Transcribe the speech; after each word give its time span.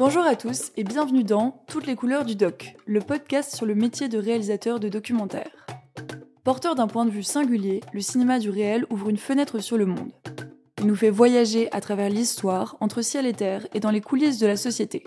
Bonjour 0.00 0.22
à 0.22 0.34
tous 0.34 0.72
et 0.78 0.82
bienvenue 0.82 1.24
dans 1.24 1.62
Toutes 1.66 1.86
les 1.86 1.94
couleurs 1.94 2.24
du 2.24 2.34
doc, 2.34 2.74
le 2.86 3.00
podcast 3.00 3.54
sur 3.54 3.66
le 3.66 3.74
métier 3.74 4.08
de 4.08 4.16
réalisateur 4.16 4.80
de 4.80 4.88
documentaire. 4.88 5.66
Porteur 6.42 6.74
d'un 6.74 6.86
point 6.86 7.04
de 7.04 7.10
vue 7.10 7.22
singulier, 7.22 7.82
le 7.92 8.00
cinéma 8.00 8.38
du 8.38 8.48
réel 8.48 8.86
ouvre 8.88 9.10
une 9.10 9.18
fenêtre 9.18 9.58
sur 9.58 9.76
le 9.76 9.84
monde. 9.84 10.10
Il 10.78 10.86
nous 10.86 10.96
fait 10.96 11.10
voyager 11.10 11.70
à 11.70 11.82
travers 11.82 12.08
l'histoire, 12.08 12.78
entre 12.80 13.02
ciel 13.02 13.26
et 13.26 13.34
terre 13.34 13.66
et 13.74 13.80
dans 13.80 13.90
les 13.90 14.00
coulisses 14.00 14.38
de 14.38 14.46
la 14.46 14.56
société. 14.56 15.04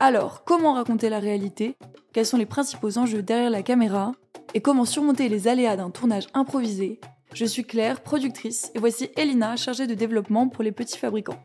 Alors, 0.00 0.44
comment 0.44 0.74
raconter 0.74 1.08
la 1.08 1.18
réalité? 1.18 1.78
Quels 2.12 2.26
sont 2.26 2.36
les 2.36 2.44
principaux 2.44 2.98
enjeux 2.98 3.22
derrière 3.22 3.48
la 3.48 3.62
caméra? 3.62 4.12
Et 4.52 4.60
comment 4.60 4.84
surmonter 4.84 5.30
les 5.30 5.48
aléas 5.48 5.76
d'un 5.76 5.88
tournage 5.88 6.26
improvisé? 6.34 7.00
Je 7.32 7.46
suis 7.46 7.64
Claire, 7.64 8.02
productrice, 8.02 8.70
et 8.74 8.80
voici 8.80 9.08
Elina, 9.16 9.56
chargée 9.56 9.86
de 9.86 9.94
développement 9.94 10.50
pour 10.50 10.62
les 10.62 10.72
petits 10.72 10.98
fabricants. 10.98 11.42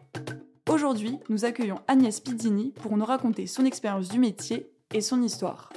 Aujourd'hui, 0.75 1.19
nous 1.29 1.45
accueillons 1.45 1.79
Agnès 1.87 2.19
Pizzini 2.19 2.73
pour 2.73 2.97
nous 2.97 3.05
raconter 3.05 3.47
son 3.47 3.63
expérience 3.63 4.09
du 4.09 4.19
métier 4.19 4.73
et 4.93 4.99
son 4.99 5.21
histoire. 5.21 5.71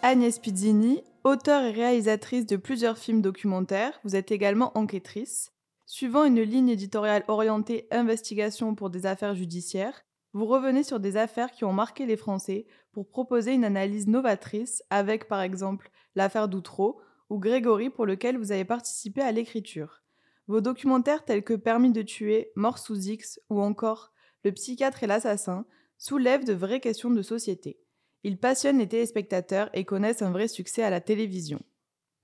Agnès 0.00 0.38
Pizzini, 0.38 1.02
auteure 1.22 1.64
et 1.64 1.70
réalisatrice 1.72 2.46
de 2.46 2.56
plusieurs 2.56 2.96
films 2.96 3.20
documentaires, 3.20 3.92
vous 4.04 4.16
êtes 4.16 4.30
également 4.30 4.72
enquêtrice. 4.74 5.52
Suivant 5.84 6.24
une 6.24 6.40
ligne 6.40 6.70
éditoriale 6.70 7.24
orientée 7.28 7.88
investigation 7.90 8.74
pour 8.74 8.88
des 8.88 9.04
affaires 9.04 9.34
judiciaires, 9.34 10.00
vous 10.32 10.46
revenez 10.46 10.82
sur 10.82 10.98
des 10.98 11.18
affaires 11.18 11.52
qui 11.52 11.66
ont 11.66 11.74
marqué 11.74 12.06
les 12.06 12.16
Français 12.16 12.64
pour 12.92 13.10
proposer 13.10 13.52
une 13.52 13.66
analyse 13.66 14.08
novatrice 14.08 14.82
avec 14.88 15.28
par 15.28 15.42
exemple 15.42 15.90
l'affaire 16.14 16.48
d'Outreau 16.48 17.02
ou 17.30 17.38
Grégory 17.38 17.90
pour 17.90 18.06
lequel 18.06 18.36
vous 18.38 18.52
avez 18.52 18.64
participé 18.64 19.20
à 19.20 19.32
l'écriture. 19.32 20.02
Vos 20.46 20.60
documentaires 20.60 21.24
tels 21.24 21.44
que 21.44 21.54
Permis 21.54 21.92
de 21.92 22.02
tuer, 22.02 22.50
Mort 22.56 22.78
sous 22.78 23.08
X 23.08 23.40
ou 23.50 23.60
encore 23.60 24.12
Le 24.44 24.52
psychiatre 24.52 25.04
et 25.04 25.06
l'assassin 25.06 25.66
soulèvent 25.98 26.44
de 26.44 26.54
vraies 26.54 26.80
questions 26.80 27.10
de 27.10 27.22
société. 27.22 27.78
Ils 28.24 28.38
passionnent 28.38 28.78
les 28.78 28.88
téléspectateurs 28.88 29.70
et 29.74 29.84
connaissent 29.84 30.22
un 30.22 30.30
vrai 30.30 30.48
succès 30.48 30.82
à 30.82 30.90
la 30.90 31.00
télévision. 31.00 31.60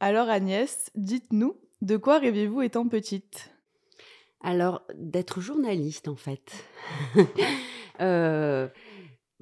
Alors 0.00 0.28
Agnès, 0.28 0.91
dites-nous, 0.94 1.56
de 1.82 1.97
quoi 1.97 2.19
rêvez-vous 2.19 2.62
étant 2.62 2.88
petite? 2.88 3.50
Alors, 4.41 4.82
d'être 4.94 5.41
journaliste 5.41 6.08
en 6.08 6.16
fait. 6.16 6.52
Euh, 8.00 8.66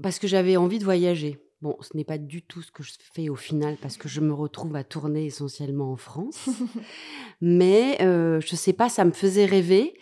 parce 0.02 0.18
que 0.18 0.27
j'avais 0.27 0.58
envie 0.58 0.78
de 0.78 0.84
voyager. 0.84 1.41
Bon, 1.62 1.77
ce 1.80 1.96
n'est 1.96 2.05
pas 2.05 2.18
du 2.18 2.42
tout 2.42 2.60
ce 2.60 2.72
que 2.72 2.82
je 2.82 2.91
fais 3.14 3.28
au 3.28 3.36
final 3.36 3.77
parce 3.80 3.96
que 3.96 4.08
je 4.08 4.20
me 4.20 4.34
retrouve 4.34 4.74
à 4.74 4.82
tourner 4.82 5.27
essentiellement 5.27 5.92
en 5.92 5.96
France. 5.96 6.48
Mais 7.41 8.02
euh, 8.02 8.41
je 8.41 8.52
ne 8.52 8.56
sais 8.56 8.72
pas, 8.72 8.88
ça 8.88 9.05
me 9.05 9.12
faisait 9.12 9.46
rêver. 9.46 9.96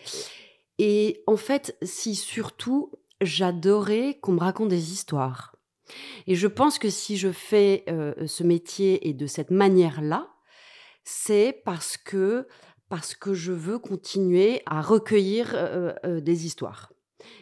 Et 0.79 1.23
en 1.27 1.37
fait, 1.37 1.77
si 1.83 2.15
surtout, 2.15 2.91
j'adorais 3.21 4.17
qu'on 4.23 4.31
me 4.31 4.39
raconte 4.39 4.69
des 4.69 4.91
histoires. 4.91 5.55
Et 6.25 6.33
je 6.33 6.47
pense 6.47 6.79
que 6.79 6.89
si 6.89 7.15
je 7.15 7.31
fais 7.31 7.83
euh, 7.89 8.25
ce 8.25 8.43
métier 8.43 9.07
et 9.07 9.13
de 9.13 9.27
cette 9.27 9.51
manière-là, 9.51 10.29
c'est 11.03 11.61
parce 11.63 11.95
que 11.95 12.47
parce 12.89 13.13
que 13.13 13.35
je 13.35 13.51
veux 13.51 13.77
continuer 13.77 14.63
à 14.65 14.81
recueillir 14.81 15.51
euh, 15.53 16.19
des 16.21 16.47
histoires. 16.47 16.91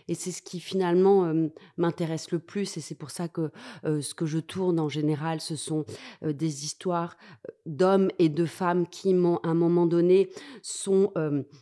Et 0.08 0.16
c'est 0.16 0.31
ce 0.31 0.41
qui 0.41 0.59
finalement 0.59 1.33
m'intéresse 1.77 2.31
le 2.31 2.39
plus. 2.39 2.77
Et 2.77 2.81
c'est 2.81 2.95
pour 2.95 3.11
ça 3.11 3.27
que 3.27 3.52
ce 3.83 4.13
que 4.13 4.25
je 4.25 4.39
tourne 4.39 4.80
en 4.80 4.89
général, 4.89 5.41
ce 5.41 5.55
sont 5.55 5.85
des 6.22 6.66
histoires 6.66 7.17
d'hommes 7.66 8.09
et 8.19 8.30
de 8.30 8.45
femmes 8.45 8.88
qui, 8.88 9.13
à 9.13 9.50
un 9.50 9.53
moment 9.53 9.85
donné, 9.85 10.30
sont 10.61 11.13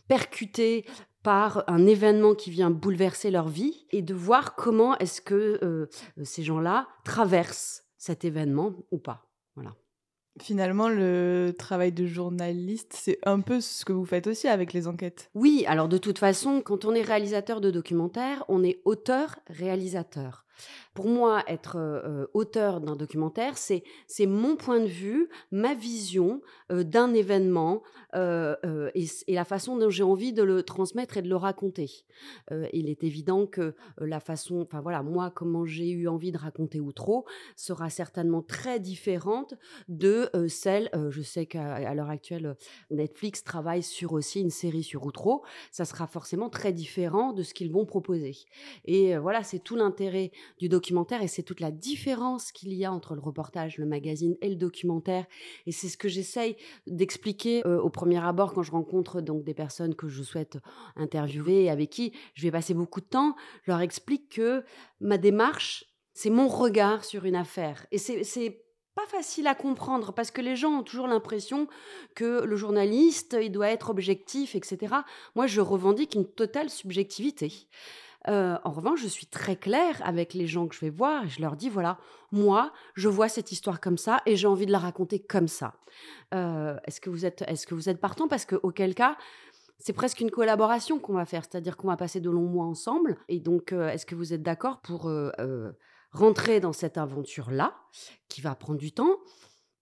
percutés 0.08 0.84
par 1.22 1.64
un 1.66 1.86
événement 1.86 2.34
qui 2.34 2.50
vient 2.50 2.70
bouleverser 2.70 3.30
leur 3.30 3.48
vie 3.48 3.86
et 3.90 4.02
de 4.02 4.14
voir 4.14 4.54
comment 4.54 4.96
est-ce 4.98 5.20
que 5.20 5.88
ces 6.22 6.42
gens-là 6.42 6.88
traversent 7.04 7.84
cet 7.96 8.24
événement 8.24 8.74
ou 8.90 8.98
pas. 8.98 9.28
Voilà. 9.56 9.74
Finalement, 10.40 10.88
le 10.88 11.52
travail 11.58 11.92
de 11.92 12.06
journaliste, 12.06 12.94
c'est 12.94 13.18
un 13.24 13.40
peu 13.40 13.60
ce 13.60 13.84
que 13.84 13.92
vous 13.92 14.04
faites 14.04 14.26
aussi 14.26 14.48
avec 14.48 14.72
les 14.72 14.86
enquêtes. 14.86 15.30
Oui, 15.34 15.64
alors 15.66 15.88
de 15.88 15.98
toute 15.98 16.18
façon, 16.18 16.62
quand 16.62 16.84
on 16.84 16.94
est 16.94 17.02
réalisateur 17.02 17.60
de 17.60 17.70
documentaire, 17.70 18.44
on 18.48 18.62
est 18.62 18.80
auteur-réalisateur. 18.84 20.44
Pour 20.94 21.08
moi, 21.08 21.42
être 21.46 22.28
auteur 22.34 22.80
d'un 22.80 22.96
documentaire, 22.96 23.56
c'est 23.56 23.82
mon 24.26 24.56
point 24.56 24.80
de 24.80 24.86
vue, 24.86 25.28
ma 25.50 25.74
vision 25.74 26.40
d'un 26.70 27.14
événement 27.14 27.82
et, 28.14 29.06
et, 29.26 29.34
la 29.34 29.44
façon 29.44 29.76
dont 29.76 29.90
j'ai 29.90 30.02
envie 30.02 30.32
de 30.32 30.42
le 30.42 30.62
transmettre 30.62 31.16
et 31.16 31.22
de 31.22 31.28
le 31.28 31.36
raconter. 31.36 32.04
il 32.72 32.88
est 32.88 33.04
évident 33.04 33.46
que 33.46 33.74
la 33.98 34.20
façon, 34.20 34.60
enfin 34.60 34.80
voilà, 34.80 35.02
moi, 35.02 35.30
comment 35.30 35.64
j'ai 35.64 35.90
eu 35.90 36.08
envie 36.08 36.32
de 36.32 36.38
raconter 36.38 36.80
Outro 36.80 37.24
sera 37.56 37.90
certainement 37.90 38.42
très 38.42 38.80
différente 38.80 39.54
de 39.88 40.30
celle, 40.48 40.90
je 41.10 41.22
sais 41.22 41.46
qu'à 41.46 41.94
l'heure 41.94 42.10
actuelle, 42.10 42.56
Netflix 42.90 43.44
travaille 43.44 43.82
sur 43.82 44.12
aussi 44.12 44.40
une 44.40 44.50
série 44.50 44.82
sur 44.82 45.04
Outro, 45.04 45.42
ça 45.70 45.84
sera 45.84 46.06
forcément 46.06 46.50
très 46.50 46.72
différent 46.72 47.32
de 47.32 47.42
ce 47.42 47.54
qu'ils 47.54 47.72
vont 47.72 47.86
proposer. 47.86 48.36
Et 48.84 49.16
voilà, 49.16 49.42
c'est 49.42 49.58
tout 49.58 49.76
l'intérêt 49.76 50.30
du 50.58 50.68
documentaire 50.68 51.22
et 51.22 51.28
c'est 51.28 51.42
toute 51.42 51.60
la 51.60 51.70
différence 51.70 52.52
qu'il 52.52 52.72
y 52.72 52.84
a 52.84 52.92
entre 52.92 53.14
le 53.14 53.20
reportage, 53.20 53.78
le 53.78 53.86
magazine 53.86 54.36
et 54.40 54.48
le 54.48 54.56
documentaire. 54.56 55.26
Et 55.66 55.72
c'est 55.72 55.88
ce 55.88 55.96
que 55.96 56.08
j'essaye 56.08 56.56
d'expliquer 56.86 57.66
euh, 57.66 57.80
au 57.80 57.90
premier 57.90 58.24
abord 58.24 58.54
quand 58.54 58.62
je 58.62 58.72
rencontre 58.72 59.20
donc 59.20 59.44
des 59.44 59.54
personnes 59.54 59.94
que 59.94 60.08
je 60.08 60.22
souhaite 60.22 60.58
interviewer 60.96 61.64
et 61.64 61.70
avec 61.70 61.90
qui 61.90 62.12
je 62.34 62.42
vais 62.42 62.50
passer 62.50 62.74
beaucoup 62.74 63.00
de 63.00 63.06
temps. 63.06 63.36
Je 63.64 63.70
leur 63.70 63.80
explique 63.80 64.30
que 64.30 64.64
ma 65.00 65.18
démarche, 65.18 65.84
c'est 66.14 66.30
mon 66.30 66.48
regard 66.48 67.04
sur 67.04 67.24
une 67.24 67.36
affaire. 67.36 67.86
Et 67.92 67.98
c'est 67.98 68.64
pas 68.98 69.06
facile 69.06 69.46
à 69.46 69.54
comprendre 69.54 70.12
parce 70.12 70.32
que 70.32 70.40
les 70.40 70.56
gens 70.56 70.80
ont 70.80 70.82
toujours 70.82 71.06
l'impression 71.06 71.68
que 72.16 72.42
le 72.42 72.56
journaliste, 72.56 73.36
il 73.40 73.52
doit 73.52 73.68
être 73.68 73.90
objectif, 73.90 74.56
etc. 74.56 74.92
Moi, 75.36 75.46
je 75.46 75.60
revendique 75.60 76.16
une 76.16 76.26
totale 76.26 76.68
subjectivité. 76.68 77.68
Euh, 78.28 78.58
en 78.64 78.70
revanche, 78.70 79.00
je 79.00 79.08
suis 79.08 79.26
très 79.26 79.56
claire 79.56 80.00
avec 80.04 80.34
les 80.34 80.46
gens 80.46 80.66
que 80.66 80.74
je 80.74 80.80
vais 80.80 80.90
voir 80.90 81.24
et 81.24 81.28
je 81.28 81.40
leur 81.40 81.56
dis 81.56 81.68
voilà, 81.68 81.98
moi, 82.30 82.72
je 82.94 83.08
vois 83.08 83.28
cette 83.28 83.52
histoire 83.52 83.80
comme 83.80 83.96
ça 83.96 84.20
et 84.26 84.36
j'ai 84.36 84.46
envie 84.46 84.66
de 84.66 84.72
la 84.72 84.78
raconter 84.78 85.18
comme 85.18 85.48
ça. 85.48 85.74
Euh, 86.34 86.76
est-ce 86.86 87.00
que 87.00 87.10
vous 87.10 87.24
êtes, 87.24 87.42
est-ce 87.46 87.66
que 87.66 87.74
vous 87.74 87.88
êtes 87.88 88.00
partant 88.00 88.28
Parce 88.28 88.44
que 88.44 88.56
auquel 88.62 88.94
cas, 88.94 89.16
c'est 89.78 89.92
presque 89.92 90.20
une 90.20 90.30
collaboration 90.30 90.98
qu'on 90.98 91.14
va 91.14 91.24
faire, 91.24 91.44
c'est-à-dire 91.44 91.76
qu'on 91.76 91.88
va 91.88 91.96
passer 91.96 92.20
de 92.20 92.30
longs 92.30 92.48
mois 92.48 92.66
ensemble. 92.66 93.16
Et 93.28 93.40
donc, 93.40 93.72
euh, 93.72 93.88
est-ce 93.88 94.04
que 94.04 94.14
vous 94.14 94.32
êtes 94.32 94.42
d'accord 94.42 94.80
pour 94.80 95.10
rentrer 96.10 96.60
dans 96.60 96.72
cette 96.72 96.98
aventure-là, 96.98 97.74
qui 98.28 98.40
va 98.40 98.54
prendre 98.54 98.78
du 98.78 98.92
temps? 98.92 99.16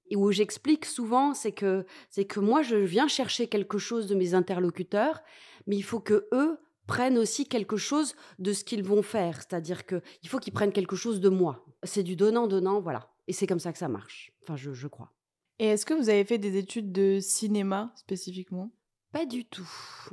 Et 0.09 0.17
où 0.17 0.31
j'explique 0.31 0.85
souvent, 0.85 1.35
c'est 1.35 1.51
que 1.51 1.85
c'est 2.11 2.27
que 2.27 2.39
moi 2.39 2.63
je 2.63 2.77
viens 2.77 3.09
chercher 3.09 3.49
quelque 3.49 3.79
chose 3.79 4.07
de 4.07 4.15
mes 4.15 4.35
interlocuteurs, 4.35 5.21
mais 5.67 5.75
il 5.75 5.83
faut 5.83 5.99
que 5.99 6.29
eux 6.33 6.61
prennent 6.87 7.19
aussi 7.19 7.47
quelque 7.47 7.77
chose 7.77 8.15
de 8.39 8.53
ce 8.53 8.65
qu'ils 8.65 8.85
vont 8.85 9.03
faire. 9.03 9.37
C'est-à-dire 9.37 9.87
qu'il 9.87 10.29
faut 10.29 10.39
qu'ils 10.39 10.53
prennent 10.53 10.73
quelque 10.73 10.97
chose 10.97 11.21
de 11.21 11.29
moi. 11.29 11.65
C'est 11.83 12.03
du 12.03 12.17
donnant-donnant, 12.17 12.81
voilà. 12.81 13.11
Et 13.29 13.33
c'est 13.33 13.47
comme 13.47 13.59
ça 13.59 13.73
que 13.73 13.79
ça 13.79 13.89
marche. 13.89 14.33
Enfin, 14.43 14.57
je, 14.57 14.73
je 14.73 14.87
crois. 14.87 15.13
Et 15.59 15.67
est-ce 15.67 15.87
que 15.87 15.95
vous 15.95 16.11
avez 16.11 16.25
fait 16.25 16.39
des 16.39 16.57
études 16.57 16.93
de 16.93 17.19
cinéma 17.21 17.93
spécifiquement? 17.97 18.71
Pas 19.13 19.25
du 19.25 19.45
tout. 19.45 19.69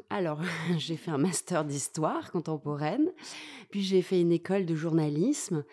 Alors, 0.10 0.42
j'ai 0.78 0.96
fait 0.96 1.12
un 1.12 1.18
master 1.18 1.66
d'histoire 1.66 2.32
contemporaine, 2.32 3.12
puis 3.70 3.82
j'ai 3.82 4.02
fait 4.02 4.22
une 4.22 4.32
école 4.32 4.66
de 4.66 4.76
journalisme. 4.76 5.66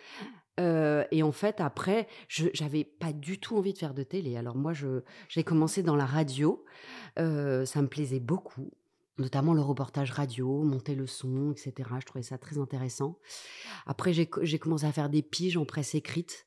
Euh, 0.59 1.05
et 1.11 1.23
en 1.23 1.33
fait, 1.33 1.61
après, 1.61 2.07
je 2.29 2.49
n'avais 2.61 2.85
pas 2.85 3.13
du 3.13 3.39
tout 3.39 3.57
envie 3.57 3.73
de 3.73 3.79
faire 3.79 3.95
de 3.95 4.03
télé. 4.03 4.37
Alors 4.37 4.57
moi, 4.57 4.73
j'ai 5.29 5.45
commencé 5.45 5.83
dans 5.83 5.97
la 5.97 6.05
radio. 6.05 6.65
Euh, 7.19 7.65
ça 7.65 7.81
me 7.81 7.89
plaisait 7.89 8.21
beaucoup 8.21 8.71
notamment 9.21 9.55
le 9.55 9.61
reportage 9.61 10.11
radio, 10.11 10.63
monter 10.63 10.95
le 10.95 11.07
son, 11.07 11.53
etc. 11.53 11.89
Je 12.01 12.07
trouvais 12.07 12.23
ça 12.23 12.39
très 12.39 12.59
intéressant. 12.59 13.19
Après, 13.87 14.13
j'ai 14.13 14.59
commencé 14.59 14.85
à 14.85 14.93
faire 14.93 15.09
des 15.11 15.23
piges 15.23 15.57
en 15.57 15.65
presse 15.65 15.95
écrite, 15.95 16.47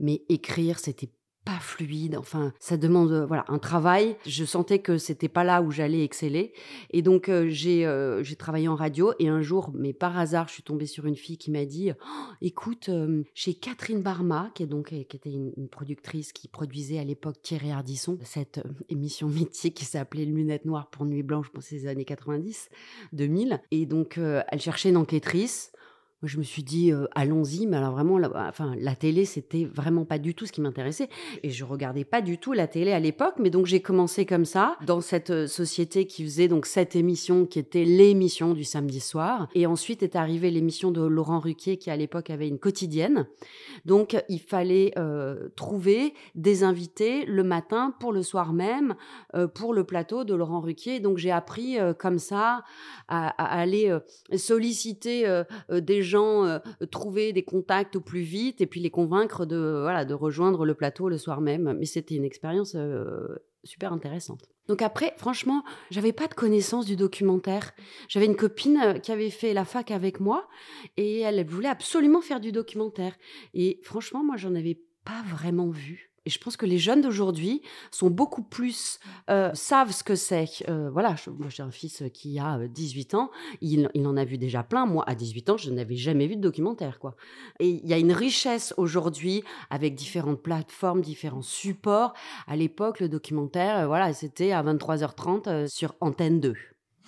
mais 0.00 0.24
écrire, 0.28 0.78
c'était 0.78 1.10
pas 1.46 1.60
fluide. 1.60 2.16
Enfin, 2.18 2.52
ça 2.58 2.76
demande 2.76 3.12
euh, 3.12 3.24
voilà 3.24 3.44
un 3.48 3.58
travail. 3.58 4.16
Je 4.26 4.44
sentais 4.44 4.80
que 4.80 4.98
c'était 4.98 5.28
pas 5.28 5.44
là 5.44 5.62
où 5.62 5.70
j'allais 5.70 6.02
exceller. 6.02 6.52
Et 6.90 7.02
donc 7.02 7.28
euh, 7.28 7.46
j'ai 7.48 7.86
euh, 7.86 8.22
j'ai 8.24 8.34
travaillé 8.34 8.66
en 8.66 8.74
radio. 8.74 9.12
Et 9.20 9.28
un 9.28 9.40
jour, 9.42 9.70
mais 9.72 9.92
par 9.92 10.18
hasard, 10.18 10.48
je 10.48 10.54
suis 10.54 10.64
tombée 10.64 10.86
sur 10.86 11.06
une 11.06 11.14
fille 11.14 11.38
qui 11.38 11.52
m'a 11.52 11.64
dit 11.64 11.92
«Oh, 11.92 12.32
"Écoute, 12.42 12.90
chez 13.32 13.54
Catherine 13.54 14.02
Barma, 14.02 14.50
qui 14.54 14.64
est 14.64 14.66
donc 14.66 14.88
qui 14.88 15.16
était 15.16 15.30
une, 15.30 15.52
productrice 15.70 16.32
qui 16.32 16.48
produisait 16.48 16.98
à 16.98 17.04
l'époque 17.04 17.40
Thierry 17.42 17.70
Ardisson, 17.70 18.18
cette 18.22 18.60
émission 18.88 19.28
mythique 19.28 19.74
qui 19.74 19.84
s'appelait 19.84 20.24
Lunettes 20.24 20.64
noires 20.64 20.90
pour 20.90 21.06
Nuit 21.06 21.22
blanche 21.22 21.50
pour 21.50 21.62
ces 21.62 21.86
années 21.86 22.04
90, 22.04 22.70
2000. 23.12 23.60
Et 23.70 23.86
donc 23.86 24.18
elle 24.18 24.60
cherchait 24.60 24.88
une 24.88 24.96
enquêtrice. 24.96 25.70
Je 26.26 26.38
me 26.38 26.42
suis 26.42 26.62
dit, 26.62 26.92
allons-y, 27.14 27.66
mais 27.66 27.76
alors 27.76 27.92
vraiment, 27.92 28.18
la, 28.18 28.30
enfin, 28.48 28.74
la 28.78 28.94
télé, 28.94 29.24
c'était 29.24 29.64
vraiment 29.64 30.04
pas 30.04 30.18
du 30.18 30.34
tout 30.34 30.46
ce 30.46 30.52
qui 30.52 30.60
m'intéressait. 30.60 31.08
Et 31.42 31.50
je 31.50 31.64
regardais 31.64 32.04
pas 32.04 32.22
du 32.22 32.38
tout 32.38 32.52
la 32.52 32.66
télé 32.66 32.92
à 32.92 33.00
l'époque, 33.00 33.34
mais 33.38 33.50
donc 33.50 33.66
j'ai 33.66 33.80
commencé 33.80 34.26
comme 34.26 34.44
ça, 34.44 34.76
dans 34.86 35.00
cette 35.00 35.46
société 35.46 36.06
qui 36.06 36.24
faisait 36.24 36.48
donc 36.48 36.66
cette 36.66 36.96
émission 36.96 37.46
qui 37.46 37.58
était 37.58 37.84
l'émission 37.84 38.54
du 38.54 38.64
samedi 38.64 39.00
soir. 39.00 39.48
Et 39.54 39.66
ensuite 39.66 40.02
est 40.02 40.16
arrivée 40.16 40.50
l'émission 40.50 40.90
de 40.90 41.00
Laurent 41.02 41.40
Ruquier, 41.40 41.76
qui 41.76 41.90
à 41.90 41.96
l'époque 41.96 42.30
avait 42.30 42.48
une 42.48 42.58
quotidienne. 42.58 43.26
Donc 43.84 44.16
il 44.28 44.40
fallait 44.40 44.92
trouver 45.54 46.14
des 46.34 46.64
invités 46.64 47.24
le 47.26 47.44
matin 47.44 47.94
pour 48.00 48.12
le 48.12 48.22
soir 48.22 48.52
même, 48.52 48.94
pour 49.54 49.74
le 49.74 49.84
plateau 49.84 50.24
de 50.24 50.34
Laurent 50.34 50.60
Ruquier. 50.60 51.00
Donc 51.00 51.18
j'ai 51.18 51.30
appris 51.30 51.76
comme 51.98 52.18
ça 52.18 52.62
à 53.08 53.28
aller 53.28 53.96
solliciter 54.34 55.42
des 55.70 56.02
gens 56.02 56.15
euh, 56.20 56.58
trouver 56.90 57.32
des 57.32 57.44
contacts 57.44 57.96
au 57.96 58.00
plus 58.00 58.20
vite 58.20 58.60
et 58.60 58.66
puis 58.66 58.80
les 58.80 58.90
convaincre 58.90 59.46
de, 59.46 59.80
voilà, 59.82 60.04
de 60.04 60.14
rejoindre 60.14 60.64
le 60.64 60.74
plateau 60.74 61.08
le 61.08 61.18
soir 61.18 61.40
même. 61.40 61.74
Mais 61.78 61.86
c'était 61.86 62.14
une 62.14 62.24
expérience 62.24 62.74
euh, 62.74 63.26
super 63.64 63.92
intéressante. 63.92 64.48
Donc 64.68 64.82
après, 64.82 65.14
franchement, 65.16 65.62
j'avais 65.90 66.12
pas 66.12 66.26
de 66.26 66.34
connaissance 66.34 66.86
du 66.86 66.96
documentaire. 66.96 67.72
J'avais 68.08 68.26
une 68.26 68.36
copine 68.36 68.80
euh, 68.82 68.98
qui 68.98 69.12
avait 69.12 69.30
fait 69.30 69.54
la 69.54 69.64
fac 69.64 69.90
avec 69.90 70.20
moi 70.20 70.48
et 70.96 71.20
elle 71.20 71.44
voulait 71.46 71.68
absolument 71.68 72.20
faire 72.20 72.40
du 72.40 72.52
documentaire. 72.52 73.16
Et 73.54 73.80
franchement, 73.82 74.24
moi, 74.24 74.36
j'en 74.36 74.54
avais 74.54 74.80
pas 75.04 75.22
vraiment 75.28 75.70
vu. 75.70 76.12
Et 76.26 76.30
je 76.30 76.38
pense 76.40 76.56
que 76.56 76.66
les 76.66 76.78
jeunes 76.78 77.00
d'aujourd'hui 77.00 77.62
sont 77.92 78.10
beaucoup 78.10 78.42
plus 78.42 78.98
euh, 79.30 79.50
savent 79.54 79.92
ce 79.92 80.02
que 80.02 80.16
c'est. 80.16 80.64
Euh, 80.68 80.90
voilà, 80.90 81.14
moi 81.38 81.48
j'ai 81.48 81.62
un 81.62 81.70
fils 81.70 82.02
qui 82.12 82.38
a 82.40 82.58
18 82.66 83.14
euh, 83.14 83.16
ans, 83.16 83.30
il, 83.60 83.88
il, 83.94 84.06
en 84.06 84.16
a 84.16 84.24
vu 84.24 84.36
déjà 84.36 84.64
plein. 84.64 84.86
Moi, 84.86 85.04
à 85.06 85.14
18 85.14 85.50
ans, 85.50 85.56
je 85.56 85.70
n'avais 85.70 85.94
jamais 85.94 86.26
vu 86.26 86.36
de 86.36 86.40
documentaire, 86.40 86.98
quoi. 86.98 87.14
Et 87.60 87.68
il 87.68 87.86
y 87.86 87.94
a 87.94 87.98
une 87.98 88.12
richesse 88.12 88.74
aujourd'hui 88.76 89.44
avec 89.70 89.94
différentes 89.94 90.42
plateformes, 90.42 91.00
différents 91.00 91.42
supports. 91.42 92.12
À 92.48 92.56
l'époque, 92.56 92.98
le 92.98 93.08
documentaire, 93.08 93.86
voilà, 93.86 94.12
c'était 94.12 94.50
à 94.50 94.64
23h30 94.64 95.68
sur 95.68 95.94
Antenne 96.00 96.40
2. 96.40 96.54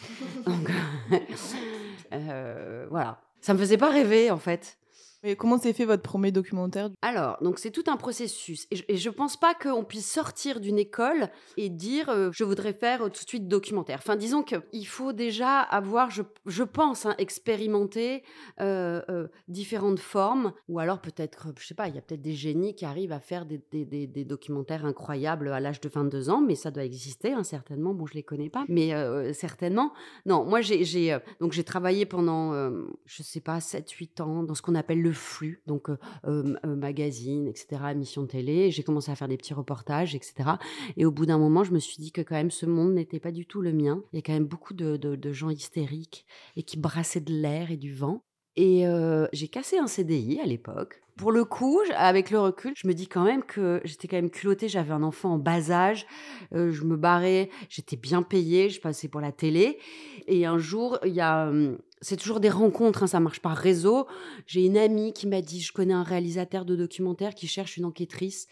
Donc, 0.46 0.70
voilà. 2.90 3.20
Ça 3.40 3.54
me 3.54 3.58
faisait 3.58 3.78
pas 3.78 3.90
rêver, 3.90 4.30
en 4.30 4.38
fait. 4.38 4.78
Et 5.24 5.34
comment 5.34 5.58
s'est 5.58 5.72
fait 5.72 5.84
votre 5.84 6.02
premier 6.02 6.30
documentaire 6.30 6.90
Alors, 7.02 7.38
donc 7.42 7.58
c'est 7.58 7.72
tout 7.72 7.82
un 7.88 7.96
processus. 7.96 8.68
Et 8.70 8.96
je, 8.96 9.08
ne 9.08 9.14
pense 9.14 9.36
pas 9.36 9.52
qu'on 9.52 9.82
puisse 9.82 10.08
sortir 10.08 10.60
d'une 10.60 10.78
école 10.78 11.28
et 11.56 11.70
dire 11.70 12.08
euh, 12.08 12.30
je 12.32 12.44
voudrais 12.44 12.72
faire 12.72 13.02
tout 13.10 13.24
de 13.24 13.28
suite 13.28 13.48
documentaire. 13.48 13.98
Enfin, 13.98 14.14
disons 14.14 14.44
qu'il 14.44 14.86
faut 14.86 15.12
déjà 15.12 15.60
avoir, 15.60 16.10
je, 16.10 16.22
je 16.46 16.62
pense, 16.62 17.04
hein, 17.04 17.16
expérimenter 17.18 18.22
euh, 18.60 19.02
euh, 19.08 19.26
différentes 19.48 19.98
formes. 19.98 20.52
Ou 20.68 20.78
alors 20.78 21.00
peut-être, 21.00 21.48
je 21.58 21.66
sais 21.66 21.74
pas, 21.74 21.88
il 21.88 21.96
y 21.96 21.98
a 21.98 22.02
peut-être 22.02 22.22
des 22.22 22.34
génies 22.34 22.76
qui 22.76 22.84
arrivent 22.84 23.12
à 23.12 23.20
faire 23.20 23.44
des, 23.44 23.60
des, 23.72 23.84
des, 23.84 24.24
documentaires 24.24 24.84
incroyables 24.84 25.48
à 25.48 25.58
l'âge 25.58 25.80
de 25.80 25.88
22 25.88 26.30
ans, 26.30 26.40
mais 26.40 26.54
ça 26.54 26.70
doit 26.70 26.84
exister, 26.84 27.32
hein, 27.32 27.42
certainement. 27.42 27.92
Bon, 27.92 28.06
je 28.06 28.14
les 28.14 28.22
connais 28.22 28.50
pas, 28.50 28.64
mais 28.68 28.92
certainement. 29.32 29.92
Non, 30.26 30.44
moi 30.44 30.60
j'ai 30.60 30.84
j'ai 30.84 31.64
travaillé 31.64 32.06
pendant, 32.06 32.52
je 33.06 33.22
sais 33.22 33.40
pas, 33.40 33.58
7-8 33.58 34.22
ans 34.22 34.42
dans 34.42 34.54
ce 34.54 34.62
qu'on 34.62 34.74
appelle 34.74 35.02
le 35.02 35.07
flux, 35.12 35.62
donc 35.66 35.88
magazine, 36.64 37.48
etc., 37.48 37.82
émission 37.90 38.22
de 38.22 38.28
télé. 38.28 38.70
J'ai 38.70 38.82
commencé 38.82 39.10
à 39.10 39.14
faire 39.14 39.28
des 39.28 39.36
petits 39.36 39.54
reportages, 39.54 40.14
etc. 40.14 40.50
Et 40.96 41.04
au 41.04 41.10
bout 41.10 41.26
d'un 41.26 41.38
moment, 41.38 41.64
je 41.64 41.72
me 41.72 41.78
suis 41.78 41.96
dit 41.98 42.12
que 42.12 42.20
quand 42.20 42.34
même 42.34 42.50
ce 42.50 42.66
monde 42.66 42.94
n'était 42.94 43.20
pas 43.20 43.32
du 43.32 43.46
tout 43.46 43.60
le 43.60 43.72
mien. 43.72 44.02
Il 44.12 44.16
y 44.16 44.18
a 44.18 44.22
quand 44.22 44.32
même 44.32 44.46
beaucoup 44.46 44.74
de, 44.74 44.96
de 44.96 45.32
gens 45.32 45.50
hystériques 45.50 46.26
et 46.56 46.62
qui 46.62 46.78
brassaient 46.78 47.20
de 47.20 47.32
l'air 47.32 47.70
et 47.70 47.76
du 47.76 47.94
vent. 47.94 48.22
Et 48.60 48.84
j'ai 49.32 49.46
cassé 49.46 49.78
un 49.78 49.86
CDI 49.86 50.40
à 50.40 50.44
l'époque. 50.44 51.00
Pour 51.16 51.30
le 51.30 51.44
coup, 51.44 51.80
avec 51.96 52.30
le 52.30 52.40
recul, 52.40 52.72
je 52.76 52.88
me 52.88 52.92
dis 52.92 53.06
quand 53.06 53.24
même 53.24 53.44
que 53.44 53.80
j'étais 53.84 54.08
quand 54.08 54.16
même 54.16 54.30
culottée. 54.30 54.68
J'avais 54.68 54.92
un 54.92 55.04
enfant 55.04 55.34
en 55.34 55.38
bas 55.38 55.70
âge. 55.70 56.06
je 56.52 56.82
me 56.82 56.96
barrais. 56.96 57.50
J'étais 57.68 57.96
bien 57.96 58.22
payée. 58.22 58.68
Je 58.68 58.80
passais 58.80 59.06
pour 59.06 59.20
la 59.20 59.30
télé. 59.30 59.78
Et 60.26 60.44
un 60.44 60.58
jour, 60.58 60.98
il 61.04 61.12
y 61.12 61.20
a 61.20 61.52
c'est 62.00 62.16
toujours 62.16 62.40
des 62.40 62.50
rencontres, 62.50 63.02
hein, 63.02 63.06
ça 63.06 63.20
marche 63.20 63.40
par 63.40 63.56
réseau. 63.56 64.06
J'ai 64.46 64.64
une 64.64 64.76
amie 64.76 65.12
qui 65.12 65.26
m'a 65.26 65.40
dit, 65.40 65.60
je 65.60 65.72
connais 65.72 65.94
un 65.94 66.02
réalisateur 66.02 66.64
de 66.64 66.76
documentaire 66.76 67.34
qui 67.34 67.46
cherche 67.46 67.76
une 67.76 67.84
enquêtrice 67.84 68.46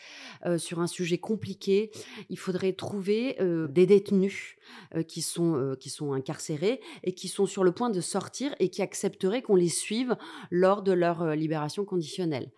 euh, 0.44 0.58
sur 0.58 0.80
un 0.80 0.86
sujet 0.86 1.18
compliqué. 1.18 1.90
Il 2.28 2.38
faudrait 2.38 2.72
trouver 2.72 3.36
euh, 3.40 3.68
des 3.68 3.86
détenus 3.86 4.56
euh, 4.94 5.02
qui, 5.02 5.22
sont, 5.22 5.74
qui 5.78 5.90
sont 5.90 6.12
incarcérés 6.12 6.80
et 7.04 7.12
qui 7.12 7.28
sont 7.28 7.46
sur 7.46 7.64
le 7.64 7.72
point 7.72 7.90
de 7.90 8.00
sortir 8.00 8.54
et 8.58 8.68
qui 8.68 8.82
accepteraient 8.82 9.42
qu'on 9.42 9.56
les 9.56 9.68
suive 9.68 10.16
lors 10.50 10.82
de 10.82 10.92
leur 10.92 11.34
libération 11.34 11.84
conditionnelle. 11.84 12.50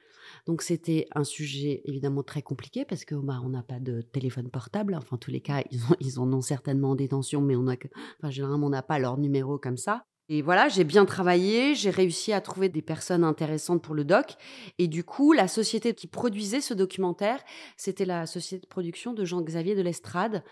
Donc 0.47 0.63
c'était 0.63 1.07
un 1.15 1.25
sujet 1.25 1.83
évidemment 1.85 2.23
très 2.23 2.43
compliqué 2.43 2.85
parce 2.85 3.05
que 3.05 3.15
bah, 3.15 3.41
on 3.45 3.51
n'a 3.51 3.63
pas 3.63 3.81
de 3.81 4.03
téléphone 4.03 4.51
portable. 4.51 4.95
Enfin, 4.95 5.17
en 5.17 5.19
tous 5.19 5.31
les 5.31 5.41
cas, 5.41 5.63
ils, 5.71 5.83
ont, 5.85 5.97
ils 6.01 6.19
en 6.19 6.33
ont 6.33 6.41
certainement 6.41 6.91
en 6.91 6.95
détention, 6.95 7.41
mais 7.41 7.57
on 7.57 7.69
a, 7.69 7.75
enfin, 8.19 8.31
généralement 8.31 8.67
on 8.67 8.71
n'a 8.71 8.83
pas 8.83 8.99
leur 8.99 9.19
numéro 9.19 9.59
comme 9.59 9.77
ça. 9.77 10.05
Et 10.31 10.43
voilà, 10.43 10.69
j'ai 10.69 10.85
bien 10.85 11.07
travaillé, 11.07 11.75
j'ai 11.75 11.89
réussi 11.89 12.35
à 12.35 12.43
trouver 12.43 12.69
des 12.69 12.83
personnes 12.83 13.25
intéressantes 13.25 13.83
pour 13.83 13.95
le 13.95 14.05
doc. 14.05 14.37
Et 14.79 14.87
du 14.87 15.03
coup, 15.03 15.33
la 15.33 15.49
société 15.49 15.95
qui 15.95 16.07
produisait 16.07 16.61
ce 16.61 16.75
documentaire, 16.75 17.43
c'était 17.79 18.05
la 18.05 18.27
société 18.27 18.63
de 18.63 18.69
production 18.69 19.15
de 19.15 19.25
Jean-Xavier 19.25 19.75
de 19.75 19.81
l'Estrade, 19.81 20.45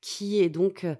qui 0.00 0.40
est 0.40 0.48
donc 0.48 0.82
euh, 0.82 0.96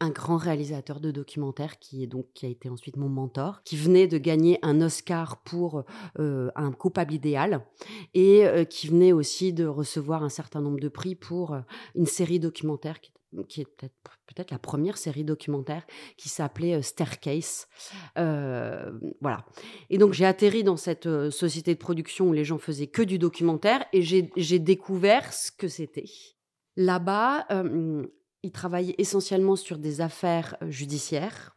un 0.00 0.10
grand 0.10 0.36
réalisateur 0.36 1.00
de 1.00 1.10
documentaires 1.10 1.78
qui 1.78 2.02
est 2.02 2.06
donc 2.06 2.26
qui 2.34 2.44
a 2.44 2.50
été 2.50 2.68
ensuite 2.68 2.98
mon 2.98 3.08
mentor, 3.08 3.62
qui 3.62 3.78
venait 3.78 4.06
de 4.06 4.18
gagner 4.18 4.58
un 4.60 4.82
Oscar 4.82 5.42
pour 5.42 5.84
euh, 6.18 6.50
un 6.54 6.72
coupable 6.72 7.14
idéal 7.14 7.64
et 8.12 8.44
euh, 8.44 8.64
qui 8.64 8.88
venait 8.88 9.12
aussi 9.12 9.54
de 9.54 9.64
recevoir 9.64 10.22
un 10.22 10.28
certain 10.28 10.60
nombre 10.60 10.80
de 10.80 10.88
prix 10.88 11.14
pour 11.14 11.56
une 11.94 12.06
série 12.06 12.38
documentaire 12.38 13.00
qui 13.00 13.12
qui 13.48 13.62
est 13.62 13.66
peut-être 13.66 14.50
la 14.50 14.58
première 14.58 14.98
série 14.98 15.24
documentaire 15.24 15.86
qui 16.16 16.28
s'appelait 16.28 16.74
euh, 16.74 16.82
Staircase. 16.82 17.66
Euh, 18.18 18.92
voilà. 19.20 19.44
Et 19.90 19.98
donc 19.98 20.12
j'ai 20.12 20.26
atterri 20.26 20.64
dans 20.64 20.76
cette 20.76 21.06
euh, 21.06 21.30
société 21.30 21.74
de 21.74 21.78
production 21.78 22.28
où 22.28 22.32
les 22.32 22.44
gens 22.44 22.58
faisaient 22.58 22.86
que 22.86 23.02
du 23.02 23.18
documentaire 23.18 23.84
et 23.92 24.02
j'ai 24.02 24.58
découvert 24.58 25.32
ce 25.32 25.50
que 25.50 25.68
c'était. 25.68 26.04
Là-bas, 26.76 27.46
ils 28.42 28.52
travaillaient 28.52 28.94
essentiellement 28.96 29.56
sur 29.56 29.76
des 29.76 30.00
affaires 30.00 30.56
judiciaires. 30.62 31.54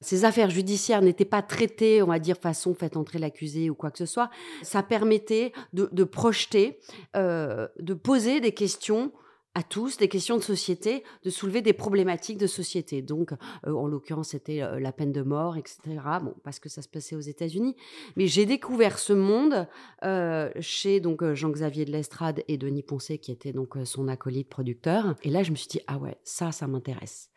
Ces 0.00 0.24
affaires 0.24 0.48
judiciaires 0.48 1.02
n'étaient 1.02 1.26
pas 1.26 1.42
traitées, 1.42 2.02
on 2.02 2.06
va 2.06 2.18
dire, 2.18 2.36
façon 2.38 2.74
faites 2.74 2.96
entrer 2.96 3.18
l'accusé 3.18 3.68
ou 3.68 3.74
quoi 3.74 3.90
que 3.90 3.98
ce 3.98 4.06
soit. 4.06 4.30
Ça 4.62 4.82
permettait 4.82 5.52
de 5.74 6.04
projeter, 6.04 6.80
de 7.14 7.94
poser 7.94 8.40
des 8.40 8.52
questions 8.52 9.12
à 9.54 9.62
tous 9.62 9.96
des 9.96 10.08
questions 10.08 10.36
de 10.36 10.42
société, 10.42 11.04
de 11.22 11.30
soulever 11.30 11.62
des 11.62 11.72
problématiques 11.72 12.38
de 12.38 12.46
société. 12.46 13.02
Donc, 13.02 13.32
euh, 13.66 13.72
en 13.72 13.86
l'occurrence, 13.86 14.30
c'était 14.30 14.62
euh, 14.62 14.80
la 14.80 14.92
peine 14.92 15.12
de 15.12 15.22
mort, 15.22 15.56
etc. 15.56 15.78
Bon, 16.22 16.34
parce 16.42 16.58
que 16.58 16.68
ça 16.68 16.82
se 16.82 16.88
passait 16.88 17.14
aux 17.14 17.20
États-Unis. 17.20 17.76
Mais 18.16 18.26
j'ai 18.26 18.46
découvert 18.46 18.98
ce 18.98 19.12
monde 19.12 19.68
euh, 20.04 20.50
chez 20.60 21.00
donc 21.00 21.24
Jean-Xavier 21.34 21.84
de 21.84 21.92
l'Estrade 21.92 22.42
et 22.48 22.58
Denis 22.58 22.82
Poncet, 22.82 23.18
qui 23.18 23.30
était 23.30 23.52
donc 23.52 23.76
son 23.84 24.08
acolyte 24.08 24.48
producteur. 24.48 25.14
Et 25.22 25.30
là, 25.30 25.42
je 25.42 25.52
me 25.52 25.56
suis 25.56 25.68
dit 25.68 25.80
ah 25.86 25.98
ouais, 25.98 26.18
ça, 26.24 26.50
ça 26.50 26.66
m'intéresse. 26.66 27.30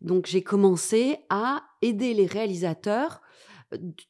Donc, 0.00 0.26
j'ai 0.26 0.42
commencé 0.42 1.18
à 1.30 1.62
aider 1.80 2.12
les 2.12 2.26
réalisateurs 2.26 3.20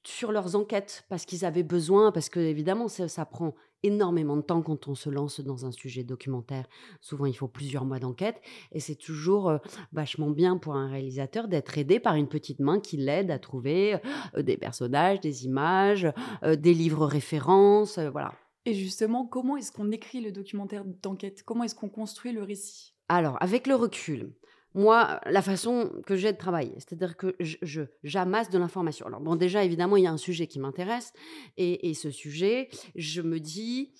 sur 0.03 0.33
leurs 0.33 0.57
enquêtes 0.57 1.05
parce 1.09 1.25
qu'ils 1.25 1.45
avaient 1.45 1.63
besoin, 1.63 2.13
parce 2.13 2.29
que 2.29 2.41
évidemment 2.41 2.89
ça, 2.89 3.07
ça 3.09 3.25
prend 3.25 3.55
énormément 3.83 4.37
de 4.37 4.43
temps 4.43 4.63
quand 4.63 4.89
on 4.89 4.95
se 4.95 5.11
lance 5.11 5.41
dans 5.41 5.67
un 5.67 5.73
sujet 5.73 6.05
documentaire. 6.05 6.67
Souvent, 7.01 7.27
il 7.27 7.35
faut 7.35 7.49
plusieurs 7.49 7.85
mois 7.85 7.99
d'enquête 7.99 8.41
et 8.73 8.81
c'est 8.81 8.95
toujours 8.95 9.49
euh, 9.51 9.59
vachement 9.93 10.31
bien 10.31 10.57
pour 10.57 10.75
un 10.75 10.89
réalisateur 10.89 11.49
d'être 11.49 11.79
aidé 11.79 12.01
par 12.01 12.15
une 12.15 12.29
petite 12.29 12.61
main 12.61 12.81
qui 12.81 12.97
l'aide 12.97 13.31
à 13.31 13.39
trouver 13.39 13.97
euh, 14.37 14.43
des 14.43 14.57
personnages, 14.57 15.21
des 15.21 15.45
images, 15.45 16.11
euh, 16.43 16.57
des 16.57 16.75
livres 16.75 17.07
références, 17.07 17.99
voilà. 17.99 18.33
Et 18.65 18.75
justement, 18.75 19.27
comment 19.27 19.57
est-ce 19.57 19.73
qu'on 19.73 19.91
écrit 19.91 20.21
le 20.21 20.31
documentaire 20.31 20.85
d'enquête? 20.85 21.43
Comment 21.43 21.65
est-ce 21.65 21.75
qu'on 21.75 21.89
construit 21.89 22.33
le 22.33 22.45
récit? 22.45 22.95
Alors, 23.09 23.37
avec 23.41 23.67
le 23.67 23.75
recul, 23.75 24.33
moi, 24.75 25.21
la 25.27 25.43
façon 25.43 25.91
que 26.07 26.17
j'ai 26.17 26.33
de 26.33 26.39
travailler. 26.39 26.75
C'est-à-dire 26.77 27.17
que 27.17 27.37
je, 27.41 27.83
j'amasse 28.03 28.51
de 28.51 28.59
l'information. 28.59 29.07
Alors, 29.07 29.21
bon, 29.21 29.37
déjà, 29.37 29.65
évidemment, 29.65 29.97
il 29.97 30.05
y 30.05 30.07
a 30.07 30.13
un 30.13 30.17
sujet 30.17 30.47
qui 30.47 30.59
m'intéresse. 30.59 31.13
Et, 31.57 31.95
ce 31.95 32.11
sujet, 32.11 32.69
je 32.95 33.23
me 33.23 33.39
dis. 33.39 33.93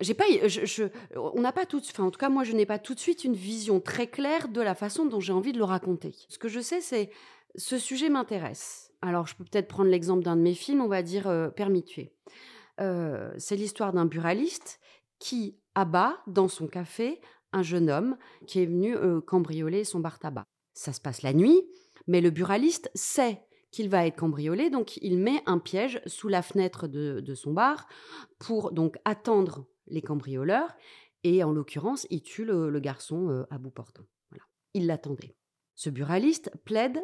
J'ai 0.00 0.14
pas, 0.14 0.24
on 1.14 1.42
n'a 1.42 1.52
pas 1.52 1.66
tout, 1.66 1.82
enfin 1.90 2.04
en 2.04 2.10
tout 2.10 2.18
cas 2.18 2.30
moi 2.30 2.42
je 2.42 2.52
n'ai 2.52 2.64
pas 2.64 2.78
tout 2.78 2.94
de 2.94 2.98
suite 3.00 3.22
une 3.22 3.34
vision 3.34 3.80
très 3.80 4.06
claire 4.06 4.48
de 4.48 4.62
la 4.62 4.74
façon 4.74 5.04
dont 5.04 5.20
j'ai 5.20 5.34
envie 5.34 5.52
de 5.52 5.58
le 5.58 5.64
raconter. 5.64 6.14
Ce 6.30 6.38
que 6.38 6.48
je 6.48 6.60
sais 6.60 6.80
c'est 6.80 7.10
ce 7.54 7.76
sujet 7.76 8.08
m'intéresse. 8.08 8.92
Alors 9.02 9.26
je 9.26 9.36
peux 9.36 9.44
peut-être 9.44 9.68
prendre 9.68 9.90
l'exemple 9.90 10.22
d'un 10.22 10.36
de 10.36 10.40
mes 10.40 10.54
films, 10.54 10.80
on 10.80 10.88
va 10.88 11.02
dire 11.02 11.28
euh, 11.28 11.50
Permis 11.50 11.84
tuer. 11.84 12.14
Euh, 12.80 13.30
c'est 13.36 13.56
l'histoire 13.56 13.92
d'un 13.92 14.06
buraliste 14.06 14.80
qui 15.18 15.58
abat 15.74 16.16
dans 16.26 16.48
son 16.48 16.66
café 16.66 17.20
un 17.52 17.62
jeune 17.62 17.90
homme 17.90 18.16
qui 18.46 18.60
est 18.60 18.66
venu 18.66 18.96
cambrioler 19.26 19.84
son 19.84 20.00
bar 20.00 20.18
tabac. 20.18 20.44
Ça 20.74 20.92
se 20.92 21.00
passe 21.00 21.22
la 21.22 21.32
nuit, 21.32 21.62
mais 22.06 22.20
le 22.20 22.30
buraliste 22.30 22.90
sait 22.94 23.40
qu'il 23.70 23.88
va 23.88 24.06
être 24.06 24.16
cambriolé. 24.16 24.70
Donc, 24.70 24.96
il 24.98 25.18
met 25.18 25.42
un 25.46 25.58
piège 25.58 26.00
sous 26.06 26.28
la 26.28 26.42
fenêtre 26.42 26.88
de, 26.88 27.34
son 27.34 27.52
bar 27.52 27.86
pour 28.38 28.72
donc 28.72 28.96
attendre 29.04 29.66
les 29.86 30.02
cambrioleurs. 30.02 30.74
Et 31.22 31.44
en 31.44 31.52
l'occurrence, 31.52 32.06
il 32.10 32.22
tue 32.22 32.44
le, 32.44 32.80
garçon 32.80 33.46
à 33.50 33.58
bout 33.58 33.70
portant. 33.70 34.04
Voilà. 34.30 34.44
Il 34.74 34.86
l'attendait. 34.86 35.36
Ce 35.74 35.90
buraliste 35.90 36.50
plaide 36.64 37.00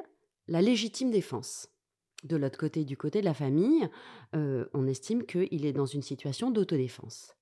la 0.48 0.62
légitime 0.62 1.10
défense. 1.10 1.68
De 2.24 2.36
l'autre 2.36 2.58
côté, 2.58 2.84
du 2.84 2.96
côté 2.96 3.20
de 3.20 3.26
la 3.26 3.34
famille, 3.34 3.88
on 4.32 4.86
estime 4.86 5.24
qu'il 5.24 5.66
est 5.66 5.72
dans 5.72 5.86
une 5.86 6.02
situation 6.02 6.50
d'autodéfense. 6.50 7.36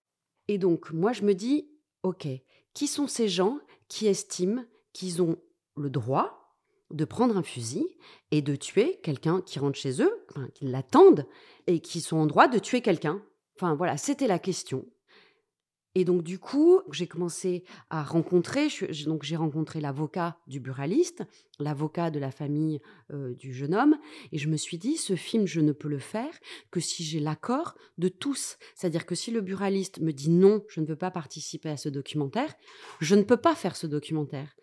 Et 0.49 0.59
donc, 0.59 0.91
moi, 0.93 1.13
je 1.13 1.23
me 1.23 1.35
dis, 1.35 1.71
OK, 2.03 2.29
qui 2.75 2.87
sont 2.87 3.07
ces 3.07 3.29
gens 3.29 3.59
qui 3.89 4.07
estiment 4.07 4.65
qu'ils 4.93 5.23
ont 5.23 5.39
le 5.77 5.91
droit 5.91 6.57
de 6.91 7.05
prendre 7.05 7.37
un 7.37 7.43
fusil 7.43 7.87
et 8.31 8.43
de 8.43 8.55
tuer 8.57 9.01
quelqu'un 9.03 9.41
qui 9.41 9.59
rentre 9.59 9.79
chez 9.79 10.03
eux, 10.03 10.25
enfin, 10.31 10.49
qui 10.55 10.67
l'attendent, 10.67 11.27
et 11.67 11.81
qui 11.81 12.01
sont 12.01 12.19
en 12.19 12.27
droit 12.27 12.49
de 12.49 12.59
tuer 12.59 12.83
quelqu'un? 12.83 13.23
Enfin, 13.57 13.75
voilà, 13.75 13.97
c'était 13.97 14.27
la 14.27 14.39
question. 14.39 14.85
Et 15.97 16.05
donc, 16.05 16.23
du 16.23 16.41
coup, 16.41 16.81
j'ai 16.91 17.07
commencé 17.07 17.63
à 17.89 18.03
rencontrer, 18.03 18.69
donc 19.07 19.23
j'ai 19.23 19.37
rencontré 19.37 19.81
l'avocat 19.81 20.37
du 20.49 20.59
buraliste, 20.59 21.23
l'avocat 21.61 22.11
de 22.11 22.19
la 22.19 22.33
famille 22.33 22.81
euh, 23.13 23.33
du 23.35 23.55
jeune 23.55 23.75
homme, 23.75 23.97
et 24.33 24.39
je 24.39 24.49
me 24.49 24.57
suis 24.57 24.77
dit, 24.77 24.97
ce 24.97 25.15
film, 25.15 25.47
je 25.47 25.61
ne 25.61 25.71
peux 25.71 25.89
le 25.89 26.01
faire 26.01 26.33
que 26.73 26.81
si 26.81 27.05
j'ai 27.05 27.21
l'accord 27.21 27.77
de 27.99 28.09
tous. 28.09 28.57
C'est-à-dire 28.75 29.07
que 29.07 29.15
si 29.15 29.31
le 29.31 29.41
buraliste 29.41 30.01
me 30.01 30.13
dit 30.13 30.31
non, 30.31 30.65
je 30.69 30.81
ne 30.81 30.87
veux 30.87 30.97
pas 30.97 31.13
participer 31.13 31.69
à 31.69 31.77
ce 31.77 31.89
documentaire, 31.89 32.53
je 33.01 33.15
ne 33.15 33.23
peux 33.23 33.37
pas 33.37 33.55
faire 33.55 33.77
ce 33.77 33.87
documentaire. 33.87 34.57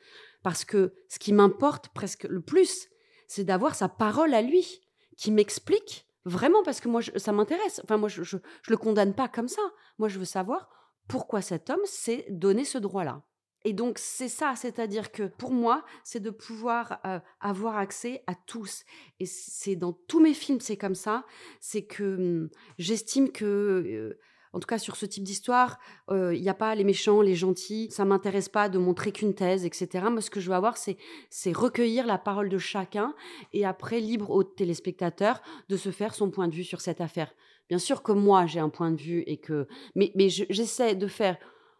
Parce 0.43 0.65
que 0.65 0.93
ce 1.07 1.17
qui 1.17 1.31
m'importe 1.31 1.89
presque 1.89 2.25
le 2.25 2.41
plus, 2.41 2.89
c'est 3.27 3.45
d'avoir 3.45 3.75
sa 3.75 3.87
parole 3.87 4.33
à 4.33 4.41
lui, 4.41 4.81
qui 5.15 5.31
m'explique 5.31 6.07
vraiment, 6.25 6.61
parce 6.63 6.81
que 6.81 6.89
moi, 6.89 7.01
ça 7.01 7.31
m'intéresse. 7.31 7.79
Enfin, 7.85 7.95
moi, 7.95 8.09
je 8.09 8.21
ne 8.21 8.41
le 8.67 8.77
condamne 8.77 9.13
pas 9.13 9.29
comme 9.29 9.47
ça. 9.47 9.61
Moi, 9.97 10.09
je 10.09 10.19
veux 10.19 10.25
savoir 10.25 10.69
pourquoi 11.11 11.41
cet 11.41 11.69
homme 11.69 11.83
s'est 11.83 12.25
donné 12.29 12.63
ce 12.63 12.77
droit-là. 12.77 13.21
Et 13.65 13.73
donc 13.73 13.97
c'est 13.99 14.29
ça, 14.29 14.53
c'est-à-dire 14.55 15.11
que 15.11 15.23
pour 15.23 15.51
moi, 15.51 15.83
c'est 16.05 16.21
de 16.21 16.29
pouvoir 16.29 16.99
euh, 17.05 17.19
avoir 17.41 17.75
accès 17.77 18.23
à 18.27 18.33
tous. 18.33 18.85
Et 19.19 19.25
c'est 19.25 19.75
dans 19.75 19.91
tous 19.91 20.21
mes 20.21 20.33
films, 20.33 20.61
c'est 20.61 20.77
comme 20.77 20.95
ça. 20.95 21.25
C'est 21.59 21.83
que 21.83 22.15
hum, 22.15 22.49
j'estime 22.79 23.29
que, 23.29 23.45
euh, 23.45 24.19
en 24.53 24.59
tout 24.61 24.67
cas 24.67 24.79
sur 24.79 24.95
ce 24.95 25.05
type 25.05 25.25
d'histoire, 25.25 25.79
euh, 26.09 26.33
il 26.33 26.41
n'y 26.41 26.49
a 26.49 26.53
pas 26.53 26.73
les 26.75 26.85
méchants, 26.85 27.21
les 27.21 27.35
gentils. 27.35 27.89
Ça 27.91 28.05
m'intéresse 28.05 28.49
pas 28.49 28.69
de 28.69 28.79
montrer 28.79 29.11
qu'une 29.11 29.35
thèse, 29.35 29.65
etc. 29.65 30.05
Moi, 30.09 30.21
ce 30.21 30.29
que 30.29 30.39
je 30.39 30.47
veux 30.47 30.55
avoir, 30.55 30.77
c'est 30.77 30.97
c'est 31.29 31.51
recueillir 31.51 32.07
la 32.07 32.17
parole 32.17 32.47
de 32.47 32.57
chacun 32.57 33.13
et 33.51 33.65
après 33.65 33.99
libre 33.99 34.31
au 34.31 34.45
téléspectateur 34.45 35.41
de 35.67 35.75
se 35.75 35.91
faire 35.91 36.15
son 36.15 36.31
point 36.31 36.47
de 36.47 36.55
vue 36.55 36.63
sur 36.63 36.79
cette 36.79 37.01
affaire. 37.01 37.33
Bien 37.69 37.79
sûr 37.79 38.03
que 38.03 38.11
moi, 38.11 38.45
j'ai 38.45 38.59
un 38.59 38.69
point 38.69 38.91
de 38.91 39.01
vue 39.01 39.23
et 39.27 39.37
que. 39.37 39.67
Mais, 39.95 40.11
mais 40.15 40.29
j'essaie 40.29 40.95
de 40.95 41.07
faire 41.07 41.37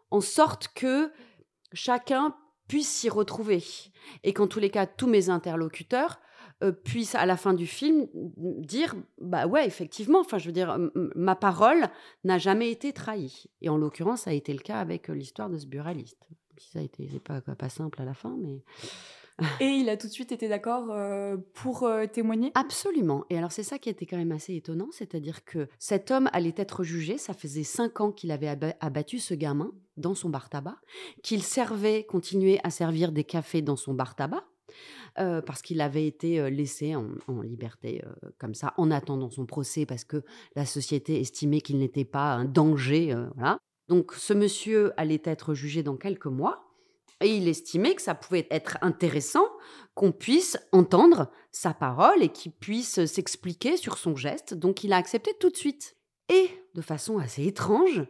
en 0.09 0.21
sorte 0.21 0.69
que 0.75 1.11
chacun 1.73 2.35
puisse 2.67 2.89
s'y 2.89 3.09
retrouver. 3.09 3.63
Et 4.23 4.33
qu'en 4.33 4.47
tous 4.47 4.59
les 4.59 4.69
cas, 4.69 4.85
tous 4.85 5.07
mes 5.07 5.29
interlocuteurs 5.29 6.19
euh, 6.63 6.71
puissent, 6.71 7.15
à 7.15 7.25
la 7.25 7.37
fin 7.37 7.53
du 7.53 7.67
film, 7.67 8.07
dire 8.13 8.95
Bah 9.19 9.47
ouais, 9.47 9.65
effectivement, 9.65 10.19
enfin, 10.19 10.37
je 10.37 10.45
veux 10.45 10.53
dire, 10.53 10.77
ma 11.15 11.35
parole 11.35 11.89
n'a 12.23 12.37
jamais 12.37 12.71
été 12.71 12.93
trahie. 12.93 13.45
Et 13.61 13.69
en 13.69 13.77
l'occurrence, 13.77 14.21
ça 14.21 14.29
a 14.29 14.33
été 14.33 14.53
le 14.53 14.59
cas 14.59 14.79
avec 14.79 15.09
euh, 15.09 15.13
l'histoire 15.13 15.49
de 15.49 15.57
ce 15.57 15.65
buraliste. 15.65 16.27
Ça 16.57 16.79
a 16.79 16.83
été 16.83 17.07
pas, 17.19 17.41
pas 17.41 17.69
simple 17.69 18.01
à 18.01 18.05
la 18.05 18.13
fin, 18.13 18.37
mais. 18.39 18.63
Et 19.59 19.65
il 19.65 19.89
a 19.89 19.97
tout 19.97 20.07
de 20.07 20.11
suite 20.11 20.31
été 20.31 20.47
d'accord 20.47 20.87
euh, 20.91 21.37
pour 21.53 21.83
euh, 21.83 22.05
témoigner 22.05 22.51
Absolument. 22.55 23.25
Et 23.29 23.37
alors 23.37 23.51
c'est 23.51 23.63
ça 23.63 23.79
qui 23.79 23.89
était 23.89 24.05
quand 24.05 24.17
même 24.17 24.31
assez 24.31 24.55
étonnant, 24.55 24.89
c'est-à-dire 24.91 25.43
que 25.43 25.67
cet 25.79 26.11
homme 26.11 26.29
allait 26.33 26.53
être 26.57 26.83
jugé, 26.83 27.17
ça 27.17 27.33
faisait 27.33 27.63
cinq 27.63 28.01
ans 28.01 28.11
qu'il 28.11 28.31
avait 28.31 28.55
abattu 28.79 29.19
ce 29.19 29.33
gamin 29.33 29.71
dans 29.97 30.15
son 30.15 30.29
bar 30.29 30.49
tabac, 30.49 30.77
qu'il 31.23 31.43
servait, 31.43 32.03
continuait 32.03 32.59
à 32.63 32.69
servir 32.69 33.11
des 33.11 33.23
cafés 33.23 33.61
dans 33.61 33.75
son 33.75 33.93
bar 33.93 34.15
tabac. 34.15 34.43
Euh, 35.19 35.41
parce 35.41 35.61
qu'il 35.61 35.81
avait 35.81 36.07
été 36.07 36.49
laissé 36.49 36.95
en, 36.95 37.41
liberté 37.41 38.01
comme 38.37 38.53
ça 38.53 38.73
en 38.77 38.89
attendant 38.89 39.29
son 39.29 39.45
procès 39.45 39.85
parce 39.85 40.05
que 40.05 40.23
la 40.55 40.65
société 40.65 41.19
estimait 41.19 41.59
qu'il 41.59 41.77
n'était 41.79 42.05
pas 42.05 42.31
un 42.31 42.45
danger. 42.45 43.13
Donc 43.89 44.13
ce 44.13 44.33
monsieur 44.33 44.93
allait 44.95 45.21
être 45.25 45.53
jugé 45.53 45.83
dans 45.83 45.97
quelques 45.97 46.27
mois. 46.27 46.70
Et 47.21 47.35
il 47.35 47.47
estimait 47.47 47.95
que 47.95 48.01
ça 48.01 48.15
pouvait 48.15 48.47
être 48.51 48.77
intéressant 48.81 49.45
qu'on 49.93 50.11
puisse 50.11 50.57
entendre 50.71 51.31
sa 51.51 51.73
parole 51.73 52.23
et 52.23 52.29
qu'il 52.29 52.51
puisse 52.51 53.05
s'expliquer 53.05 53.77
sur 53.77 53.97
son 53.97 54.15
geste. 54.15 54.53
Donc 54.53 54.83
il 54.83 54.93
a 54.93 54.97
accepté 54.97 55.33
tout 55.39 55.49
de 55.49 55.57
suite. 55.57 55.97
Et 56.29 56.49
de 56.75 56.81
façon 56.81 57.17
assez 57.17 57.45
étrange, 57.45 58.03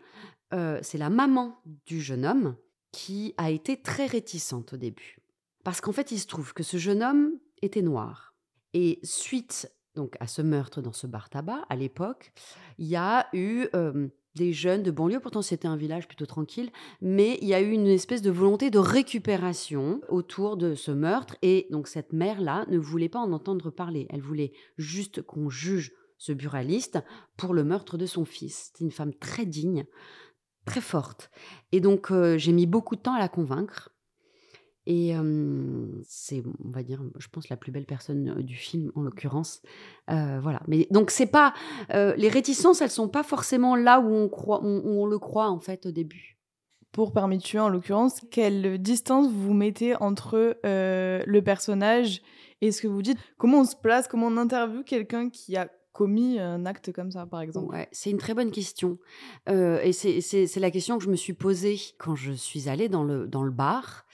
euh, 0.54 0.80
c'est 0.82 0.98
la 0.98 1.10
maman 1.10 1.60
du 1.86 2.02
jeune 2.02 2.26
homme 2.26 2.56
qui 2.92 3.34
a 3.38 3.50
été 3.50 3.82
très 3.82 4.06
réticente 4.06 4.74
au 4.74 4.78
début. 4.78 5.18
Parce 5.64 5.82
qu'en 5.82 5.92
fait, 5.92 6.12
il 6.12 6.20
se 6.20 6.28
trouve 6.28 6.54
que 6.54 6.64
ce 6.64 6.78
jeune 6.78 7.04
homme 7.04 7.32
était 7.62 7.82
noir. 7.82 8.36
Et 8.74 9.00
suite 9.04 9.72
donc 9.96 10.16
à 10.20 10.28
ce 10.28 10.42
meurtre 10.42 10.82
dans 10.82 10.94
ce 10.94 11.08
bar 11.08 11.30
tabac, 11.30 11.66
à 11.70 11.76
l'époque, 11.76 12.32
il 12.78 12.88
y 12.88 12.96
a 12.96 13.28
eu 13.34 13.68
euh, 13.76 14.08
des 14.36 14.54
jeunes 14.54 14.84
de 14.84 14.92
banlieue. 14.92 15.20
Pourtant, 15.20 15.42
c'était 15.42 15.68
un 15.68 15.76
village 15.76 16.08
plutôt 16.08 16.26
tranquille, 16.26 16.72
mais 17.02 17.38
il 17.42 17.48
y 17.48 17.54
a 17.54 17.62
eu 17.62 17.72
une 17.72 17.88
espèce 17.88 18.22
de 18.22 18.32
volonté 18.32 18.70
de 18.70 18.80
récupération 18.80 20.02
autour 20.10 20.58
de 20.58 20.76
ce 20.76 20.92
meurtre. 20.92 21.36
Et 21.42 21.68
donc, 21.72 21.88
cette 21.88 22.14
mère-là 22.14 22.66
ne 22.70 22.78
voulait 22.78 23.10
pas 23.10 23.20
en 23.20 23.32
entendre 23.32 23.70
parler. 23.70 24.08
Elle 24.10 24.22
voulait 24.22 24.54
juste 24.78 25.22
qu'on 25.22 25.50
juge 25.50 25.94
ce 26.18 26.32
buraliste 26.32 27.00
pour 27.36 27.54
le 27.54 27.64
meurtre 27.64 27.98
de 27.98 28.06
son 28.06 28.26
fils. 28.26 28.72
C'était 28.72 28.86
une 28.86 28.92
femme 28.92 29.14
très 29.14 29.46
digne, 29.46 29.86
très 30.66 30.82
forte. 30.82 31.32
Et 31.72 31.80
donc, 31.80 32.12
euh, 32.12 32.38
j'ai 32.38 32.52
mis 32.52 32.68
beaucoup 32.68 32.96
de 32.96 33.02
temps 33.02 33.16
à 33.16 33.20
la 33.20 33.30
convaincre. 33.30 33.92
Et 34.88 35.14
c'est, 36.08 36.44
on 36.66 36.72
va 36.72 36.82
dire, 36.82 37.04
je 37.20 37.28
pense, 37.28 37.50
la 37.50 37.58
plus 37.58 37.72
belle 37.72 37.86
personne 37.86 38.42
du 38.42 38.56
film, 38.56 38.92
en 38.96 39.02
l'occurrence. 39.02 39.62
voilà. 40.08 40.62
Mais 40.68 40.88
donc, 40.90 41.12
c'est 41.12 41.28
pas. 41.28 41.54
les 41.92 42.30
réticences, 42.30 42.82
elles 42.82 42.90
sont 42.90 43.08
pas 43.08 43.24
forcément 43.24 43.76
là 43.76 44.00
où 44.00 44.12
on, 44.12 44.28
croit, 44.28 44.62
on, 44.64 45.06
le 45.06 45.20
croit, 45.20 45.50
en 45.50 45.60
fait, 45.60 45.86
au 45.86 45.92
début. 45.92 46.38
Pour 46.92 47.14
Permis 47.14 47.38
de 47.38 47.44
tuer, 47.44 47.60
en 47.60 47.70
l'occurrence, 47.70 48.22
quelle 48.32 48.82
distance 48.82 49.32
vous 49.32 49.54
mettez 49.54 49.96
entre 49.96 50.58
le 50.64 51.40
personnage 51.42 52.22
et 52.62 52.72
ce 52.72 52.82
que 52.82 52.88
vous 52.88 53.02
dites? 53.02 53.18
Comment 53.38 53.62
on 53.62 53.66
se 53.66 53.76
place? 53.76 54.08
Comment 54.08 54.28
on 54.28 54.38
interviewe 54.38 54.84
quelqu'un 54.84 55.30
qui 55.30 55.58
a 55.58 55.70
commis 55.94 56.40
un 56.40 56.66
acte 56.66 56.92
comme 56.92 57.12
ça, 57.12 57.26
par 57.26 57.42
exemple 57.42 57.76
C'est 57.92 58.10
une 58.10 58.18
très 58.18 58.34
bonne 58.34 58.52
question. 58.52 58.98
et 59.48 59.92
c'est 59.94 60.60
la 60.60 60.72
question 60.72 60.98
que 60.98 61.04
je 61.04 61.10
me 61.10 61.16
suis 61.16 61.34
posée 61.34 61.80
quand 61.98 62.16
je 62.16 62.32
suis 62.32 62.70
allée 62.70 62.90
dans 62.90 63.04
le, 63.04 63.28
dans 63.28 63.44
le 63.44 63.52
bar. 63.52 64.06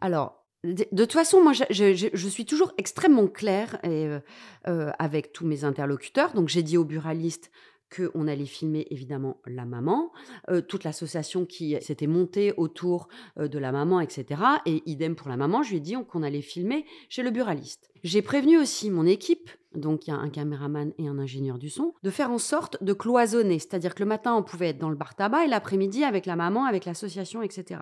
Alors, 0.00 0.42
de, 0.64 0.84
toute 0.84 1.12
façon, 1.12 1.42
moi, 1.42 1.52
je, 1.52 2.28
suis 2.28 2.44
toujours 2.44 2.72
extrêmement 2.78 3.26
claire 3.26 3.78
euh, 3.84 4.20
euh, 4.68 4.90
avec 4.98 5.32
tous 5.32 5.44
mes 5.44 5.64
interlocuteurs. 5.64 6.34
Donc, 6.34 6.48
j'ai 6.48 6.62
dit 6.62 6.76
au 6.76 6.84
buraliste 6.84 7.50
qu'on 7.94 8.26
allait 8.28 8.46
filmer 8.46 8.86
évidemment 8.90 9.40
la 9.46 9.64
maman, 9.64 10.12
euh, 10.50 10.60
toute 10.60 10.84
l'association 10.84 11.44
qui 11.44 11.76
s'était 11.80 12.06
montée 12.06 12.52
autour 12.56 13.08
de 13.36 13.58
la 13.58 13.72
maman, 13.72 14.00
etc. 14.00 14.42
Et 14.66 14.82
idem 14.86 15.14
pour 15.14 15.28
la 15.28 15.36
maman, 15.36 15.62
je 15.62 15.70
lui 15.70 15.76
ai 15.78 15.80
dit 15.80 15.94
qu'on 16.08 16.22
allait 16.22 16.42
filmer 16.42 16.84
chez 17.08 17.22
le 17.22 17.30
buraliste. 17.30 17.90
J'ai 18.02 18.22
prévenu 18.22 18.58
aussi 18.58 18.90
mon 18.90 19.06
équipe 19.06 19.50
donc 19.74 20.06
il 20.06 20.10
y 20.10 20.12
a 20.12 20.16
un 20.16 20.28
caméraman 20.28 20.92
et 20.98 21.08
un 21.08 21.18
ingénieur 21.18 21.58
du 21.58 21.70
son, 21.70 21.94
de 22.02 22.10
faire 22.10 22.30
en 22.30 22.38
sorte 22.38 22.82
de 22.82 22.92
cloisonner. 22.92 23.58
C'est-à-dire 23.58 23.94
que 23.94 24.02
le 24.02 24.08
matin, 24.08 24.34
on 24.34 24.42
pouvait 24.42 24.68
être 24.68 24.78
dans 24.78 24.90
le 24.90 24.96
bar 24.96 25.14
tabac 25.14 25.44
et 25.44 25.48
l'après-midi 25.48 26.04
avec 26.04 26.26
la 26.26 26.36
maman, 26.36 26.64
avec 26.64 26.84
l'association, 26.84 27.42
etc. 27.42 27.80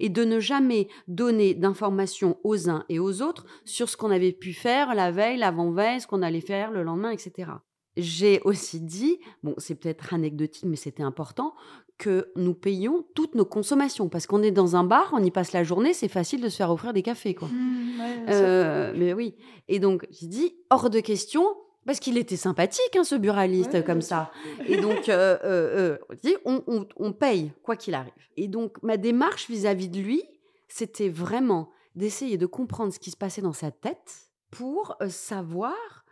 Et 0.00 0.08
de 0.08 0.24
ne 0.24 0.40
jamais 0.40 0.88
donner 1.08 1.54
d'informations 1.54 2.38
aux 2.44 2.70
uns 2.70 2.84
et 2.88 2.98
aux 2.98 3.22
autres 3.22 3.46
sur 3.64 3.88
ce 3.88 3.96
qu'on 3.96 4.10
avait 4.10 4.32
pu 4.32 4.52
faire 4.52 4.94
la 4.94 5.10
veille, 5.10 5.38
l'avant-veille, 5.38 6.00
ce 6.00 6.06
qu'on 6.06 6.22
allait 6.22 6.40
faire 6.40 6.70
le 6.70 6.82
lendemain, 6.82 7.10
etc. 7.10 7.50
J'ai 7.96 8.40
aussi 8.44 8.80
dit, 8.80 9.20
bon, 9.42 9.54
c'est 9.58 9.76
peut-être 9.76 10.12
anecdotique, 10.14 10.64
mais 10.64 10.76
c'était 10.76 11.02
important, 11.02 11.54
que 11.98 12.32
nous 12.36 12.54
payons 12.54 13.04
toutes 13.14 13.34
nos 13.34 13.44
consommations. 13.44 14.08
Parce 14.08 14.26
qu'on 14.26 14.42
est 14.42 14.50
dans 14.50 14.76
un 14.76 14.84
bar, 14.84 15.10
on 15.12 15.22
y 15.22 15.30
passe 15.30 15.52
la 15.52 15.62
journée, 15.62 15.94
c'est 15.94 16.08
facile 16.08 16.40
de 16.40 16.48
se 16.48 16.56
faire 16.56 16.70
offrir 16.70 16.92
des 16.92 17.02
cafés. 17.02 17.34
Quoi. 17.34 17.48
Mmh, 17.48 18.00
euh, 18.28 18.92
mais 18.96 19.12
oui. 19.12 19.36
Et 19.68 19.78
donc, 19.78 20.06
j'ai 20.10 20.26
dit, 20.26 20.56
hors 20.70 20.90
de 20.90 21.00
question, 21.00 21.46
parce 21.86 22.00
qu'il 22.00 22.18
était 22.18 22.36
sympathique, 22.36 22.96
hein, 22.96 23.04
ce 23.04 23.14
buraliste, 23.14 23.84
comme 23.84 24.00
ça. 24.00 24.32
Et 24.66 24.76
donc, 24.76 25.08
euh, 25.08 25.38
euh, 25.44 25.98
on, 26.44 26.86
on, 26.96 27.12
paye, 27.12 27.52
quoi 27.62 27.76
qu'il 27.76 27.94
arrive. 27.94 28.12
Et 28.36 28.48
donc, 28.48 28.82
ma 28.82 28.96
démarche 28.96 29.48
vis-à-vis 29.48 29.88
de 29.88 30.00
lui, 30.00 30.22
c'était 30.68 31.08
vraiment 31.08 31.70
d'essayer 31.94 32.38
de 32.38 32.46
comprendre 32.46 32.92
ce 32.92 32.98
qui 32.98 33.12
se 33.12 33.16
passait 33.16 33.42
dans 33.42 33.52
sa 33.52 33.70
tête 33.70 34.30
pour 34.50 34.96
savoir 35.08 36.03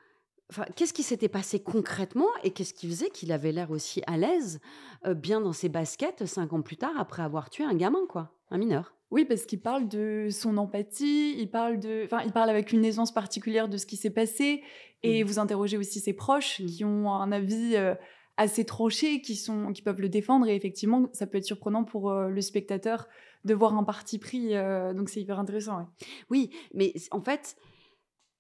Enfin, 0.51 0.65
qu'est-ce 0.77 0.93
qui 0.93 1.03
s'était 1.03 1.29
passé 1.29 1.63
concrètement 1.63 2.29
et 2.43 2.51
qu'est-ce 2.51 2.75
qui 2.75 2.87
faisait 2.87 3.09
qu'il 3.11 3.33
avait 3.33 3.53
l'air 3.53 3.71
aussi 3.71 4.03
à 4.07 4.17
l'aise, 4.19 4.61
euh, 5.07 5.15
bien 5.15 5.41
dans 5.41 5.53
ses 5.55 5.69
baskets, 5.71 6.27
cinq 6.27 6.53
ans 6.53 6.61
plus 6.61 6.77
tard, 6.77 6.93
après 6.99 7.23
avoir 7.23 7.49
tué 7.49 7.65
un 7.65 7.75
gamin, 7.75 8.07
quoi, 8.09 8.33
un 8.51 8.59
mineur? 8.59 8.95
Oui, 9.11 9.25
parce 9.25 9.45
qu'il 9.47 9.61
parle 9.61 9.89
de 9.89 10.29
son 10.31 10.57
empathie, 10.59 11.35
il 11.39 11.51
parle 11.51 11.79
de, 11.79 12.03
enfin, 12.05 12.23
il 12.25 12.33
parle 12.33 12.51
avec 12.51 12.73
une 12.73 12.85
aisance 12.85 13.13
particulière 13.13 13.69
de 13.69 13.77
ce 13.77 13.87
qui 13.87 13.97
s'est 13.97 14.11
passé, 14.11 14.63
et 15.03 15.23
Mm. 15.23 15.27
vous 15.27 15.39
interrogez 15.39 15.77
aussi 15.79 16.01
ses 16.01 16.13
proches 16.13 16.61
Mm. 16.61 16.67
qui 16.67 16.85
ont 16.85 17.11
un 17.13 17.33
avis 17.33 17.77
euh, 17.77 17.95
assez 18.37 18.65
tranché, 18.65 19.21
qui 19.23 19.37
sont, 19.37 19.73
qui 19.73 19.83
peuvent 19.83 20.01
le 20.01 20.09
défendre, 20.09 20.47
et 20.49 20.55
effectivement, 20.57 21.09
ça 21.13 21.27
peut 21.27 21.39
être 21.39 21.45
surprenant 21.45 21.85
pour 21.85 22.11
euh, 22.11 22.29
le 22.29 22.41
spectateur 22.41 23.07
de 23.45 23.55
voir 23.55 23.75
un 23.77 23.85
parti 23.85 24.19
pris, 24.19 24.51
donc 24.95 25.09
c'est 25.09 25.21
hyper 25.21 25.39
intéressant. 25.41 25.79
ouais. 25.79 25.85
Oui, 26.31 26.51
mais 26.75 26.93
en 27.11 27.21
fait, 27.21 27.57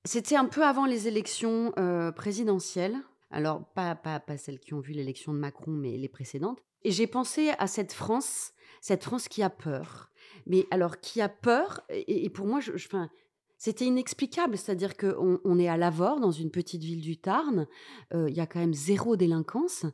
c'était 0.04 0.36
un 0.36 0.46
peu 0.46 0.64
avant 0.64 0.86
les 0.86 1.08
élections 1.08 1.72
euh, 1.78 2.12
présidentielles. 2.12 2.96
Alors, 3.30 3.64
pas, 3.74 3.94
pas, 3.94 4.20
pas 4.20 4.36
celles 4.36 4.60
qui 4.60 4.74
ont 4.74 4.80
vu 4.80 4.92
l'élection 4.92 5.32
de 5.32 5.38
Macron, 5.38 5.70
mais 5.70 5.96
les 5.96 6.08
précédentes. 6.08 6.58
Et 6.84 6.90
j'ai 6.90 7.06
pensé 7.06 7.50
à 7.58 7.66
cette 7.66 7.92
France, 7.92 8.52
cette 8.80 9.04
France 9.04 9.28
qui 9.28 9.42
a 9.42 9.50
peur. 9.50 10.10
Mais 10.46 10.66
alors, 10.70 10.98
qui 11.00 11.20
a 11.20 11.28
peur, 11.28 11.80
et, 11.88 12.28
pour 12.30 12.46
moi, 12.46 12.60
je- 12.60 12.72
enfin, 12.72 13.08
c'était 13.56 13.84
inexplicable. 13.86 14.58
C'est-à-dire 14.58 14.96
qu'on 14.96 15.38
on 15.44 15.58
est 15.58 15.68
à 15.68 15.76
Lavore, 15.76 16.20
dans 16.20 16.32
une 16.32 16.50
petite 16.50 16.82
ville 16.82 17.00
du 17.00 17.16
Tarn. 17.16 17.66
euh, 18.12 18.28
Il 18.28 18.36
y 18.36 18.40
a 18.40 18.46
quand 18.46 18.58
même 18.58 18.74
zéro 18.74 19.16
délinquance. 19.16 19.86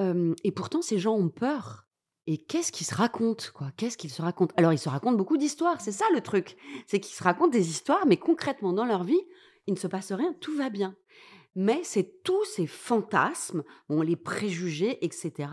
euh, 0.00 0.34
et 0.44 0.50
pourtant, 0.50 0.82
ces 0.82 0.98
gens 0.98 1.14
ont 1.14 1.28
peur. 1.30 1.86
Et 2.26 2.36
qu'est-ce 2.38 2.70
qu'ils 2.72 2.86
se 2.86 2.94
racontent, 2.94 3.46
quoi? 3.54 3.70
Qu'est-ce 3.76 3.96
qu'ils 3.96 4.10
se 4.10 4.22
racontent? 4.22 4.54
Alors, 4.56 4.72
ils 4.72 4.78
se 4.78 4.88
racontent 4.88 5.16
beaucoup 5.16 5.36
d'histoires, 5.36 5.80
c'est 5.80 5.92
ça 5.92 6.04
le 6.12 6.20
truc. 6.20 6.56
C'est 6.86 7.00
qu'ils 7.00 7.14
se 7.16 7.24
racontent 7.24 7.48
des 7.50 7.68
histoires, 7.70 8.06
mais 8.06 8.16
concrètement, 8.16 8.72
dans 8.72 8.84
leur 8.84 9.02
vie, 9.02 9.20
il 9.66 9.74
ne 9.74 9.78
se 9.78 9.86
passe 9.86 10.12
rien, 10.12 10.34
tout 10.40 10.56
va 10.56 10.70
bien. 10.70 10.96
Mais 11.54 11.80
c'est 11.82 12.22
tous 12.22 12.44
ces 12.46 12.66
fantasmes, 12.66 13.62
bon, 13.90 14.00
les 14.00 14.16
préjugés, 14.16 15.04
etc., 15.04 15.50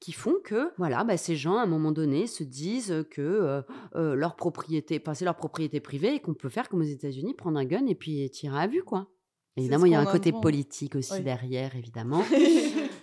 qui 0.00 0.12
font 0.12 0.36
que, 0.42 0.72
voilà, 0.78 1.04
bah, 1.04 1.18
ces 1.18 1.36
gens, 1.36 1.58
à 1.58 1.62
un 1.62 1.66
moment 1.66 1.92
donné, 1.92 2.26
se 2.26 2.42
disent 2.44 3.04
que 3.10 3.20
euh, 3.20 3.62
euh, 3.94 4.14
leur 4.14 4.36
propriété, 4.36 4.98
enfin, 5.02 5.12
c'est 5.12 5.26
leur 5.26 5.36
propriété 5.36 5.80
privée 5.80 6.14
et 6.14 6.20
qu'on 6.20 6.32
peut 6.32 6.48
faire 6.48 6.68
comme 6.70 6.80
aux 6.80 6.84
États-Unis, 6.84 7.34
prendre 7.34 7.58
un 7.58 7.66
gun 7.66 7.84
et 7.86 7.94
puis 7.94 8.28
tirer 8.30 8.58
à 8.58 8.66
vue, 8.66 8.82
quoi. 8.82 9.08
Évidemment, 9.56 9.84
il 9.86 9.92
y 9.92 9.94
a 9.94 10.00
un 10.00 10.06
côté 10.06 10.32
politique 10.32 10.96
aussi 10.96 11.12
Oui. 11.12 11.22
derrière, 11.22 11.76
évidemment. 11.76 12.24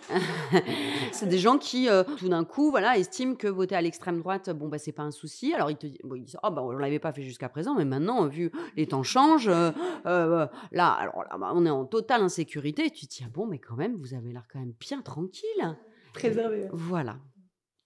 c'est 1.12 1.28
des 1.28 1.38
gens 1.38 1.58
qui, 1.58 1.90
euh, 1.90 2.04
tout 2.18 2.30
d'un 2.30 2.44
coup, 2.44 2.72
voilà, 2.72 2.98
estiment 2.98 3.36
que 3.36 3.48
voter 3.48 3.76
à 3.76 3.82
l'extrême 3.82 4.20
droite, 4.20 4.50
bon, 4.50 4.68
bah, 4.68 4.78
c'est 4.78 4.92
pas 4.92 5.04
un 5.04 5.12
souci. 5.12 5.54
Alors, 5.54 5.70
ils 5.72 5.78
te 5.78 5.88
disent, 5.88 6.00
bon, 6.04 6.16
ils 6.16 6.24
disent, 6.24 6.38
oh, 6.44 6.52
bah, 6.52 6.62
on 6.64 6.72
l'avait 6.72 7.00
pas 7.00 7.12
fait 7.12 7.24
jusqu'à 7.24 7.50
présent, 7.50 7.76
mais 7.76 7.86
maintenant, 7.86 8.28
vu 8.28 8.52
les 8.76 8.88
temps 8.88 9.04
changent, 9.04 9.48
euh, 9.48 9.72
euh, 10.06 10.48
là, 10.72 10.92
alors 10.92 11.24
là, 11.24 11.38
bah, 11.38 11.52
on 11.54 11.66
est 11.66 11.70
en 11.70 11.86
totale 11.86 12.22
insécurité. 12.22 12.86
Et 12.86 12.92
tu 12.92 13.08
te 13.08 13.16
dis, 13.16 13.24
ah 13.26 13.30
bon, 13.34 13.48
mais 13.48 13.60
quand 13.60 13.76
même, 13.76 13.96
vous 13.96 14.14
avez 14.14 14.32
l'air 14.32 14.46
quand 14.52 14.60
même 14.60 14.74
bien 14.80 15.02
tranquille. 15.02 15.78
Préservé. 16.14 16.68
Voilà. 16.72 17.18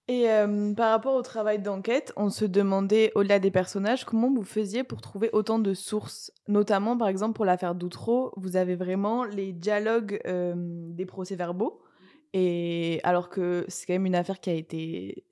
Et 0.07 0.29
euh, 0.29 0.73
par 0.75 0.91
rapport 0.91 1.15
au 1.15 1.23
travail 1.23 1.59
d'enquête, 1.59 2.13
on 2.15 2.29
se 2.29 2.45
demandait, 2.45 3.11
au-delà 3.15 3.39
des 3.39 3.49
personnages, 3.49 4.05
comment 4.05 4.31
vous 4.31 4.43
faisiez 4.43 4.83
pour 4.83 5.01
trouver 5.01 5.31
autant 5.33 5.57
de 5.57 5.73
sources? 5.73 6.31
Notamment, 6.47 6.95
par 6.95 7.07
exemple, 7.07 7.33
pour 7.33 7.45
l'affaire 7.45 7.73
d'Outreau, 7.73 8.31
vous 8.37 8.55
avez 8.55 8.75
vraiment 8.75 9.23
les 9.23 9.51
dialogues 9.51 10.21
euh, 10.27 10.53
des 10.55 11.05
procès-verbaux. 11.07 11.81
Et 12.37 12.99
alors 13.03 13.29
que 13.29 13.63
c'est 13.69 13.85
quand 13.85 13.93
même 13.93 14.05
une 14.05 14.13
affaire 14.15 14.41
qui 14.41 14.49
a 14.49 14.53
été 14.53 15.23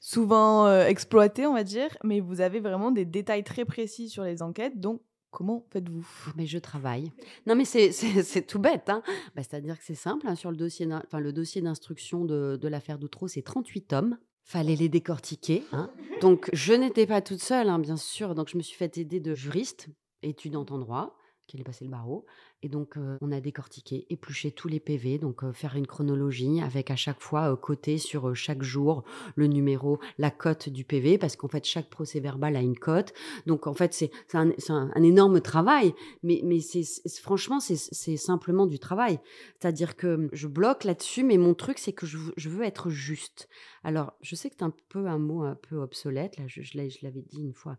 souvent 0.00 0.66
euh, 0.66 0.86
exploitée, 0.86 1.46
on 1.46 1.54
va 1.54 1.62
dire, 1.62 1.96
mais 2.02 2.18
vous 2.18 2.40
avez 2.40 2.58
vraiment 2.58 2.90
des 2.90 3.04
détails 3.04 3.44
très 3.44 3.64
précis 3.64 4.08
sur 4.08 4.24
les 4.24 4.42
enquêtes. 4.42 4.80
Donc, 4.80 5.00
comment 5.30 5.64
faites-vous? 5.70 6.06
Mais 6.36 6.46
je 6.46 6.58
travaille. 6.58 7.12
Non, 7.46 7.54
mais 7.54 7.64
c'est- 7.64 8.46
tout 8.46 8.58
bête. 8.58 8.88
Hein. 8.88 9.02
Bah, 9.36 9.42
C'est-à-dire 9.44 9.78
que 9.78 9.84
c'est 9.84 9.94
simple. 9.94 10.26
hein, 10.26 10.34
sur 10.34 10.50
le 10.50 10.56
dossier 10.56 11.60
d'instruction 11.62 12.24
de, 12.24 12.58
de 12.60 12.68
l'affaire 12.68 12.98
d'Outreau, 12.98 13.28
c'est 13.28 13.42
38 13.42 13.82
tomes. 13.82 14.18
Fallait 14.42 14.76
les 14.76 14.88
décortiquer. 14.88 15.62
hein. 15.72 15.90
Donc, 16.22 16.48
je 16.54 16.72
n'étais 16.72 17.06
pas 17.06 17.20
toute 17.20 17.42
seule, 17.42 17.70
bien 17.80 17.96
sûr. 17.98 18.34
Donc, 18.34 18.48
je 18.48 18.56
me 18.56 18.62
suis 18.62 18.76
fait 18.76 18.96
aider 18.98 19.20
de 19.20 19.34
juristes, 19.34 19.88
étudiantes 20.22 20.72
en 20.72 20.78
droit, 20.78 21.17
qui 21.48 21.56
allaient 21.56 21.64
passer 21.64 21.84
le 21.84 21.90
barreau. 21.90 22.24
Et 22.62 22.68
donc, 22.68 22.96
on 23.20 23.32
a 23.32 23.40
décortiqué, 23.40 24.06
épluché 24.10 24.52
tous 24.52 24.68
les 24.68 24.80
PV, 24.80 25.18
donc 25.18 25.42
faire 25.52 25.76
une 25.76 25.86
chronologie 25.86 26.60
avec 26.60 26.90
à 26.90 26.96
chaque 26.96 27.20
fois 27.20 27.52
euh, 27.52 27.56
coté 27.56 27.98
sur 27.98 28.34
chaque 28.34 28.62
jour 28.62 29.04
le 29.36 29.46
numéro, 29.46 29.98
la 30.18 30.30
cote 30.30 30.68
du 30.68 30.84
PV, 30.84 31.18
parce 31.18 31.36
qu'en 31.36 31.48
fait, 31.48 31.64
chaque 31.64 31.88
procès 31.88 32.20
verbal 32.20 32.56
a 32.56 32.60
une 32.60 32.78
cote. 32.78 33.12
Donc, 33.46 33.66
en 33.66 33.74
fait, 33.74 33.94
c'est 33.94 34.10
un, 34.34 34.50
un- 34.68 35.02
énorme 35.02 35.40
travail, 35.40 35.94
mais, 36.22 36.40
mais 36.44 36.60
c'est 36.60 36.84
franchement, 37.22 37.60
c'est 37.60 38.16
simplement 38.16 38.66
du 38.66 38.78
travail. 38.78 39.18
C'est-à-dire 39.60 39.96
que 39.96 40.28
je 40.32 40.46
bloque 40.46 40.84
là-dessus, 40.84 41.24
mais 41.24 41.38
mon 41.38 41.54
truc, 41.54 41.78
c'est 41.78 41.92
que 41.92 42.06
je, 42.06 42.18
je 42.36 42.48
veux 42.48 42.64
être 42.64 42.90
juste. 42.90 43.48
Alors, 43.84 44.12
je 44.20 44.34
sais 44.34 44.50
que 44.50 44.56
c'est 44.58 44.64
un 44.64 44.74
peu 44.88 45.06
un 45.06 45.18
mot 45.18 45.42
un 45.42 45.54
peu 45.54 45.76
obsolète, 45.76 46.36
là, 46.38 46.44
je, 46.46 46.62
je 46.62 46.76
l'avais 46.76 47.22
dit 47.22 47.40
une 47.40 47.54
fois. 47.54 47.78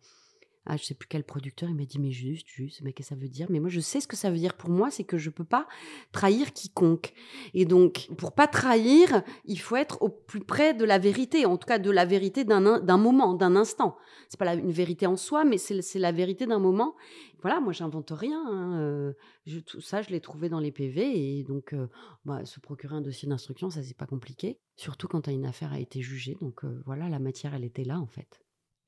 Ah, 0.66 0.78
je 0.78 0.84
sais 0.84 0.94
plus 0.94 1.08
quel 1.08 1.24
producteur, 1.24 1.68
il 1.70 1.76
m'a 1.76 1.86
dit, 1.86 1.98
mais 2.00 2.12
juste, 2.12 2.46
juste, 2.48 2.82
mais 2.84 2.94
qu'est-ce 2.94 3.10
que 3.10 3.16
ça 3.16 3.20
veut 3.22 3.28
dire? 3.30 3.48
Mais 3.50 3.60
moi, 3.60 3.70
je 3.70 3.80
sais 3.80 4.02
ce 4.02 4.08
que 4.08 4.16
ça 4.16 4.30
veut 4.30 4.38
dire 4.38 4.56
pour 4.56 4.70
moi, 4.70 4.92
c'est 4.92 5.04
que 5.04 5.18
je 5.18 5.30
peux 5.32 5.44
pas 5.46 5.68
trahir 6.12 6.54
quiconque. 6.54 7.14
Et 7.56 7.66
donc, 7.66 8.08
pour 8.18 8.34
pas 8.34 8.46
trahir, 8.46 9.24
il 9.46 9.60
faut 9.60 9.78
être 9.78 10.02
au 10.02 10.10
plus 10.10 10.42
près 10.42 10.74
de 10.76 10.86
la 10.86 11.00
vérité, 11.00 11.46
en 11.46 11.58
tout 11.58 11.66
cas 11.66 11.80
de 11.80 11.90
la 11.90 12.06
vérité 12.06 12.44
d'un 12.44 12.98
moment, 12.98 13.34
d'un 13.34 13.56
instant. 13.56 13.98
C'est 14.28 14.38
pas 14.40 14.54
une 14.54 14.72
vérité 14.72 15.08
en 15.08 15.16
soi, 15.16 15.44
mais 15.44 15.58
c'est 15.58 15.82
c'est 15.82 15.98
la 16.00 16.12
vérité 16.12 16.46
d'un 16.46 16.60
moment. 16.60 16.96
Voilà, 17.42 17.60
moi, 17.62 17.74
j'invente 17.74 18.12
rien. 18.12 18.44
hein, 18.48 18.80
euh, 18.80 19.14
je- 19.46 19.60
tout 19.60 19.82
ça, 19.82 20.02
je 20.02 20.10
l'ai 20.10 20.20
trouvé 20.22 20.50
dans 20.50 20.60
les 20.60 20.72
PV. 20.72 21.40
Et 21.40 21.44
donc, 21.44 21.74
euh, 21.74 21.88
bah, 22.26 22.46
se 22.46 22.60
procurer 22.60 22.96
un 22.96 23.02
dossier 23.02 23.28
d'instruction, 23.30 23.70
ça, 23.70 23.82
c'est 23.82 23.98
pas 23.98 24.06
compliqué. 24.06 24.60
Surtout 24.76 25.08
quand 25.08 25.28
une 25.28 25.46
affaire 25.46 25.72
a 25.74 25.80
été 25.80 26.02
jugée. 26.02 26.38
Donc, 26.42 26.64
euh, 26.66 26.82
voilà, 26.86 27.10
la 27.10 27.20
matière, 27.20 27.54
elle 27.56 27.64
était 27.64 27.86
là, 27.86 28.00
en 28.00 28.08
fait. 28.08 28.42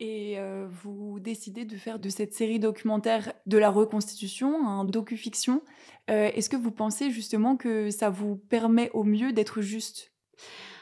Et 0.04 0.40
euh, 0.40 0.68
vous 0.68 1.20
décidez 1.20 1.64
de 1.64 1.78
faire 1.78 2.00
de 2.00 2.10
cette 2.10 2.34
série 2.34 2.58
documentaire 2.58 3.34
de 3.46 3.60
la 3.60 3.70
reconstitution, 3.70 4.68
un 4.68 4.84
docu-fiction. 4.84 5.62
Euh, 6.10 6.32
Est-ce 6.34 6.50
que 6.50 6.56
vous 6.56 6.72
pensez 6.72 7.12
justement 7.12 7.56
que 7.56 7.92
ça 7.92 8.10
vous 8.10 8.36
permet 8.36 8.90
au 8.96 9.04
mieux 9.04 9.32
d'être 9.32 9.62
juste? 9.62 10.12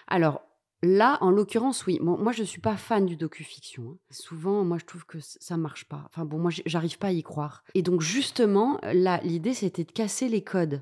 Alors, 0.08 0.40
là, 0.82 1.18
en 1.20 1.32
l'occurrence, 1.32 1.86
oui. 1.86 2.00
Moi, 2.02 2.32
je 2.32 2.44
suis 2.44 2.62
pas 2.62 2.78
fan 2.78 3.06
du 3.06 3.18
docu-fiction. 3.18 3.92
hein. 3.92 3.98
Souvent, 4.10 4.64
moi, 4.64 4.78
je 4.80 4.86
trouve 4.86 5.06
que 5.06 5.18
ça 5.20 5.58
marche 5.58 5.84
pas. 5.84 6.06
Enfin, 6.06 6.24
bon, 6.24 6.38
moi, 6.38 6.52
j'arrive 6.66 6.98
pas 6.98 7.08
à 7.08 7.12
y 7.12 7.22
croire. 7.22 7.66
Et 7.74 7.82
donc, 7.82 8.00
justement, 8.00 8.80
là, 8.84 9.20
l'idée, 9.26 9.54
c'était 9.54 9.84
de 9.84 9.92
casser 9.92 10.30
les 10.30 10.46
codes. 10.46 10.82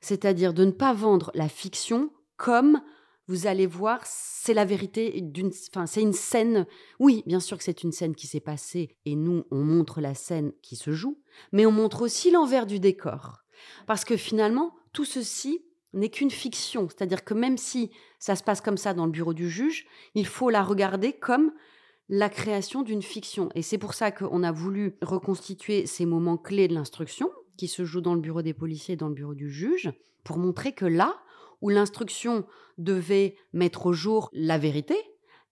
C'est-à-dire 0.00 0.54
de 0.54 0.64
ne 0.64 0.70
pas 0.70 0.94
vendre 0.94 1.30
la 1.34 1.50
fiction 1.50 2.10
comme 2.38 2.80
vous 3.28 3.46
allez 3.46 3.66
voir, 3.66 4.00
c'est 4.04 4.54
la 4.54 4.64
vérité 4.64 5.20
d'une. 5.20 5.50
Enfin, 5.70 5.86
c'est 5.86 6.02
une 6.02 6.12
scène. 6.12 6.66
Oui, 7.00 7.22
bien 7.26 7.40
sûr 7.40 7.58
que 7.58 7.64
c'est 7.64 7.82
une 7.82 7.92
scène 7.92 8.14
qui 8.14 8.26
s'est 8.26 8.40
passée 8.40 8.96
et 9.04 9.16
nous, 9.16 9.44
on 9.50 9.64
montre 9.64 10.00
la 10.00 10.14
scène 10.14 10.52
qui 10.62 10.76
se 10.76 10.92
joue, 10.92 11.18
mais 11.52 11.66
on 11.66 11.72
montre 11.72 12.02
aussi 12.02 12.30
l'envers 12.30 12.66
du 12.66 12.78
décor. 12.78 13.42
Parce 13.86 14.04
que 14.04 14.16
finalement, 14.16 14.74
tout 14.92 15.04
ceci 15.04 15.64
n'est 15.92 16.10
qu'une 16.10 16.30
fiction. 16.30 16.88
C'est-à-dire 16.88 17.24
que 17.24 17.34
même 17.34 17.58
si 17.58 17.90
ça 18.18 18.36
se 18.36 18.44
passe 18.44 18.60
comme 18.60 18.76
ça 18.76 18.94
dans 18.94 19.06
le 19.06 19.12
bureau 19.12 19.34
du 19.34 19.50
juge, 19.50 19.86
il 20.14 20.26
faut 20.26 20.50
la 20.50 20.62
regarder 20.62 21.12
comme 21.12 21.52
la 22.08 22.28
création 22.28 22.82
d'une 22.82 23.02
fiction. 23.02 23.48
Et 23.54 23.62
c'est 23.62 23.78
pour 23.78 23.94
ça 23.94 24.12
qu'on 24.12 24.42
a 24.42 24.52
voulu 24.52 24.96
reconstituer 25.02 25.86
ces 25.86 26.06
moments 26.06 26.36
clés 26.36 26.68
de 26.68 26.74
l'instruction 26.74 27.30
qui 27.56 27.66
se 27.66 27.84
jouent 27.84 28.00
dans 28.02 28.14
le 28.14 28.20
bureau 28.20 28.42
des 28.42 28.54
policiers 28.54 28.94
et 28.94 28.96
dans 28.96 29.08
le 29.08 29.14
bureau 29.14 29.34
du 29.34 29.50
juge, 29.50 29.90
pour 30.22 30.38
montrer 30.38 30.72
que 30.72 30.84
là, 30.84 31.16
où 31.60 31.68
l'instruction 31.68 32.44
devait 32.78 33.36
mettre 33.52 33.86
au 33.86 33.92
jour 33.92 34.28
la 34.32 34.58
vérité, 34.58 34.96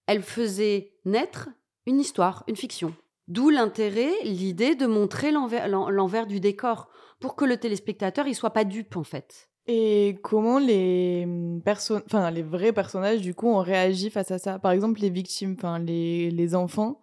elle 0.06 0.22
faisait 0.22 0.92
naître 1.04 1.48
une 1.86 2.00
histoire, 2.00 2.44
une 2.48 2.56
fiction. 2.56 2.94
D'où 3.28 3.48
l'intérêt, 3.48 4.12
l'idée 4.24 4.74
de 4.74 4.86
montrer 4.86 5.32
l'envers 5.32 5.66
l'en- 5.68 5.88
l'envers 5.88 6.26
du 6.26 6.40
décor, 6.40 6.88
pour 7.20 7.36
que 7.36 7.44
le 7.46 7.56
téléspectateur 7.56 8.26
il 8.26 8.34
soit 8.34 8.50
pas 8.50 8.64
dupe 8.64 8.96
en 8.96 9.04
fait. 9.04 9.48
Et 9.66 10.18
comment 10.22 10.58
les 10.58 11.26
personnes, 11.64 12.02
enfin 12.04 12.30
les 12.30 12.42
vrais 12.42 12.74
personnages 12.74 13.22
du 13.22 13.34
coup 13.34 13.48
ont 13.48 13.60
réagi 13.62 14.10
face 14.10 14.30
à 14.30 14.38
ça? 14.38 14.58
Par 14.58 14.72
exemple, 14.72 15.00
les 15.00 15.08
victimes, 15.08 15.56
les, 15.86 16.30
les 16.30 16.54
enfants. 16.54 17.00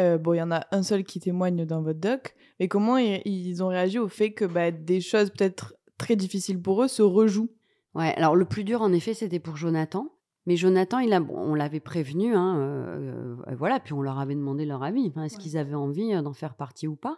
euh, 0.00 0.18
bon, 0.18 0.32
il 0.34 0.38
y 0.38 0.42
en 0.42 0.50
a 0.50 0.66
un 0.72 0.82
seul 0.82 1.04
qui 1.04 1.20
témoigne 1.20 1.64
dans 1.64 1.82
votre 1.82 2.00
doc, 2.00 2.34
mais 2.58 2.66
comment 2.66 2.98
i- 2.98 3.22
ils 3.24 3.62
ont 3.62 3.68
réagi 3.68 4.00
au 4.00 4.08
fait 4.08 4.32
que 4.32 4.44
bah, 4.44 4.72
des 4.72 5.00
choses 5.00 5.30
peut-être 5.30 5.76
très 5.98 6.16
difficiles 6.16 6.60
pour 6.60 6.82
eux 6.82 6.88
se 6.88 7.02
rejouent? 7.02 7.50
Ouais, 7.94 8.12
alors 8.16 8.34
le 8.36 8.44
plus 8.44 8.64
dur 8.64 8.82
en 8.82 8.92
effet 8.92 9.14
c'était 9.14 9.40
pour 9.40 9.56
Jonathan. 9.56 10.08
Mais 10.46 10.56
Jonathan, 10.56 10.98
il 10.98 11.10
a, 11.14 11.20
bon, 11.20 11.38
on 11.38 11.54
l'avait 11.54 11.80
prévenu, 11.80 12.34
hein, 12.34 12.58
euh, 12.58 13.34
euh, 13.48 13.54
voilà, 13.56 13.80
puis 13.80 13.94
on 13.94 14.02
leur 14.02 14.18
avait 14.18 14.34
demandé 14.34 14.66
leur 14.66 14.82
avis, 14.82 15.10
hein, 15.16 15.24
est-ce 15.24 15.36
Ouais. 15.36 15.42
qu'ils 15.42 15.56
avaient 15.56 15.74
envie 15.74 16.12
euh, 16.12 16.20
d'en 16.20 16.34
faire 16.34 16.54
partie 16.54 16.86
ou 16.86 16.96
pas. 16.96 17.16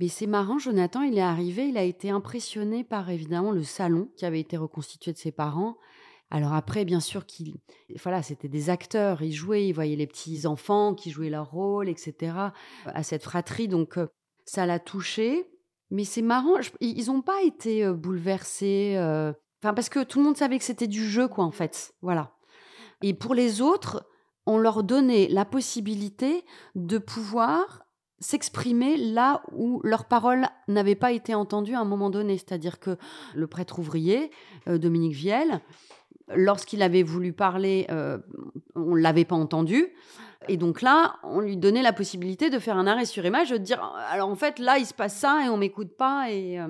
Mais 0.00 0.08
c'est 0.08 0.26
marrant, 0.26 0.58
Jonathan, 0.58 1.00
il 1.00 1.16
est 1.16 1.22
arrivé, 1.22 1.66
il 1.68 1.78
a 1.78 1.82
été 1.82 2.10
impressionné 2.10 2.84
par 2.84 3.08
évidemment 3.08 3.52
le 3.52 3.62
salon 3.62 4.10
qui 4.18 4.26
avait 4.26 4.40
été 4.40 4.58
reconstitué 4.58 5.14
de 5.14 5.16
ses 5.16 5.32
parents. 5.32 5.78
Alors 6.30 6.52
après, 6.52 6.84
bien 6.84 7.00
sûr 7.00 7.24
qu'il, 7.24 7.54
voilà, 8.02 8.22
c'était 8.22 8.48
des 8.50 8.68
acteurs, 8.68 9.22
ils 9.22 9.32
jouaient, 9.32 9.66
ils 9.66 9.72
voyaient 9.72 9.96
les 9.96 10.06
petits 10.06 10.46
enfants 10.46 10.94
qui 10.94 11.10
jouaient 11.10 11.30
leur 11.30 11.50
rôle, 11.50 11.88
etc. 11.88 12.34
À 12.84 13.02
cette 13.02 13.22
fratrie, 13.22 13.66
donc 13.66 13.98
ça 14.44 14.66
l'a 14.66 14.78
touché. 14.78 15.48
Mais 15.90 16.04
c'est 16.04 16.20
marrant, 16.20 16.56
ils 16.82 17.06
n'ont 17.06 17.22
pas 17.22 17.42
été 17.44 17.90
bouleversés. 17.94 18.94
Enfin, 19.62 19.74
parce 19.74 19.88
que 19.88 20.04
tout 20.04 20.18
le 20.18 20.24
monde 20.24 20.36
savait 20.36 20.58
que 20.58 20.64
c'était 20.64 20.86
du 20.86 21.04
jeu, 21.04 21.28
quoi, 21.28 21.44
en 21.44 21.50
fait. 21.50 21.94
Voilà. 22.02 22.32
Et 23.02 23.14
pour 23.14 23.34
les 23.34 23.60
autres, 23.60 24.06
on 24.46 24.58
leur 24.58 24.82
donnait 24.82 25.28
la 25.28 25.44
possibilité 25.44 26.44
de 26.74 26.98
pouvoir 26.98 27.84
s'exprimer 28.20 28.96
là 28.96 29.42
où 29.52 29.80
leurs 29.84 30.06
paroles 30.06 30.48
n'avaient 30.66 30.94
pas 30.94 31.12
été 31.12 31.34
entendues 31.34 31.74
à 31.74 31.80
un 31.80 31.84
moment 31.84 32.10
donné. 32.10 32.38
C'est-à-dire 32.38 32.80
que 32.80 32.96
le 33.34 33.46
prêtre 33.46 33.78
ouvrier, 33.78 34.30
Dominique 34.66 35.14
Viel, 35.14 35.60
lorsqu'il 36.34 36.82
avait 36.82 37.04
voulu 37.04 37.32
parler, 37.32 37.86
on 38.74 38.94
ne 38.94 39.00
l'avait 39.00 39.24
pas 39.24 39.36
entendu. 39.36 39.88
Et 40.46 40.56
donc 40.56 40.82
là, 40.82 41.16
on 41.24 41.40
lui 41.40 41.56
donnait 41.56 41.82
la 41.82 41.92
possibilité 41.92 42.48
de 42.48 42.60
faire 42.60 42.76
un 42.76 42.86
arrêt 42.86 43.06
sur 43.06 43.26
image, 43.26 43.50
de 43.50 43.56
dire 43.56 43.82
alors 44.08 44.28
en 44.28 44.36
fait 44.36 44.60
là 44.60 44.78
il 44.78 44.86
se 44.86 44.94
passe 44.94 45.16
ça 45.16 45.44
et 45.44 45.48
on 45.48 45.56
m'écoute 45.56 45.96
pas 45.96 46.30
et, 46.30 46.60
euh, 46.60 46.68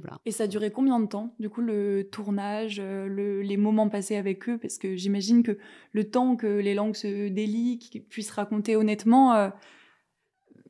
voilà. 0.00 0.18
Et 0.24 0.30
ça 0.30 0.44
a 0.44 0.46
duré 0.46 0.70
combien 0.70 0.98
de 0.98 1.06
temps 1.06 1.34
du 1.38 1.50
coup 1.50 1.60
le 1.60 2.08
tournage, 2.10 2.78
euh, 2.82 3.42
les 3.42 3.56
moments 3.58 3.90
passés 3.90 4.16
avec 4.16 4.48
eux? 4.48 4.56
Parce 4.56 4.78
que 4.78 4.96
j'imagine 4.96 5.42
que 5.42 5.58
le 5.92 6.10
temps 6.10 6.34
que 6.34 6.46
les 6.46 6.74
langues 6.74 6.96
se 6.96 7.28
délient, 7.28 7.78
qu'ils 7.78 8.04
puissent 8.04 8.30
raconter 8.30 8.74
honnêtement, 8.74 9.34
euh, 9.34 9.50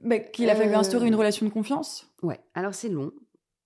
bah, 0.01 0.19
qu'il 0.19 0.51
a 0.51 0.57
fallu 0.57 0.75
instaurer 0.75 1.07
une 1.07 1.15
relation 1.15 1.47
de 1.47 1.53
confiance. 1.53 2.13
Ouais, 2.23 2.41
alors 2.55 2.75
c'est 2.75 2.89
long, 2.89 3.13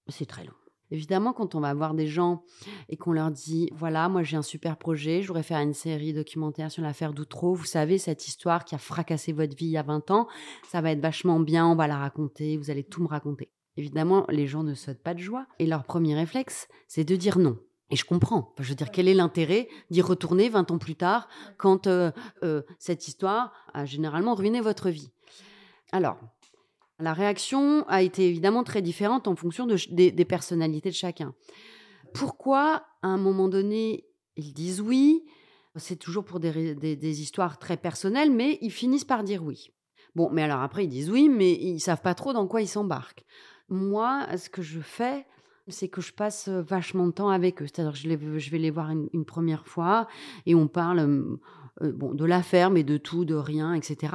c'est 0.08 0.26
très 0.26 0.44
long. 0.44 0.52
Évidemment, 0.92 1.33
quand 1.33 1.55
on 1.55 1.61
va 1.61 1.72
voir 1.72 1.94
des 1.94 2.07
gens 2.07 2.44
et 2.90 2.98
qu'on 2.98 3.12
leur 3.12 3.31
dit 3.31 3.70
voilà, 3.72 4.11
moi 4.11 4.22
j'ai 4.22 4.37
un 4.37 4.42
super 4.42 4.76
projet, 4.76 5.22
je 5.22 5.28
voudrais 5.28 5.42
faire 5.42 5.59
une 5.59 5.72
série 5.72 6.12
documentaire 6.12 6.70
sur 6.70 6.83
l'affaire 6.83 7.14
Doutreau, 7.14 7.55
vous 7.55 7.64
savez, 7.64 7.96
cette 7.96 8.28
histoire 8.28 8.66
qui 8.66 8.74
a 8.74 8.78
fracassé 8.78 9.33
votre 9.33 9.57
vie 9.57 9.64
il 9.64 9.70
y 9.70 9.78
a 9.78 9.83
20 9.83 10.11
ans, 10.11 10.28
ça 10.68 10.83
va 10.83 10.90
être 10.92 11.00
vachement 11.00 11.40
bien, 11.40 11.66
on 11.66 11.76
va 11.76 11.87
la 11.87 11.96
raconter, 11.96 12.59
vous 12.59 12.70
allez 12.70 12.85
tout 12.85 13.02
me 13.02 13.09
raconter. 13.09 13.50
Évidemment, 13.78 14.26
les 14.28 14.46
gens 14.46 14.64
ne 14.64 14.74
sautent 14.74 15.02
pas 15.02 15.14
de 15.14 15.18
joie 15.20 15.46
et 15.59 15.64
leur 15.64 15.85
premier 15.85 16.14
réflexe, 16.14 16.68
c'est 16.88 17.05
de 17.05 17.16
dire 17.16 17.38
non. 17.38 17.57
Et 17.88 17.96
je 17.96 18.05
comprends. 18.05 18.55
je 18.59 18.68
veux 18.68 18.74
dire, 18.74 18.90
quel 18.90 19.09
est 19.09 19.14
l'intérêt 19.14 19.68
d'y 19.90 20.02
retourner 20.02 20.50
20 20.50 20.72
ans 20.72 20.78
plus 20.78 20.96
tard 20.96 21.26
quand 21.57 21.87
euh, 21.87 22.11
euh, 22.42 22.61
cette 22.78 23.09
histoire 23.09 23.55
a 23.72 23.87
généralement 23.87 24.35
ruiné 24.35 24.61
votre 24.61 24.90
vie? 24.90 25.11
Alors, 25.90 26.18
la 27.02 27.12
réaction 27.12 27.84
a 27.88 28.02
été 28.02 28.28
évidemment 28.28 28.64
très 28.64 28.80
différente 28.80 29.28
en 29.28 29.36
fonction 29.36 29.66
des, 29.66 30.24
personnalités 30.24 30.90
de 30.90 30.94
chacun. 30.94 31.34
Pourquoi, 32.14 32.84
à 33.02 33.08
un 33.08 33.18
moment 33.18 33.48
donné, 33.48 34.06
ils 34.36 34.52
disent 34.52 34.80
oui? 34.80 35.24
C'est 35.76 35.96
toujours 35.96 36.24
pour 36.24 36.38
des, 36.38 37.20
histoires 37.20 37.58
très 37.58 37.76
personnelles, 37.76 38.30
mais 38.30 38.58
ils 38.60 38.70
finissent 38.70 39.04
par 39.04 39.24
dire 39.24 39.42
oui. 39.42 39.70
Bon, 40.14 40.28
mais 40.30 40.42
alors 40.42 40.60
après, 40.60 40.84
ils 40.84 40.88
disent 40.88 41.10
oui, 41.10 41.28
mais 41.28 41.52
ils 41.52 41.80
savent 41.80 42.02
pas 42.02 42.14
trop 42.14 42.32
dans 42.32 42.46
quoi 42.46 42.60
ils 42.60 42.68
s'embarquent. 42.68 43.24
Moi, 43.68 44.26
ce 44.36 44.50
que 44.50 44.62
je 44.62 44.80
fais, 44.80 45.26
c'est 45.68 45.88
que 45.88 46.00
je 46.00 46.12
passe 46.12 46.48
vachement 46.48 47.06
de 47.06 47.12
temps 47.12 47.30
avec 47.30 47.62
eux. 47.62 47.66
C'est-à-dire 47.66 47.92
que 47.92 48.38
je, 48.38 48.50
vais 48.50 48.58
les 48.58 48.70
voir 48.70 48.90
une, 48.90 49.24
première 49.24 49.66
fois 49.66 50.06
et 50.46 50.54
on 50.54 50.68
parle 50.68 51.38
euh, 51.80 51.92
de 52.12 52.24
la 52.24 52.42
ferme 52.42 52.76
et 52.76 52.85
de 52.85 52.96
tout, 52.96 53.24
de 53.24 53.35
rien, 53.35 53.72
etc. 53.74 54.14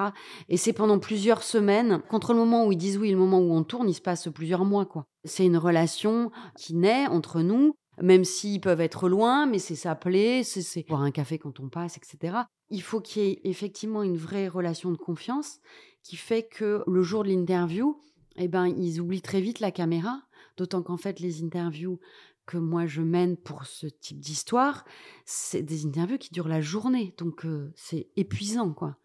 Et 0.50 0.58
c'est 0.58 0.74
pendant 0.74 1.00
plusieurs 1.00 1.44
semaines, 1.44 2.02
contre 2.10 2.34
le 2.34 2.40
moment 2.40 2.68
où 2.68 2.72
ils 2.72 2.78
disent 2.78 2.98
oui 2.98 3.10
et 3.10 3.14
le 3.14 3.18
moment 3.18 3.40
où 3.40 3.52
on 3.54 3.64
tourne, 3.64 3.90
il 3.90 3.94
se 3.94 4.02
passe 4.02 4.30
plusieurs 4.30 4.66
mois, 4.66 4.86
quoi. 4.86 5.06
C'est 5.24 5.46
une 5.46 5.58
relation 5.58 6.32
qui 6.58 6.76
naît 6.76 7.08
entre 7.08 7.42
nous, 7.42 7.74
même 8.02 8.24
s'ils 8.24 8.62
peuvent 8.62 8.82
être 8.82 9.10
loin, 9.10 9.48
mais 9.48 9.60
c'est 9.60 9.76
s'appeler, 9.76 10.44
c'est 10.44 10.88
boire 10.88 11.02
un 11.02 11.12
café 11.12 11.40
quand 11.40 11.60
on 11.60 11.70
passe, 11.70 11.98
etc. 11.98 12.38
Il 12.70 12.82
faut 12.82 13.02
qu'il 13.02 13.24
y 13.24 13.26
ait 13.30 13.42
effectivement 13.44 14.04
une 14.04 14.18
vraie 14.18 14.48
relation 14.48 14.92
de 14.92 14.98
confiance 14.98 15.60
qui 16.04 16.16
fait 16.16 16.44
que 16.44 16.84
le 16.86 17.02
jour 17.02 17.24
de 17.24 17.30
l'interview, 17.30 18.00
eh 18.36 18.48
ben, 18.48 18.68
ils 18.68 19.02
oublient 19.02 19.22
très 19.22 19.42
vite 19.42 19.60
la 19.60 19.72
caméra, 19.72 20.22
d'autant 20.58 20.84
qu'en 20.84 20.98
fait, 20.98 21.20
les 21.20 21.44
interviews 21.44 22.00
que 22.48 22.58
moi 22.58 22.88
je 22.88 23.02
mène 23.02 23.38
pour 23.38 23.66
ce 23.66 23.86
type 23.86 24.20
d'histoire, 24.20 24.86
c'est 25.26 25.62
des 25.62 25.86
interviews 25.86 26.18
qui 26.18 26.32
durent 26.32 26.48
la 26.48 26.62
journée, 26.62 27.14
donc 27.20 27.46
c'est 27.76 28.08
épuisant 28.16 28.74
quoi. 28.74 28.98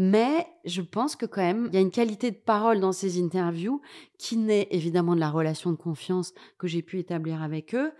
Mais 0.00 0.46
je 0.64 0.80
pense 0.80 1.16
que 1.16 1.26
quand 1.26 1.42
même, 1.42 1.66
il 1.72 1.74
y 1.74 1.76
a 1.76 1.80
une 1.80 1.90
qualité 1.90 2.30
de 2.30 2.36
parole 2.36 2.78
dans 2.78 2.92
ces 2.92 3.20
interviews 3.20 3.82
qui 4.16 4.36
naît 4.36 4.68
évidemment 4.70 5.16
de 5.16 5.20
la 5.20 5.28
relation 5.28 5.72
de 5.72 5.76
confiance 5.76 6.32
que 6.56 6.68
j'ai 6.68 6.82
pu 6.82 7.00
établir 7.00 7.42
avec 7.42 7.74
eux 7.74 7.90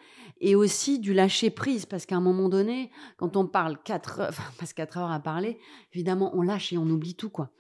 et 0.41 0.55
aussi 0.55 1.01
du 1.01 1.13
lâcher 1.13 1.51
prise 1.51 1.87
parce 1.87 2.07
qu'à 2.07 2.15
un 2.15 2.21
moment 2.21 2.49
donné, 2.49 2.93
quand 3.17 3.37
on 3.37 3.49
parle 3.49 3.83
quatre 3.83 4.21
heures, 4.21 4.29
enfin 4.29 4.45
passe 4.61 4.75
quatre 4.75 4.97
heures 4.97 5.11
à 5.11 5.19
parler, 5.19 5.59
évidemment 5.93 6.31
on 6.37 6.43
lâche 6.43 6.73
et 6.73 6.79
on 6.79 6.89
oublie 6.89 7.17
tout 7.17 7.31
quoi. 7.31 7.51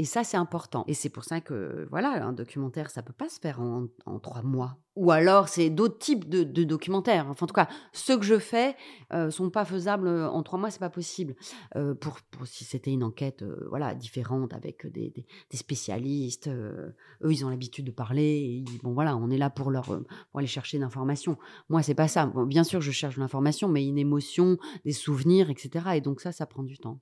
Et 0.00 0.04
ça 0.04 0.24
c'est 0.24 0.36
important. 0.36 0.82
Et 0.88 0.94
c'est 0.94 1.10
pour 1.10 1.22
ça 1.22 1.40
que 1.40 1.86
voilà, 1.88 2.26
un 2.26 2.32
documentaire 2.32 2.90
ça 2.90 3.04
peut 3.04 3.12
pas 3.12 3.28
se 3.28 3.38
faire 3.38 3.60
en, 3.60 3.86
en 4.04 4.18
trois 4.18 4.42
mois 4.42 4.78
ou 4.96 5.10
alors 5.10 5.48
c'est 5.48 5.70
d'autres 5.70 5.98
types 5.98 6.28
de, 6.28 6.42
documentaires. 6.64 7.26
Enfin, 7.28 7.44
en 7.44 7.46
tout 7.46 7.54
cas, 7.54 7.68
ceux 7.92 8.18
que 8.18 8.24
je 8.24 8.38
fais 8.38 8.74
euh, 9.12 9.30
sont 9.30 9.50
pas 9.50 9.64
faisables 9.64 10.08
euh, 10.08 10.28
en 10.28 10.42
trois 10.42 10.58
mois, 10.58 10.70
c'est 10.70 10.80
pas 10.80 10.90
possible. 10.90 11.36
Euh, 11.76 11.94
pour, 11.94 12.18
si 12.44 12.64
c'était 12.64 12.90
une 12.90 13.04
enquête, 13.04 13.44
voilà, 13.68 13.94
différente 13.94 14.54
avec 14.54 14.86
des, 14.86 15.12
spécialistes, 15.52 16.48
eux, 16.48 16.94
ils 17.30 17.44
ont 17.44 17.50
l'habitude 17.50 17.84
de 17.86 17.90
parler. 17.90 18.64
bon, 18.82 18.94
voilà, 18.94 19.16
on 19.16 19.30
est 19.30 19.38
là 19.38 19.50
pour 19.50 19.70
leur 19.70 19.84
pour 19.86 20.38
aller 20.38 20.46
chercher 20.46 20.78
l'information. 20.78 21.36
Moi, 21.68 21.82
c'est 21.82 21.94
pas 21.94 22.08
ça. 22.08 22.32
bien 22.46 22.64
sûr, 22.64 22.80
je 22.80 22.90
cherche 22.90 23.16
l'information, 23.18 23.68
mais 23.68 23.86
une 23.86 23.98
émotion, 23.98 24.56
des 24.84 24.92
souvenirs, 24.92 25.50
etc. 25.50 25.84
Et 25.94 26.00
donc 26.00 26.20
ça, 26.20 26.32
ça 26.32 26.46
prend 26.46 26.62
du 26.62 26.78
temps. 26.78 27.00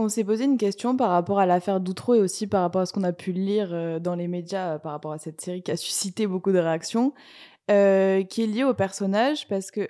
On 0.00 0.08
s'est 0.08 0.22
posé 0.22 0.44
une 0.44 0.58
question 0.58 0.96
par 0.96 1.10
rapport 1.10 1.40
à 1.40 1.46
l'affaire 1.46 1.80
Doutreau 1.80 2.14
et 2.14 2.20
aussi 2.20 2.46
par 2.46 2.62
rapport 2.62 2.82
à 2.82 2.86
ce 2.86 2.92
qu'on 2.92 3.02
a 3.02 3.12
pu 3.12 3.32
lire 3.32 3.70
euh, 3.72 3.98
dans 3.98 4.14
les 4.14 4.28
médias 4.28 4.74
euh, 4.74 4.78
par 4.78 4.92
rapport 4.92 5.10
à 5.10 5.18
cette 5.18 5.40
série 5.40 5.60
qui 5.60 5.72
a 5.72 5.76
suscité 5.76 6.28
beaucoup 6.28 6.52
de 6.52 6.58
réactions, 6.58 7.14
euh, 7.68 8.22
qui 8.22 8.44
est 8.44 8.46
liée 8.46 8.62
au 8.62 8.74
personnage 8.74 9.48
parce 9.48 9.72
que 9.72 9.88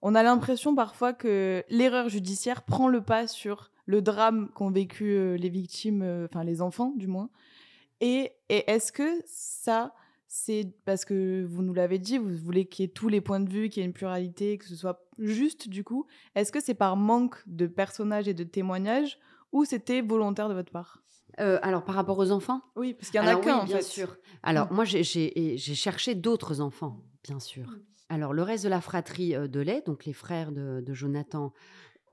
on 0.00 0.14
a 0.14 0.22
l'impression 0.22 0.74
parfois 0.74 1.12
que 1.12 1.62
l'erreur 1.68 2.08
judiciaire 2.08 2.62
prend 2.62 2.88
le 2.88 3.02
pas 3.02 3.26
sur 3.26 3.70
le 3.84 4.00
drame 4.00 4.48
qu'ont 4.54 4.70
vécu 4.70 5.36
les 5.36 5.50
victimes, 5.50 6.24
enfin 6.24 6.42
les 6.42 6.62
enfants 6.62 6.94
du 6.96 7.06
moins. 7.06 7.28
Et, 8.00 8.32
est-ce 8.48 8.92
que 8.92 9.20
ça, 9.26 9.92
c'est 10.26 10.72
parce 10.86 11.04
que 11.04 11.44
vous 11.44 11.62
nous 11.62 11.74
l'avez 11.74 11.98
dit, 11.98 12.16
vous 12.16 12.34
voulez 12.34 12.64
qu'il 12.64 12.84
y 12.84 12.88
ait 12.88 12.92
tous 12.92 13.08
les 13.08 13.20
points 13.20 13.40
de 13.40 13.50
vue, 13.50 13.68
qu'il 13.68 13.82
y 13.82 13.84
ait 13.84 13.86
une 13.86 13.92
pluralité, 13.92 14.56
que 14.56 14.64
ce 14.64 14.74
soit 14.74 15.04
juste 15.18 15.68
du 15.68 15.84
coup. 15.84 16.06
Est-ce 16.34 16.50
que 16.50 16.60
c'est 16.60 16.72
par 16.72 16.96
manque 16.96 17.36
de 17.46 17.66
personnages 17.66 18.26
et 18.26 18.32
de 18.32 18.44
témoignages 18.44 19.18
ou 19.52 19.64
c'était 19.64 20.00
volontaire 20.00 20.48
de 20.48 20.54
votre 20.54 20.72
part? 20.72 21.02
Euh, 21.38 21.58
alors, 21.62 21.84
par 21.84 21.94
rapport 21.94 22.18
aux 22.18 22.30
enfants? 22.32 22.60
Oui, 22.76 22.94
parce 22.94 23.10
qu'il 23.10 23.20
y 23.20 23.24
en 23.24 23.26
a 23.26 23.36
qu'un, 23.36 23.64
bien 23.64 23.80
sûr. 23.80 24.16
Alors, 24.42 24.70
mm. 24.70 24.74
moi, 24.74 24.84
j'ai 24.84 25.56
cherché 25.56 26.14
d'autres 26.14 26.60
enfants, 26.60 27.00
bien 27.24 27.38
sûr. 27.38 27.68
Mm. 27.68 27.80
Alors, 28.08 28.32
le 28.32 28.42
reste 28.42 28.64
de 28.64 28.68
la 28.68 28.80
fratrie 28.80 29.34
euh, 29.34 29.46
de 29.46 29.60
lait, 29.60 29.82
donc 29.86 30.04
les 30.04 30.12
frères 30.12 30.52
de, 30.52 30.92
Jonathan, 30.92 31.52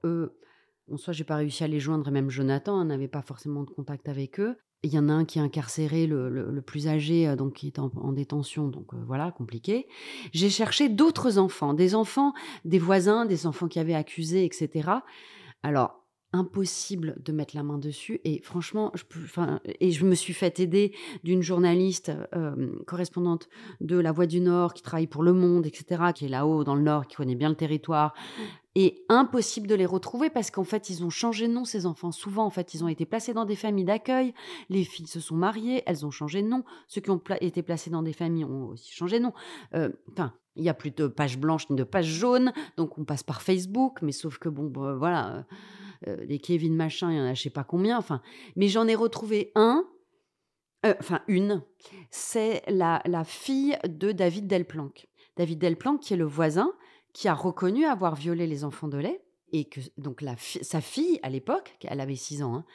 eux, 0.04 0.38
bon, 0.88 0.97
soit 0.97 1.13
j'ai 1.13 1.23
pas 1.23 1.38
réussi 1.38 1.63
à 1.63 1.67
les 1.67 1.80
joindre, 1.80 2.08
et 2.08 2.12
même 2.12 2.30
Jonathan 2.30 2.84
n'avait 2.86 3.08
pas 3.08 3.23
forcément 3.23 3.63
de 3.63 3.71
contact 3.71 4.08
avec 4.08 4.39
eux. 4.39 4.58
Il 4.84 4.93
y 4.93 5.00
en 5.00 5.10
a 5.10 5.13
un 5.13 5.26
qui 5.26 5.39
est 5.39 5.41
incarcéré, 5.41 6.06
le, 6.06 6.62
plus 6.62 6.88
âgé, 6.88 7.28
euh, 7.28 7.36
donc 7.36 7.54
qui 7.54 7.67
est 7.67 7.80
en, 7.80 8.12
détention, 8.13 8.67
donc 8.67 8.93
voilà, 8.93 9.32
compliqué. 9.32 9.88
J'ai 10.34 10.52
cherché 10.52 10.88
d'autres 10.88 11.39
enfants, 11.39 11.73
des 11.73 11.95
enfants, 11.95 12.34
des 12.63 12.80
voisins, 12.80 13.26
des 13.26 13.47
enfants 13.47 13.67
qui 13.67 13.80
avaient 13.80 13.95
accusé, 13.95 14.45
etc. 14.45 14.89
Alors, 15.63 16.07
impossible 16.34 17.16
de 17.24 17.32
mettre 17.32 17.56
la 17.56 17.63
main 17.63 17.78
dessus. 17.78 18.20
Et 18.24 18.42
franchement 18.42 18.92
je 18.96 19.04
et 19.80 19.92
je 19.92 20.06
me 20.06 20.16
suis 20.16 20.34
fait 20.34 20.60
aider 20.60 20.94
d'une 21.24 21.42
journaliste 21.42 22.12
correspondante 22.86 23.50
de 23.82 23.98
La 23.98 24.12
Voix 24.12 24.26
du 24.26 24.40
Nord 24.40 24.74
qui 24.74 24.82
travaille 24.82 25.08
pour 25.08 25.24
Le 25.24 25.34
Monde 25.34 25.66
etc 25.66 26.12
qui 26.13 26.26
est 26.26 26.30
là-haut 26.30 26.63
dans 26.63 26.76
le 26.76 26.82
Nord 26.82 27.08
qui 27.08 27.16
connaît 27.16 27.36
bien 27.36 27.50
le 27.50 27.56
territoire. 27.56 28.13
Et 28.76 29.04
impossible 29.10 29.68
de 29.68 29.74
les 29.74 29.88
retrouver 29.88 30.30
parce 30.30 30.52
qu'en 30.52 30.63
fait 30.63 30.90
ils 30.90 31.04
ont 31.04 31.10
changé 31.10 31.48
de 31.48 31.54
nom 31.54 31.66
ces 31.66 31.86
enfants. 31.86 32.12
Souvent 32.12 32.46
en 32.46 32.52
fait 32.52 32.74
ils 32.74 32.84
ont 32.84 32.88
été 32.88 33.06
placés 33.06 33.34
dans 33.34 33.46
des 33.46 33.56
familles 33.56 33.86
d'accueil. 33.86 34.34
Les 34.70 34.84
filles 34.84 35.08
se 35.08 35.20
sont 35.20 35.36
mariées 35.36 35.84
elles 35.86 36.06
ont 36.06 36.12
changé 36.12 36.42
de 36.42 36.48
nom. 36.48 36.63
Ceux 36.88 37.02
qui 37.02 37.10
ont 37.10 37.22
été 37.42 37.63
placés 37.63 37.90
dans 37.90 38.04
des 38.04 38.13
familles 38.13 38.46
ont 38.46 38.68
aussi 38.70 38.92
changé 38.92 39.20
de 39.20 39.24
nom. 39.24 39.34
Enfin 40.12 40.34
il 40.58 40.63
y 40.63 40.70
a 40.70 40.74
plus 40.74 40.92
de 40.92 41.08
pages 41.08 41.38
blanches 41.38 41.70
ni 41.70 41.76
de 41.76 41.84
pages 41.84 42.08
jaunes 42.08 42.52
donc 42.76 42.98
on 42.98 43.06
passe 43.06 43.24
par 43.24 43.42
Facebook 43.42 44.00
mais 44.02 44.12
sauf 44.12 44.38
que 44.38 44.50
bon 44.50 44.66
bah, 44.66 44.96
voilà 44.98 45.36
euh, 45.36 45.42
des 46.05 46.39
Kevin 46.39 46.75
machin, 46.75 47.12
il 47.12 47.17
y 47.17 47.21
en 47.21 47.25
a 47.25 47.33
je 47.33 47.43
sais 47.43 47.49
pas 47.49 47.63
combien. 47.63 47.97
Enfin, 47.97 48.21
mais 48.55 48.67
j'en 48.67 48.88
ai 48.88 48.95
retrouvé 48.95 49.51
un, 49.55 49.86
euh, 50.86 50.93
enfin 50.99 51.21
une. 51.27 51.63
C'est 52.12 52.63
la, 52.67 53.01
la 53.05 53.23
fille 53.23 53.77
de 53.88 54.12
David 54.12 54.47
Delplanque. 54.47 55.07
David 55.36 55.60
Delplanque, 55.60 56.01
qui 56.01 56.13
est 56.13 56.17
le 56.17 56.25
voisin, 56.25 56.71
qui 57.13 57.27
a 57.27 57.33
reconnu 57.33 57.86
avoir 57.86 58.15
violé 58.15 58.47
les 58.47 58.63
enfants 58.63 58.88
de 58.88 58.97
lait 58.97 59.23
et 59.51 59.65
que 59.65 59.79
donc 59.97 60.21
la 60.21 60.36
sa 60.38 60.81
fille 60.81 61.19
à 61.23 61.29
l'époque, 61.29 61.77
elle 61.83 61.99
avait 61.99 62.15
6 62.15 62.43
ans, 62.43 62.55
hein, 62.55 62.65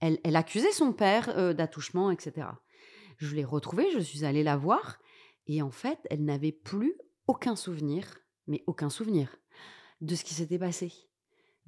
elle, 0.00 0.18
elle, 0.24 0.36
accusait 0.36 0.72
son 0.72 0.92
père 0.92 1.30
euh, 1.38 1.54
d'attouchement, 1.54 2.10
etc. 2.10 2.48
Je 3.18 3.34
l'ai 3.34 3.44
retrouvée, 3.44 3.90
je 3.92 4.00
suis 4.00 4.24
allée 4.24 4.42
la 4.42 4.56
voir 4.56 4.98
et 5.46 5.62
en 5.62 5.70
fait, 5.70 5.98
elle 6.10 6.24
n'avait 6.24 6.52
plus 6.52 6.94
aucun 7.26 7.56
souvenir, 7.56 8.18
mais 8.46 8.62
aucun 8.66 8.90
souvenir 8.90 9.36
de 10.00 10.14
ce 10.14 10.24
qui 10.24 10.34
s'était 10.34 10.58
passé. 10.58 10.92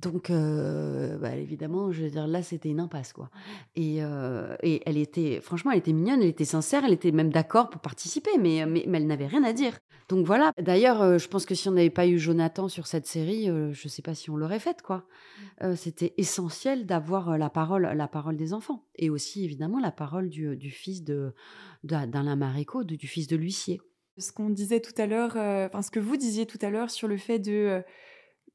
Donc, 0.01 0.31
euh, 0.31 1.19
bah, 1.19 1.35
évidemment, 1.35 1.91
je 1.91 2.05
veux 2.05 2.11
dire, 2.11 2.29
là, 2.29 2.43
c'était 2.43 2.69
une 2.69 2.79
impasse, 2.79 3.13
quoi. 3.13 3.31
Et, 3.75 3.99
euh, 4.01 4.55
et 4.63 4.81
elle 4.87 4.97
était, 4.97 5.41
franchement, 5.41 5.73
elle 5.73 5.79
était 5.79 5.93
mignonne, 5.93 6.23
elle 6.23 6.29
était 6.29 6.45
sincère, 6.45 6.85
elle 6.85 6.93
était 6.93 7.11
même 7.11 7.31
d'accord 7.31 7.69
pour 7.69 7.81
participer, 7.81 8.31
mais, 8.39 8.65
mais, 8.65 8.85
mais 8.87 8.99
elle 8.99 9.07
n'avait 9.09 9.27
rien 9.27 9.43
à 9.43 9.53
dire. 9.53 9.77
Donc 10.09 10.25
voilà. 10.25 10.53
D'ailleurs, 10.63 11.03
euh, 11.03 11.19
je 11.19 11.27
pense 11.29 11.45
que 11.45 11.55
si 11.57 11.69
on 11.69 11.73
n'avait 11.73 11.91
pas 11.91 12.07
eu 12.07 12.17
Jonathan 12.17 12.69
sur 12.69 12.87
cette 12.87 13.07
série, 13.07 13.47
je 13.47 13.69
ne 13.71 13.89
sais 13.89 14.03
pas 14.03 14.15
si 14.15 14.31
on 14.31 14.37
l'aurait 14.37 14.61
faite, 14.61 14.83
quoi. 14.83 15.05
Euh, 15.63 15.75
c'était 15.75 16.15
essentiel 16.17 16.87
d'avoir 16.87 17.37
la 17.37 17.51
parole, 17.51 17.83
la 17.83 18.09
parole 18.09 18.37
des 18.37 18.55
enfants, 18.55 18.85
et 18.95 19.11
aussi 19.11 19.45
évidemment 19.45 19.81
la 19.81 19.91
parole 19.91 20.29
du, 20.29 20.57
du 20.57 20.71
fils 20.71 21.03
de 21.03 21.35
d'A- 21.83 22.07
d'Alain 22.07 22.37
Maréco, 22.37 22.85
du 22.85 22.99
fils 23.07 23.27
de 23.27 23.37
l'huissier. 23.37 23.81
Ce 24.17 24.33
qu'on 24.33 24.49
disait 24.51 24.81
tout 24.81 24.95
à 24.97 25.07
l'heure, 25.07 25.33
enfin 25.37 25.83
ce 25.83 25.91
que 25.91 26.01
vous 26.01 26.17
disiez 26.17 26.47
tout 26.47 26.59
à 26.63 26.71
l'heure 26.71 26.91
sur 26.91 27.07
le 27.09 27.17
fait 27.17 27.39
de 27.39 27.83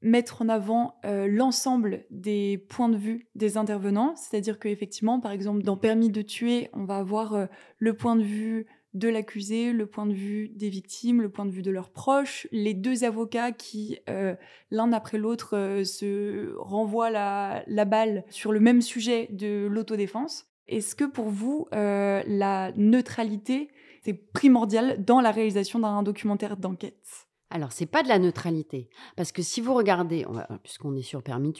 mettre 0.04 0.42
en 0.42 0.50
avant 0.50 0.96
euh, 1.06 1.28
l'ensemble 1.28 2.06
des 2.12 2.58
points 2.70 2.90
de 2.90 2.98
vue 2.98 3.28
des 3.36 3.58
intervenants, 3.58 4.16
c'est-à-dire 4.16 4.60
qu'effectivement, 4.60 5.20
par 5.20 5.32
exemple, 5.32 5.64
dans 5.64 5.78
Permis 5.78 6.10
de 6.10 6.22
tuer, 6.22 6.70
on 6.74 6.84
va 6.84 6.98
avoir 6.98 7.34
euh, 7.34 7.46
le 7.80 7.96
point 7.96 8.16
de 8.16 8.24
vue 8.24 8.68
de 8.94 9.08
l'accusé, 9.08 9.72
le 9.72 9.88
point 9.88 10.06
de 10.06 10.14
vue 10.14 10.50
des 10.50 10.70
victimes, 10.70 11.22
le 11.22 11.30
point 11.30 11.46
de 11.46 11.52
vue 11.52 11.64
de 11.64 11.72
leurs 11.72 11.90
proches, 11.90 12.48
les 12.52 12.76
deux 12.76 13.04
avocats 13.06 13.52
qui, 13.52 13.98
euh, 14.08 14.36
l'un 14.70 14.92
après 14.94 15.18
l'autre, 15.18 15.82
se 15.84 16.54
renvoient 16.60 17.10
la, 17.10 17.86
balle 17.86 18.24
sur 18.30 18.52
le 18.52 18.60
même 18.60 18.82
sujet 18.82 19.30
de 19.32 19.68
l'autodéfense. 19.68 20.46
Est-ce 20.68 20.96
que 20.96 21.06
pour 21.06 21.30
vous, 21.30 21.68
la 21.72 22.72
neutralité, 22.76 23.70
c'est 24.06 24.14
primordial 24.14 25.04
dans 25.04 25.22
la 25.22 25.32
réalisation 25.32 25.80
d'un 25.80 26.04
documentaire 26.04 26.56
d'enquête? 26.56 27.28
Alors, 27.54 27.72
c'est 27.72 27.86
pas 27.86 28.02
de 28.02 28.08
la 28.08 28.18
neutralité. 28.18 28.90
Parce 29.16 29.32
que 29.32 29.44
si 29.44 29.62
vous 29.62 29.76
regardez, 29.76 30.26
puisqu'on 30.64 30.96
est 30.96 31.04
sur 31.04 31.22
Permis 31.22 31.54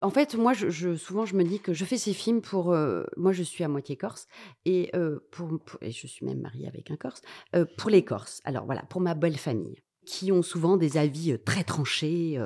en 0.00 0.10
fait, 0.10 0.36
moi, 0.36 0.52
je, 0.52 0.68
je- 0.70 0.94
souvent, 0.94 1.24
je 1.24 1.34
me 1.34 1.42
dis 1.42 1.58
que 1.58 1.72
je 1.72 1.84
fais 1.84 1.96
ces 1.96 2.12
films 2.12 2.40
pour. 2.40 2.72
euh, 2.72 3.02
moi, 3.16 3.32
je 3.32 3.42
suis 3.42 3.64
à 3.64 3.68
moitié 3.68 3.96
corse, 3.96 4.28
et, 4.64 4.90
euh, 4.94 5.26
pour, 5.32 5.58
et 5.80 5.90
je 5.90 6.06
suis 6.06 6.24
même 6.24 6.40
mariée 6.40 6.68
avec 6.68 6.90
un 6.92 6.96
corse, 6.96 7.20
euh, 7.56 7.64
pour 7.78 7.90
les 7.90 8.04
Corses. 8.04 8.40
Alors, 8.44 8.64
voilà, 8.66 8.82
pour 8.82 9.00
ma 9.00 9.14
belle 9.14 9.38
famille, 9.38 9.82
qui 10.06 10.30
ont 10.30 10.42
souvent 10.42 10.76
des 10.76 10.98
avis 10.98 11.36
très 11.44 11.64
tranchés 11.64 12.38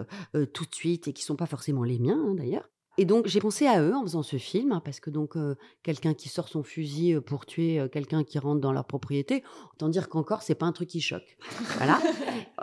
tout 0.55 0.65
de 0.65 0.75
suite, 0.75 1.09
et 1.09 1.13
qui 1.13 1.25
sont 1.25 1.37
pas 1.37 1.47
forcément 1.47 1.85
les 1.85 1.99
miens, 1.99 2.25
hein, 2.27 2.35
d'ailleurs. 2.35 2.71
Et 2.99 3.05
donc, 3.05 3.27
j'ai 3.27 3.41
pensé 3.41 3.67
à 3.67 3.81
eux 3.83 3.95
en 3.95 4.03
faisant 4.03 4.23
ce 4.23 4.37
film, 4.37 4.73
hein, 4.73 4.83
parce 4.85 5.01
que 5.01 5.09
donc, 5.09 5.37
euh, 5.37 5.57
quelqu'un 5.83 6.13
qui 6.13 6.29
sort 6.29 6.49
son 6.49 6.63
fusil 6.63 7.21
pour 7.25 7.47
tuer 7.47 7.81
euh, 7.81 7.89
quelqu'un 7.89 8.23
qui 8.23 8.39
rentre 8.39 8.61
dans 8.61 8.73
leur 8.73 8.85
propriété, 8.85 9.43
autant 9.73 9.89
dire 9.89 10.09
qu'encore, 10.09 10.43
c'est 10.43 10.55
pas 10.55 10.67
un 10.67 10.73
truc 10.73 10.89
qui 10.89 11.01
choque. 11.01 11.37
Voilà. 11.77 12.01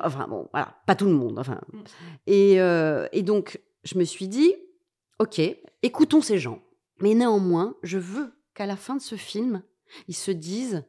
Enfin, 0.01 0.27
bon, 0.29 0.47
voilà, 0.53 0.77
pas 0.85 0.95
tout 0.95 1.07
le 1.07 1.13
monde. 1.13 1.39
Enfin. 1.39 1.59
Et, 2.25 2.61
euh, 2.61 3.07
et 3.11 3.21
donc, 3.21 3.59
je 3.83 3.97
me 3.97 4.05
suis 4.05 4.29
dit, 4.29 4.55
OK, 5.17 5.41
écoutons 5.81 6.21
ces 6.21 6.37
gens. 6.37 6.61
Mais 7.01 7.15
néanmoins, 7.15 7.75
je 7.83 7.97
veux 7.97 8.31
qu'à 8.53 8.65
la 8.65 8.77
fin 8.77 8.95
de 8.95 9.01
ce 9.01 9.15
film, 9.15 9.61
ils 10.07 10.15
se 10.15 10.31
disent, 10.31 10.85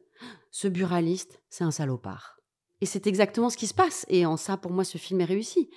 ce 0.51 0.69
buraliste, 0.69 1.41
c'est 1.49 1.65
un 1.65 1.71
salopard. 1.71 2.40
Et 2.81 2.85
c'est 2.87 3.07
exactement 3.07 3.49
ce 3.49 3.57
qui 3.57 3.67
se 3.67 3.73
passe. 3.73 4.05
Et 4.09 4.25
en 4.25 4.37
ça, 4.37 4.57
pour 4.57 4.71
moi, 4.71 4.83
ce 4.83 4.97
film 4.97 5.21
est 5.21 5.25
réussi. 5.25 5.69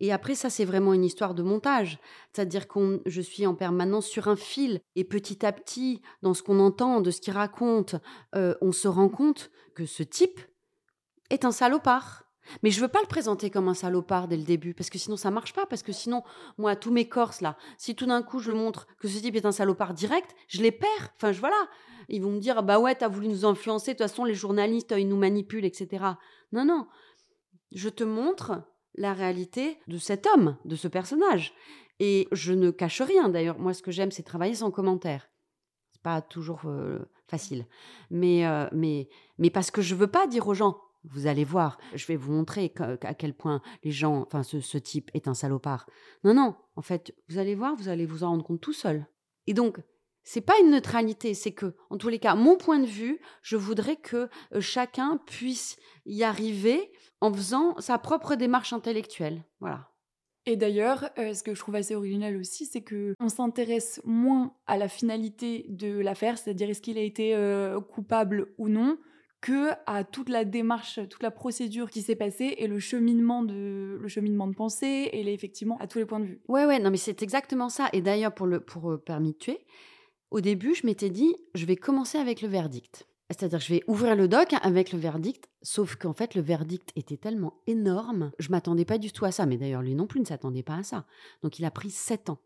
Et 0.00 0.12
après, 0.12 0.34
ça, 0.34 0.50
c'est 0.50 0.64
vraiment 0.64 0.94
une 0.94 1.04
histoire 1.04 1.34
de 1.34 1.42
montage. 1.42 1.98
C'est-à-dire 2.32 2.66
que 2.66 3.02
je 3.06 3.20
suis 3.20 3.46
en 3.46 3.54
permanence 3.54 4.06
sur 4.06 4.28
un 4.28 4.36
fil. 4.36 4.80
Et 4.94 5.04
petit 5.04 5.44
à 5.44 5.52
petit, 5.52 6.02
dans 6.22 6.34
ce 6.34 6.42
qu'on 6.42 6.60
entend, 6.60 7.00
de 7.00 7.10
ce 7.10 7.20
qu'il 7.20 7.34
raconte, 7.34 7.96
euh, 8.34 8.54
on 8.60 8.72
se 8.72 8.88
rend 8.88 9.08
compte 9.08 9.50
que 9.74 9.86
ce 9.86 10.02
type 10.02 10.40
est 11.30 11.44
un 11.44 11.52
salopard. 11.52 12.24
Mais 12.62 12.70
je 12.70 12.80
veux 12.80 12.88
pas 12.88 13.00
le 13.00 13.08
présenter 13.08 13.50
comme 13.50 13.68
un 13.68 13.74
salopard 13.74 14.28
dès 14.28 14.36
le 14.36 14.44
début, 14.44 14.72
parce 14.72 14.88
que 14.88 14.98
sinon 14.98 15.16
ça 15.16 15.32
marche 15.32 15.52
pas, 15.52 15.66
parce 15.66 15.82
que 15.82 15.92
sinon, 15.92 16.22
moi, 16.58 16.76
tous 16.76 16.92
mes 16.92 17.08
Corses, 17.08 17.40
là, 17.40 17.56
si 17.76 17.96
tout 17.96 18.06
d'un 18.06 18.22
coup 18.22 18.38
je 18.38 18.52
montre 18.52 18.86
que 18.98 19.08
ce 19.08 19.18
type 19.18 19.34
est 19.34 19.46
un 19.46 19.52
salopard 19.52 19.94
direct, 19.94 20.34
je 20.46 20.62
les 20.62 20.70
perds. 20.70 21.12
Enfin, 21.16 21.32
je, 21.32 21.40
voilà. 21.40 21.56
Ils 22.08 22.22
vont 22.22 22.30
me 22.30 22.38
dire, 22.38 22.62
bah 22.62 22.78
ouais, 22.78 22.94
t'as 22.94 23.08
voulu 23.08 23.26
nous 23.26 23.44
influencer, 23.44 23.92
de 23.92 23.98
toute 23.98 24.08
façon, 24.08 24.24
les 24.24 24.34
journalistes, 24.34 24.94
ils 24.96 25.08
nous 25.08 25.16
manipulent, 25.16 25.64
etc. 25.64 26.04
Non, 26.52 26.64
non. 26.64 26.86
Je 27.72 27.88
te 27.88 28.04
montre 28.04 28.62
la 28.94 29.12
réalité 29.12 29.78
de 29.88 29.98
cet 29.98 30.26
homme, 30.26 30.56
de 30.64 30.76
ce 30.76 30.88
personnage. 30.88 31.52
Et 31.98 32.28
je 32.32 32.52
ne 32.52 32.70
cache 32.70 33.00
rien, 33.00 33.28
d'ailleurs. 33.28 33.58
Moi, 33.58 33.74
ce 33.74 33.82
que 33.82 33.90
j'aime, 33.90 34.10
c'est 34.10 34.22
travailler 34.22 34.54
sans 34.54 34.70
commentaire. 34.70 35.28
C'est 35.92 36.02
pas 36.02 36.20
toujours 36.20 36.62
euh, 36.66 36.98
facile. 37.26 37.66
Mais, 38.10 38.46
euh, 38.46 38.66
mais, 38.72 39.08
mais 39.38 39.50
parce 39.50 39.70
que 39.70 39.82
je 39.82 39.94
veux 39.94 40.06
pas 40.06 40.26
dire 40.26 40.46
aux 40.46 40.54
gens, 40.54 40.80
vous 41.04 41.26
allez 41.26 41.44
voir, 41.44 41.78
je 41.94 42.06
vais 42.06 42.16
vous 42.16 42.32
montrer 42.32 42.72
à 43.02 43.14
quel 43.14 43.32
point 43.32 43.62
les 43.84 43.92
gens, 43.92 44.22
enfin 44.22 44.42
ce, 44.42 44.60
ce, 44.60 44.76
type 44.76 45.10
est 45.14 45.28
un 45.28 45.34
salopard. 45.34 45.86
Non, 46.24 46.34
non, 46.34 46.56
en 46.74 46.82
fait, 46.82 47.14
vous 47.28 47.38
allez 47.38 47.54
voir, 47.54 47.76
vous 47.76 47.88
allez 47.88 48.06
vous 48.06 48.24
en 48.24 48.30
rendre 48.30 48.44
compte 48.44 48.60
tout 48.60 48.72
seul. 48.72 49.06
Et 49.46 49.54
donc, 49.54 49.78
c'est 50.28 50.40
pas 50.40 50.54
une 50.60 50.70
neutralité, 50.70 51.34
c'est 51.34 51.52
que, 51.52 51.76
en 51.88 51.96
tous 51.96 52.08
les 52.08 52.18
cas, 52.18 52.34
mon 52.34 52.56
point 52.56 52.80
de 52.80 52.86
vue, 52.86 53.20
je 53.42 53.56
voudrais 53.56 53.94
que 53.94 54.28
euh, 54.52 54.60
chacun 54.60 55.20
puisse 55.24 55.76
y 56.04 56.24
arriver 56.24 56.90
en 57.20 57.32
faisant 57.32 57.76
sa 57.78 57.96
propre 57.96 58.34
démarche 58.34 58.72
intellectuelle. 58.72 59.44
Voilà. 59.60 59.92
Et 60.44 60.56
d'ailleurs, 60.56 61.10
euh, 61.18 61.32
ce 61.32 61.44
que 61.44 61.54
je 61.54 61.60
trouve 61.60 61.76
assez 61.76 61.94
original 61.94 62.36
aussi, 62.36 62.66
c'est 62.66 62.82
que 62.82 63.14
on 63.20 63.28
s'intéresse 63.28 64.00
moins 64.04 64.54
à 64.66 64.76
la 64.76 64.88
finalité 64.88 65.64
de 65.68 66.00
l'affaire, 66.00 66.38
c'est-à-dire 66.38 66.70
est-ce 66.70 66.82
qu'il 66.82 66.98
a 66.98 67.02
été 67.02 67.34
euh, 67.36 67.80
coupable 67.80 68.48
ou 68.58 68.68
non, 68.68 68.98
que 69.40 69.70
à 69.86 70.02
toute 70.02 70.28
la 70.28 70.44
démarche, 70.44 70.98
toute 71.08 71.22
la 71.22 71.30
procédure 71.30 71.88
qui 71.88 72.02
s'est 72.02 72.16
passée 72.16 72.56
et 72.58 72.66
le 72.66 72.80
cheminement 72.80 73.44
de 73.44 73.96
le 74.00 74.08
cheminement 74.08 74.48
de 74.48 74.54
pensée 74.54 75.08
et 75.12 75.22
les, 75.22 75.32
effectivement 75.32 75.78
à 75.78 75.86
tous 75.86 75.98
les 75.98 76.06
points 76.06 76.18
de 76.18 76.26
vue. 76.26 76.40
Ouais 76.48 76.64
ouais, 76.64 76.80
non 76.80 76.90
mais 76.90 76.96
c'est 76.96 77.22
exactement 77.22 77.68
ça. 77.68 77.88
Et 77.92 78.00
d'ailleurs 78.00 78.34
pour 78.34 78.46
le 78.46 78.58
pour 78.58 78.90
euh, 78.90 78.98
permis 78.98 79.32
de 79.32 79.38
tuer, 79.38 79.60
au 80.30 80.40
début, 80.40 80.74
je 80.74 80.86
m'étais 80.86 81.10
dit 81.10 81.34
je 81.54 81.66
vais 81.66 81.76
commencer 81.76 82.18
avec 82.18 82.42
le 82.42 82.48
verdict. 82.48 83.06
C'est-à-dire 83.30 83.58
je 83.58 83.74
vais 83.74 83.82
ouvrir 83.88 84.14
le 84.14 84.28
doc 84.28 84.54
avec 84.62 84.92
le 84.92 84.98
verdict, 84.98 85.48
sauf 85.62 85.96
qu'en 85.96 86.12
fait 86.12 86.34
le 86.34 86.42
verdict 86.42 86.90
était 86.94 87.16
tellement 87.16 87.60
énorme, 87.66 88.30
je 88.38 88.50
m'attendais 88.50 88.84
pas 88.84 88.98
du 88.98 89.10
tout 89.10 89.24
à 89.24 89.32
ça, 89.32 89.46
mais 89.46 89.56
d'ailleurs 89.56 89.82
lui 89.82 89.94
non 89.96 90.06
plus 90.06 90.20
ne 90.20 90.24
s'attendait 90.24 90.62
pas 90.62 90.76
à 90.76 90.82
ça. 90.84 91.06
Donc 91.42 91.58
il 91.58 91.64
a 91.64 91.70
pris 91.70 91.90
sept 91.90 92.30
ans. 92.30 92.38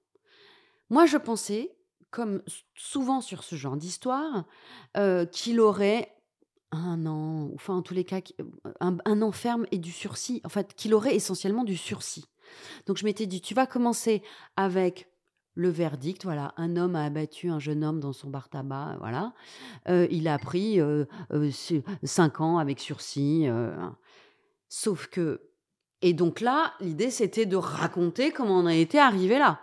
Moi 0.89 1.05
je 1.05 1.19
pensais, 1.19 1.77
comme 2.11 2.43
souvent 2.75 3.21
sur 3.21 3.45
ce 3.45 3.57
genre 3.57 3.77
d'histoire, 3.77 4.47
euh, 4.97 5.27
qu'il 5.27 5.61
aurait 5.61 6.15
un 6.73 7.05
an, 7.05 7.51
enfin 7.55 7.75
en 7.75 7.83
tous 7.83 7.95
les 7.95 8.05
cas, 8.05 8.21
un, 8.81 8.97
un 9.05 9.23
an 9.23 9.33
ferme 9.33 9.67
et 9.73 9.79
du 9.79 9.93
sursis, 9.93 10.41
en 10.45 10.49
fait, 10.49 10.75
qu'il 10.75 10.95
aurait 10.95 11.15
essentiellement 11.15 11.65
du 11.65 11.77
sursis. 11.77 12.25
Donc 12.87 12.97
je 12.97 13.05
m'étais 13.05 13.27
dit, 13.27 13.41
tu 13.41 13.55
vas 13.55 13.67
commencer 13.67 14.23
avec 14.57 15.09
le 15.55 15.69
verdict, 15.69 16.25
voilà, 16.25 16.55
un 16.57 16.77
homme 16.77 16.97
a 16.97 17.05
abattu 17.05 17.51
un 17.51 17.59
jeune 17.59 17.85
homme 17.85 18.01
dans 18.01 18.13
son 18.13 18.31
bar 18.31 18.49
tabac, 18.49 18.97
voilà. 19.01 19.33
Euh, 19.89 20.07
il 20.11 20.29
a 20.29 20.39
pris 20.39 20.81
euh, 20.81 21.05
euh, 21.33 21.51
cinq 22.05 22.41
ans 22.41 22.59
avec 22.59 22.81
sursis. 22.81 23.49
euh, 23.49 23.75
sauf 24.69 25.09
que... 25.09 25.43
Et 26.03 26.15
donc 26.15 26.41
là, 26.41 26.73
l'idée, 26.81 27.11
c'était 27.11 27.45
de 27.47 27.57
raconter 27.57 28.31
comment 28.31 28.59
on 28.59 28.67
a 28.67 28.75
été 28.75 28.99
arrivé 28.99 29.39
là. 29.39 29.61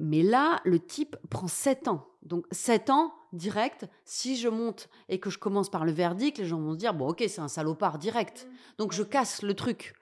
Mais 0.00 0.24
là, 0.24 0.60
le 0.64 0.80
type 0.80 1.16
prend 1.30 1.46
sept 1.46 1.86
ans. 1.86 2.08
Donc 2.22 2.46
sept 2.50 2.90
ans, 2.90 3.14
direct, 3.32 3.86
si 4.04 4.36
je 4.36 4.48
monte 4.48 4.88
et 5.08 5.20
que 5.20 5.30
je 5.30 5.38
commence 5.38 5.70
par 5.70 5.84
le 5.84 5.92
verdict, 5.92 6.38
les 6.38 6.46
gens 6.46 6.60
vont 6.60 6.72
se 6.72 6.78
dire, 6.78 6.94
bon 6.94 7.10
ok, 7.10 7.22
c'est 7.28 7.40
un 7.40 7.48
salopard 7.48 7.98
direct. 7.98 8.48
Donc 8.78 8.92
je 8.92 9.02
casse 9.04 9.42
le 9.42 9.54
truc. 9.54 9.94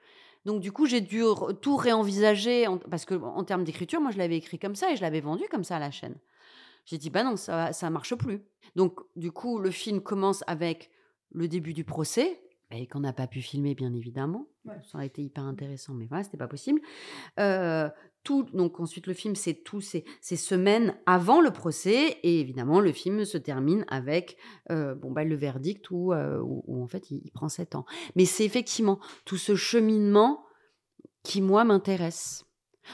Donc 0.44 0.61
du 0.61 0.72
coup, 0.72 0.87
j'ai 0.87 1.00
dû 1.00 1.22
tout 1.61 1.76
réenvisager, 1.76 2.66
en, 2.66 2.78
parce 2.78 3.05
que 3.05 3.14
en 3.14 3.44
termes 3.44 3.64
d'écriture, 3.64 4.00
moi 4.00 4.11
je 4.11 4.18
l'avais 4.18 4.37
écrit 4.37 4.59
comme 4.59 4.74
ça 4.74 4.90
et 4.92 4.96
je 4.96 5.02
l'avais 5.02 5.20
vendu 5.20 5.44
comme 5.50 5.64
ça 5.64 5.76
à 5.76 5.78
la 5.78 5.90
chaîne. 5.90 6.16
J'ai 6.85 6.98
dit, 6.98 7.11
bah 7.11 7.22
non, 7.22 7.37
ça 7.37 7.72
ça 7.72 7.90
marche 7.90 8.14
plus. 8.16 8.40
Donc 8.74 9.00
du 9.16 9.31
coup, 9.31 9.59
le 9.59 9.70
film 9.70 10.00
commence 10.00 10.42
avec 10.46 10.90
le 11.31 11.48
début 11.48 11.72
du 11.72 11.85
procès, 11.85 12.40
et 12.72 12.87
qu'on 12.87 13.00
n'a 13.00 13.12
pas 13.12 13.26
pu 13.26 13.42
filmer, 13.42 13.74
bien 13.74 13.92
évidemment. 13.94 14.46
Ouais. 14.64 14.74
Ça 14.90 14.98
aurait 14.98 15.07
été 15.07 15.22
hyper 15.22 15.44
intéressant, 15.44 15.92
mais 15.94 16.07
voilà, 16.07 16.24
c'était 16.24 16.38
pas 16.38 16.48
possible. 16.48 16.81
Euh, 17.38 17.88
tout, 18.23 18.45
donc 18.53 18.81
ensuite, 18.81 19.07
le 19.07 19.15
film, 19.15 19.35
c'est 19.35 19.55
tous 19.55 19.81
ces, 19.81 20.05
semaines 20.37 20.95
avant 21.07 21.41
le 21.41 21.51
procès, 21.51 22.19
et 22.23 22.41
évidemment, 22.41 22.81
le 22.81 22.93
film 22.93 23.25
se 23.25 23.39
termine 23.39 23.85
avec 23.89 24.37
euh, 24.71 24.95
bon, 24.95 25.11
bah, 25.11 25.25
le 25.25 25.35
verdict 25.35 25.91
où, 25.91 26.13
euh, 26.13 26.41
où, 26.43 26.83
en 26.83 26.87
fait, 26.87 27.11
il, 27.11 27.31
prend 27.33 27.49
sept 27.49 27.75
ans. 27.75 27.85
Mais 28.17 28.25
c'est 28.25 28.45
effectivement 28.45 28.99
tout 29.25 29.37
ce 29.37 29.55
cheminement 29.55 30.45
qui, 31.23 31.41
moi, 31.41 31.65
m'intéresse. 31.65 32.45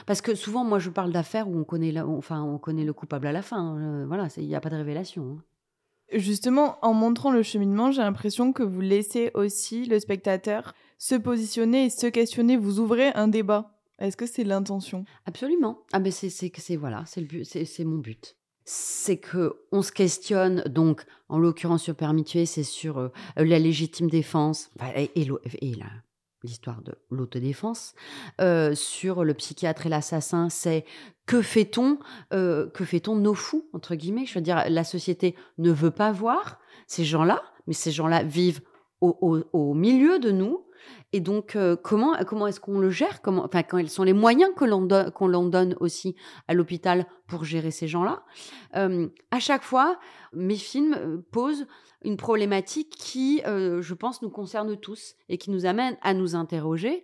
Parce 0.05 0.21
que 0.21 0.35
souvent, 0.35 0.63
moi, 0.63 0.79
je 0.79 0.89
parle 0.89 1.11
d'affaires 1.11 1.49
où 1.49 1.57
on 1.57 1.63
connaît, 1.63 1.99
enfin, 1.99 2.43
on 2.43 2.59
connaît 2.59 2.85
le 2.85 2.93
coupable 2.93 3.27
à 3.27 3.31
la 3.31 3.41
fin. 3.41 3.77
Euh, 3.77 4.05
voilà, 4.05 4.27
il 4.37 4.47
n'y 4.47 4.55
a 4.55 4.61
pas 4.61 4.69
de 4.69 4.75
révélation. 4.75 5.37
Hein. 5.37 5.43
Justement, 6.13 6.77
en 6.81 6.93
montrant 6.93 7.31
le 7.31 7.43
cheminement, 7.43 7.91
j'ai 7.91 8.01
l'impression 8.01 8.51
que 8.51 8.63
vous 8.63 8.81
laissez 8.81 9.31
aussi 9.35 9.85
le 9.85 9.99
spectateur 9.99 10.73
se 10.97 11.15
positionner 11.15 11.85
et 11.85 11.89
se 11.89 12.07
questionner. 12.07 12.57
Vous 12.57 12.79
ouvrez 12.79 13.09
un 13.13 13.27
débat. 13.27 13.78
Est-ce 13.99 14.17
que 14.17 14.25
c'est 14.25 14.43
l'intention? 14.43 15.05
Absolument. 15.25 15.79
Ah 15.91 15.99
ben 15.99 16.11
c'est 16.11 16.29
c'est 16.29 16.75
voilà, 16.75 17.03
c'est 17.05 17.21
le 17.21 17.27
but, 17.27 17.45
c'est 17.45 17.83
mon 17.83 17.97
but. 17.97 18.35
C'est 18.65 19.17
que 19.17 19.61
on 19.71 19.81
se 19.81 19.91
questionne 19.91 20.63
donc, 20.67 21.03
en 21.27 21.39
l'occurrence 21.39 21.83
sur 21.83 21.95
permis 21.95 22.23
tuer, 22.23 22.45
c'est 22.45 22.63
sur 22.63 22.99
euh, 22.99 23.09
la 23.35 23.59
légitime 23.59 24.09
défense 24.09 24.69
et, 24.95 25.27
l'histoire 26.43 26.81
de 26.81 26.93
l'autodéfense. 27.09 27.95
Euh, 28.39 28.75
sur 28.75 29.23
le 29.23 29.33
psychiatre 29.33 29.87
et 29.87 29.89
l'assassin, 29.89 30.49
c'est 30.49 30.85
que 31.25 31.41
fait-on 31.41 31.99
euh, 32.31 32.69
Que 32.69 32.85
fait-on 32.85 33.15
nos 33.15 33.33
fous 33.33 33.69
entre 33.73 33.95
guillemets? 33.95 34.25
Je 34.25 34.35
veux 34.35 34.41
dire, 34.41 34.63
la 34.69 34.83
société 34.83 35.35
ne 35.57 35.71
veut 35.71 35.91
pas 35.91 36.11
voir 36.11 36.59
ces 36.87 37.03
gens-là, 37.03 37.43
mais 37.67 37.73
ces 37.73 37.91
gens-là 37.91 38.23
vivent 38.23 38.61
au, 39.01 39.73
milieu 39.73 40.19
de 40.19 40.31
nous. 40.31 40.65
Et 41.13 41.19
donc, 41.19 41.55
euh, 41.55 41.75
comment, 41.75 42.15
comment 42.25 42.47
est-ce 42.47 42.59
qu'on 42.59 42.79
le 42.79 42.89
gère? 42.89 43.21
Comment, 43.21 43.45
enfin, 43.45 43.63
Quels 43.63 43.89
sont 43.89 44.03
les 44.03 44.13
moyens 44.13 44.51
que 44.55 44.65
l'on 44.65 45.47
donne 45.47 45.75
aussi 45.79 46.15
à 46.47 46.53
l'hôpital 46.53 47.05
pour 47.27 47.43
gérer 47.43 47.71
ces 47.71 47.87
gens-là. 47.87 48.23
À 48.73 49.39
chaque 49.39 49.61
fois, 49.61 49.99
mes 50.33 50.55
films 50.55 51.21
posent 51.31 51.67
une 52.03 52.17
problématique 52.17 52.89
qui, 52.89 53.41
euh, 53.45 53.81
je 53.81 53.93
pense, 53.93 54.21
nous 54.21 54.29
concerne 54.29 54.77
tous 54.77 55.15
et 55.27 55.37
qui 55.37 55.51
nous 55.51 55.65
amène 55.65 55.97
à 56.01 56.13
nous 56.13 56.35
interroger 56.35 57.03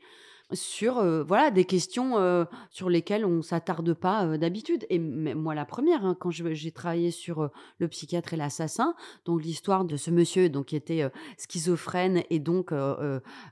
sur 0.55 0.97
euh, 0.97 1.23
voilà 1.23 1.51
des 1.51 1.65
questions 1.65 2.17
euh, 2.17 2.45
sur 2.69 2.89
lesquelles 2.89 3.25
on 3.25 3.41
s'attarde 3.41 3.93
pas 3.93 4.25
euh, 4.25 4.37
d'habitude. 4.37 4.85
Et 4.89 4.99
moi 4.99 5.53
la 5.53 5.65
première 5.65 6.05
hein, 6.05 6.15
quand 6.19 6.31
j'ai 6.31 6.71
travaillé 6.71 7.11
sur 7.11 7.49
le 7.79 7.87
psychiatre 7.87 8.33
et 8.33 8.37
l'assassin 8.37 8.95
donc 9.25 9.43
l'histoire 9.43 9.85
de 9.85 9.97
ce 9.97 10.11
monsieur 10.11 10.49
donc 10.49 10.67
qui 10.67 10.75
était 10.75 11.09
schizophrène 11.37 12.23
et 12.29 12.39
donc 12.39 12.71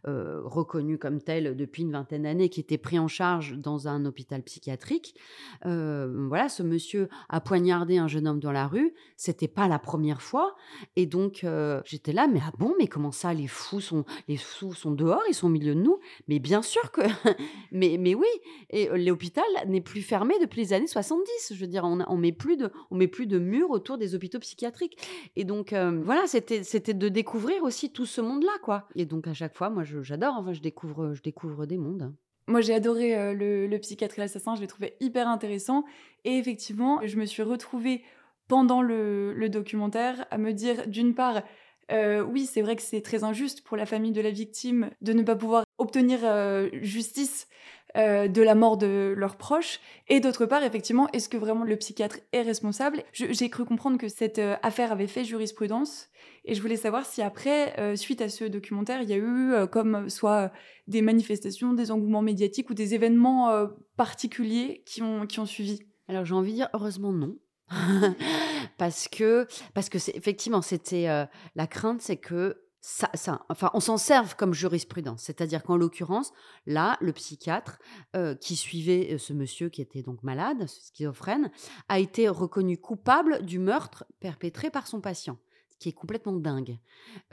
reconnu 0.03 0.97
comme 0.97 1.21
tel 1.21 1.55
depuis 1.55 1.83
une 1.83 1.91
vingtaine 1.91 2.23
d'années 2.23 2.49
qui 2.49 2.59
était 2.59 2.77
pris 2.77 2.99
en 2.99 3.07
charge 3.07 3.57
dans 3.57 3.87
un 3.87 4.05
hôpital 4.05 4.41
psychiatrique 4.43 5.15
voilà 5.63 6.49
ce 6.49 6.63
monsieur 6.63 7.09
a 7.29 7.41
poignardé 7.41 7.97
un 7.97 8.07
jeune 8.07 8.27
homme 8.27 8.39
dans 8.39 8.51
la 8.51 8.67
rue. 8.67 8.93
C'était 9.17 9.47
pas 9.47 9.67
la 9.67 9.79
première 9.79 10.21
fois. 10.21 10.55
Et 10.95 11.05
donc 11.05 11.45
j'étais 11.85 12.13
là 12.13 12.27
mais 12.27 12.41
ah 12.43 12.51
bon 12.57 12.73
mais 12.77 12.87
comment 12.87 13.11
ça 13.11 13.33
les 13.33 13.47
fous 13.47 13.81
sont 13.81 14.05
les 14.27 14.37
fous 14.37 14.73
sont 14.73 14.91
dehors 14.91 15.23
ils 15.29 15.35
sont 15.35 15.47
au 15.47 15.51
milieu 15.51 15.75
de 15.75 15.81
nous? 15.81 15.99
Mais 16.27 16.39
bien 16.39 16.61
sûr 16.61 16.91
mais, 17.71 17.97
mais 17.99 18.15
oui, 18.15 18.27
et 18.69 18.87
l'hôpital 18.97 19.43
n'est 19.67 19.81
plus 19.81 20.01
fermé 20.01 20.35
depuis 20.39 20.61
les 20.61 20.73
années 20.73 20.87
70. 20.87 21.53
Je 21.53 21.59
veux 21.59 21.67
dire, 21.67 21.83
on, 21.83 21.99
on 22.07 22.17
met 22.17 22.31
plus 22.31 22.57
de, 22.57 22.71
met 22.91 23.07
plus 23.07 23.27
de 23.27 23.39
murs 23.39 23.69
autour 23.69 23.97
des 23.97 24.15
hôpitaux 24.15 24.39
psychiatriques. 24.39 24.97
Et 25.35 25.43
donc, 25.43 25.73
voilà, 25.73 26.27
c'était, 26.27 26.63
c'était 26.63 26.93
de 26.93 27.09
découvrir 27.09 27.63
aussi 27.63 27.91
tout 27.91 28.05
ce 28.05 28.21
monde-là, 28.21 28.53
quoi. 28.61 28.87
Et 28.95 29.05
donc, 29.05 29.27
à 29.27 29.33
chaque 29.33 29.55
fois, 29.55 29.69
moi, 29.69 29.83
j'adore. 29.83 30.35
Enfin, 30.37 30.53
je 30.53 30.61
découvre, 30.61 31.13
je 31.13 31.21
découvre 31.21 31.65
des 31.65 31.77
mondes. 31.77 32.13
Moi, 32.47 32.61
j'ai 32.61 32.73
adoré 32.73 33.33
le, 33.33 33.67
le, 33.67 33.79
psychiatre 33.79 34.19
et 34.19 34.21
l'assassin. 34.21 34.55
Je 34.55 34.61
l'ai 34.61 34.67
trouvé 34.67 34.95
hyper 34.99 35.27
intéressant. 35.27 35.85
Et 36.25 36.37
effectivement, 36.37 36.99
je 37.05 37.17
me 37.17 37.25
suis 37.25 37.43
retrouvée 37.43 38.03
pendant 38.47 38.81
le 38.81 39.47
documentaire 39.47 40.25
à 40.29 40.37
me 40.37 40.51
dire, 40.51 40.87
d'une 40.87 41.15
part, 41.15 41.43
euh, 41.91 42.23
oui, 42.23 42.45
c'est 42.45 42.61
vrai 42.61 42.75
que 42.75 42.81
c'est 42.81 43.01
très 43.01 43.23
injuste 43.23 43.63
pour 43.63 43.77
la 43.77 43.85
famille 43.85 44.11
de 44.11 44.21
la 44.21 44.31
victime 44.31 44.89
de 45.01 45.13
ne 45.13 45.23
pas 45.23 45.35
pouvoir 45.35 45.63
obtenir 45.77 46.19
euh, 46.23 46.69
justice 46.81 47.47
euh, 47.95 48.27
de 48.27 48.41
la 48.41 48.55
mort 48.55 48.77
de 48.77 49.13
leurs 49.15 49.35
proches. 49.35 49.79
Et 50.07 50.19
d'autre 50.19 50.45
part, 50.45 50.63
effectivement, 50.63 51.07
est-ce 51.11 51.29
que 51.29 51.37
vraiment 51.37 51.63
le 51.63 51.75
psychiatre 51.75 52.17
est 52.31 52.41
responsable? 52.41 53.03
J'ai 53.13 53.49
cru 53.49 53.65
comprendre 53.65 53.97
que 53.97 54.07
cette 54.07 54.41
affaire 54.61 54.91
avait 54.91 55.07
fait 55.07 55.23
jurisprudence. 55.23 56.09
Et 56.45 56.55
je 56.55 56.61
voulais 56.61 56.77
savoir 56.77 57.05
si 57.05 57.21
après, 57.21 57.95
suite 57.95 58.21
à 58.21 58.29
ce 58.29 58.45
documentaire, 58.45 59.01
il 59.01 59.09
y 59.09 59.13
a 59.13 59.17
eu 59.17 59.67
comme 59.71 60.09
soit 60.09 60.51
des 60.87 61.01
manifestations, 61.01 61.73
des 61.73 61.91
engouements 61.91 62.21
médiatiques 62.21 62.69
ou 62.69 62.73
des 62.73 62.95
événements 62.95 63.67
particuliers 63.95 64.81
qui 64.85 65.01
ont, 65.01 65.27
qui 65.27 65.39
ont 65.39 65.45
suivi? 65.45 65.83
Alors 66.07 66.25
j'ai 66.25 66.33
envie 66.33 66.51
de 66.51 66.57
dire 66.57 66.69
heureusement 66.73 67.13
non. 67.13 67.37
parce 68.77 69.07
que 69.07 69.47
parce 69.73 69.89
que 69.89 69.99
c'est 69.99 70.15
effectivement 70.15 70.61
c'était 70.61 71.09
euh, 71.09 71.25
la 71.55 71.67
crainte 71.67 72.01
c'est 72.01 72.17
que 72.17 72.59
ça, 72.85 73.09
ça, 73.13 73.45
enfin, 73.47 73.71
on 73.73 73.79
s'en 73.79 73.95
serve 73.95 74.35
comme 74.35 74.53
jurisprudence. 74.53 75.21
C'est-à-dire 75.21 75.63
qu'en 75.63 75.77
l'occurrence, 75.77 76.33
là, 76.65 76.97
le 76.99 77.13
psychiatre 77.13 77.79
euh, 78.13 78.35
qui 78.35 78.57
suivait 78.57 79.13
euh, 79.13 79.17
ce 79.17 79.31
monsieur 79.31 79.69
qui 79.69 79.81
était 79.81 80.01
donc 80.01 80.21
malade, 80.21 80.67
schizophrène, 80.67 81.49
a 81.87 81.99
été 81.99 82.27
reconnu 82.27 82.77
coupable 82.77 83.45
du 83.45 83.57
meurtre 83.57 84.03
perpétré 84.19 84.69
par 84.69 84.87
son 84.87 84.99
patient, 84.99 85.37
ce 85.69 85.77
qui 85.77 85.87
est 85.87 85.93
complètement 85.93 86.33
dingue. 86.33 86.77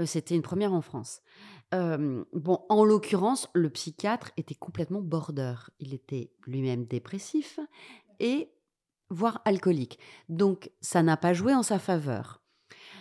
C'était 0.04 0.36
une 0.36 0.42
première 0.42 0.72
en 0.72 0.82
France. 0.82 1.20
bon, 1.72 2.64
en 2.68 2.84
l'occurrence, 2.84 3.48
le 3.52 3.70
psychiatre 3.70 4.30
était 4.36 4.54
complètement 4.54 5.00
border. 5.00 5.54
Il 5.80 5.94
était 5.94 6.30
lui-même 6.46 6.84
dépressif 6.84 7.58
et 8.20 8.52
voire 9.10 9.42
alcoolique. 9.44 9.98
Donc 10.28 10.70
ça 10.80 11.02
n'a 11.02 11.16
pas 11.16 11.34
joué 11.34 11.54
en 11.54 11.62
sa 11.62 11.78
faveur. 11.78 12.40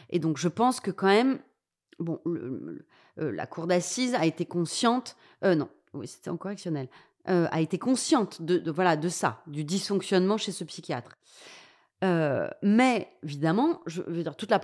Et 0.09 0.19
donc 0.19 0.37
je 0.37 0.47
pense 0.47 0.79
que 0.79 0.91
quand 0.91 1.07
même, 1.07 1.39
bon, 1.99 2.19
euh, 2.25 3.31
la 3.31 3.45
cour 3.45 3.67
d'assises 3.67 4.15
a 4.15 4.25
été 4.25 4.45
consciente, 4.45 5.15
euh, 5.43 5.55
non, 5.55 5.69
oui, 5.93 6.07
c'était 6.07 6.29
en 6.29 6.37
correctionnel, 6.37 6.89
euh, 7.29 7.47
a 7.51 7.61
été 7.61 7.77
consciente 7.77 8.41
de, 8.41 8.71
voilà 8.71 8.97
de 8.97 9.09
ça, 9.09 9.41
du 9.47 9.63
dysfonctionnement 9.63 10.37
chez 10.37 10.51
ce 10.51 10.63
psychiatre. 10.63 11.17
mais 12.01 13.09
évidemment, 13.23 13.81
je 13.85 14.01
veux 14.01 14.23
dire, 14.23 14.35
toute 14.35 14.49
la, 14.49 14.61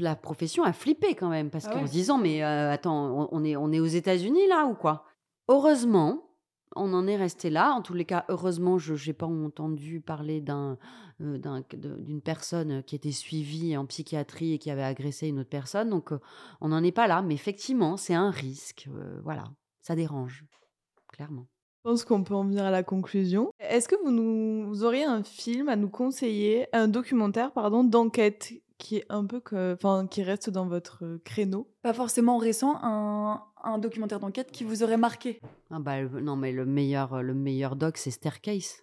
la 0.00 0.16
profession 0.16 0.64
a 0.64 0.72
flippé 0.72 1.14
quand 1.14 1.28
même 1.28 1.50
parce 1.50 1.66
ah 1.66 1.72
qu'en 1.72 1.86
se 1.86 1.92
disant 1.92 2.18
mais 2.18 2.42
attends, 2.42 3.28
on 3.30 3.44
est 3.44 3.56
on 3.56 3.70
est 3.72 3.80
aux 3.80 3.86
États-Unis 3.86 4.48
là 4.48 4.66
ou 4.66 4.74
quoi? 4.74 5.04
Heureusement, 5.48 6.27
on 6.76 6.92
en 6.92 7.06
est 7.06 7.16
resté 7.16 7.50
là. 7.50 7.72
En 7.72 7.82
tous 7.82 7.94
les 7.94 8.04
cas, 8.04 8.24
heureusement, 8.28 8.78
je 8.78 8.94
n'ai 8.94 9.12
pas 9.12 9.26
entendu 9.26 10.00
parler 10.00 10.44
euh, 10.50 10.76
d'une 11.18 12.20
personne 12.20 12.82
qui 12.82 12.94
était 12.96 13.12
suivie 13.12 13.76
en 13.76 13.86
psychiatrie 13.86 14.54
et 14.54 14.58
qui 14.58 14.70
avait 14.70 14.82
agressé 14.82 15.28
une 15.28 15.40
autre 15.40 15.48
personne. 15.48 15.90
Donc, 15.90 16.12
euh, 16.12 16.20
on 16.60 16.68
n'en 16.68 16.82
est 16.82 16.92
pas 16.92 17.06
là. 17.06 17.22
Mais 17.22 17.34
effectivement, 17.34 17.96
c'est 17.96 18.14
un 18.14 18.30
risque. 18.30 18.88
Euh, 18.94 19.20
voilà, 19.24 19.44
ça 19.80 19.94
dérange, 19.94 20.44
clairement. 21.08 21.46
Je 21.84 21.90
pense 21.90 22.04
qu'on 22.04 22.24
peut 22.24 22.34
en 22.34 22.44
venir 22.44 22.64
à 22.64 22.70
la 22.70 22.82
conclusion. 22.82 23.50
Est-ce 23.60 23.88
que 23.88 23.96
vous, 24.04 24.10
nous, 24.10 24.66
vous 24.66 24.84
auriez 24.84 25.04
un 25.04 25.22
film 25.22 25.68
à 25.68 25.76
nous 25.76 25.88
conseiller, 25.88 26.66
un 26.72 26.88
documentaire, 26.88 27.52
pardon, 27.52 27.84
d'enquête 27.84 28.52
qui 28.78 28.96
est 28.96 29.06
un 29.08 29.24
peu 29.24 29.40
que, 29.40 29.74
enfin, 29.74 30.06
qui 30.08 30.22
reste 30.22 30.50
dans 30.50 30.66
votre 30.66 31.18
créneau 31.24 31.68
Pas 31.82 31.92
forcément 31.92 32.38
récent, 32.38 32.78
un, 32.82 33.42
un 33.62 33.78
documentaire 33.78 34.20
d'enquête 34.20 34.50
qui 34.50 34.64
vous 34.64 34.82
aurait 34.82 34.96
marqué 34.96 35.40
ah 35.70 35.78
bah, 35.78 36.02
Non, 36.02 36.36
mais 36.36 36.52
le 36.52 36.64
meilleur, 36.64 37.22
le 37.22 37.34
meilleur 37.34 37.76
doc, 37.76 37.98
c'est 37.98 38.10
Staircase. 38.10 38.82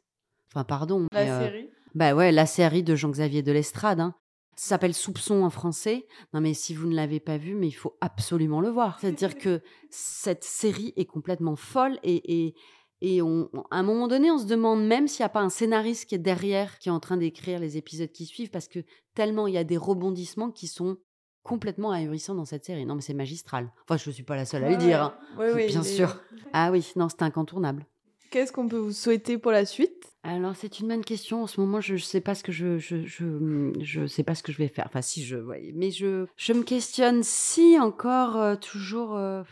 Enfin, 0.53 0.63
pardon. 0.63 1.07
La 1.11 1.21
euh, 1.21 1.45
série 1.45 1.69
Bah 1.95 2.13
ouais, 2.13 2.31
la 2.31 2.45
série 2.45 2.83
de 2.83 2.95
Jean-Xavier 2.95 3.41
de 3.41 3.51
l'Estrade. 3.51 3.99
Hein. 3.99 4.15
Ça 4.55 4.69
s'appelle 4.69 4.93
Soupçon 4.93 5.43
en 5.43 5.49
français. 5.49 6.07
Non, 6.33 6.41
mais 6.41 6.53
si 6.53 6.73
vous 6.73 6.87
ne 6.87 6.95
l'avez 6.95 7.19
pas 7.19 7.37
vu, 7.37 7.55
mais 7.55 7.67
il 7.67 7.73
faut 7.73 7.97
absolument 7.99 8.61
le 8.61 8.69
voir. 8.69 8.99
C'est-à-dire 8.99 9.37
que 9.37 9.61
cette 9.89 10.43
série 10.43 10.93
est 10.95 11.05
complètement 11.05 11.55
folle 11.55 11.99
et, 12.03 12.45
et, 12.45 12.55
et 13.01 13.21
on, 13.21 13.49
à 13.71 13.77
un 13.77 13.83
moment 13.83 14.07
donné, 14.07 14.31
on 14.31 14.37
se 14.37 14.45
demande 14.45 14.85
même 14.85 15.07
s'il 15.07 15.23
n'y 15.23 15.25
a 15.25 15.29
pas 15.29 15.41
un 15.41 15.49
scénariste 15.49 16.07
qui 16.07 16.15
est 16.15 16.19
derrière, 16.19 16.79
qui 16.79 16.89
est 16.89 16.93
en 16.93 16.99
train 16.99 17.17
d'écrire 17.17 17.59
les 17.59 17.77
épisodes 17.77 18.11
qui 18.11 18.25
suivent, 18.25 18.49
parce 18.49 18.67
que 18.67 18.79
tellement 19.13 19.47
il 19.47 19.53
y 19.53 19.57
a 19.57 19.63
des 19.63 19.77
rebondissements 19.77 20.51
qui 20.51 20.67
sont 20.67 20.97
complètement 21.43 21.91
ahurissant 21.91 22.35
dans 22.35 22.45
cette 22.45 22.65
série. 22.65 22.85
Non, 22.85 22.95
mais 22.95 23.01
c'est 23.01 23.13
magistral. 23.13 23.71
Enfin, 23.83 23.97
je 23.97 24.09
ne 24.09 24.13
suis 24.13 24.23
pas 24.23 24.35
la 24.35 24.45
seule 24.45 24.63
à 24.63 24.69
le 24.69 24.77
dire. 24.77 25.01
Hein. 25.03 25.15
Oui, 25.37 25.67
Bien 25.67 25.83
sûr. 25.83 26.19
Ah 26.53 26.71
oui, 26.71 26.89
non, 26.95 27.09
c'est 27.09 27.21
incontournable. 27.21 27.85
Qu'est-ce 28.31 28.51
qu'on 28.51 28.67
peut 28.67 28.77
vous 28.77 28.93
souhaiter 28.93 29.37
pour 29.37 29.51
la 29.51 29.65
suite? 29.65 30.11
Alors, 30.23 30.55
c'est 30.55 30.79
une 30.79 30.87
bonne 30.87 31.03
question. 31.03 31.43
En 31.43 31.47
ce 31.47 31.59
moment, 31.61 31.81
je 31.81 31.93
ne 31.93 31.99
sais 31.99 32.21
pas 32.21 32.33
ce 32.33 32.43
que 32.43 32.51
je, 32.51 32.79
je, 32.79 33.05
je, 33.05 33.71
je, 33.81 34.07
sais 34.07 34.23
pas 34.23 34.35
ce 34.35 34.41
que 34.41 34.51
je 34.51 34.57
vais 34.57 34.67
faire. 34.67 34.85
Enfin, 34.87 35.01
si 35.01 35.23
je, 35.23 35.37
ouais, 35.37 35.71
mais 35.75 35.91
je, 35.91 36.25
je 36.35 36.53
me 36.53 36.63
questionne 36.63 37.23
si 37.23 37.77
encore 37.79 38.37
euh, 38.37 38.55
toujours. 38.55 39.15
Euh, 39.15 39.43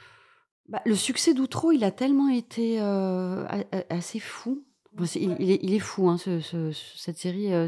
bah, 0.70 0.82
le 0.86 0.96
succès 0.96 1.34
d'Outro, 1.34 1.72
il 1.72 1.84
a 1.84 1.92
tellement 1.92 2.30
été 2.30 2.80
euh, 2.80 3.46
assez 3.90 4.20
fou 4.20 4.64
il, 5.16 5.74
est, 5.74 5.80
fou, 5.80 6.08
hein, 6.10 6.18
cette 6.18 7.18
série, 7.18 7.54
euh, 7.54 7.68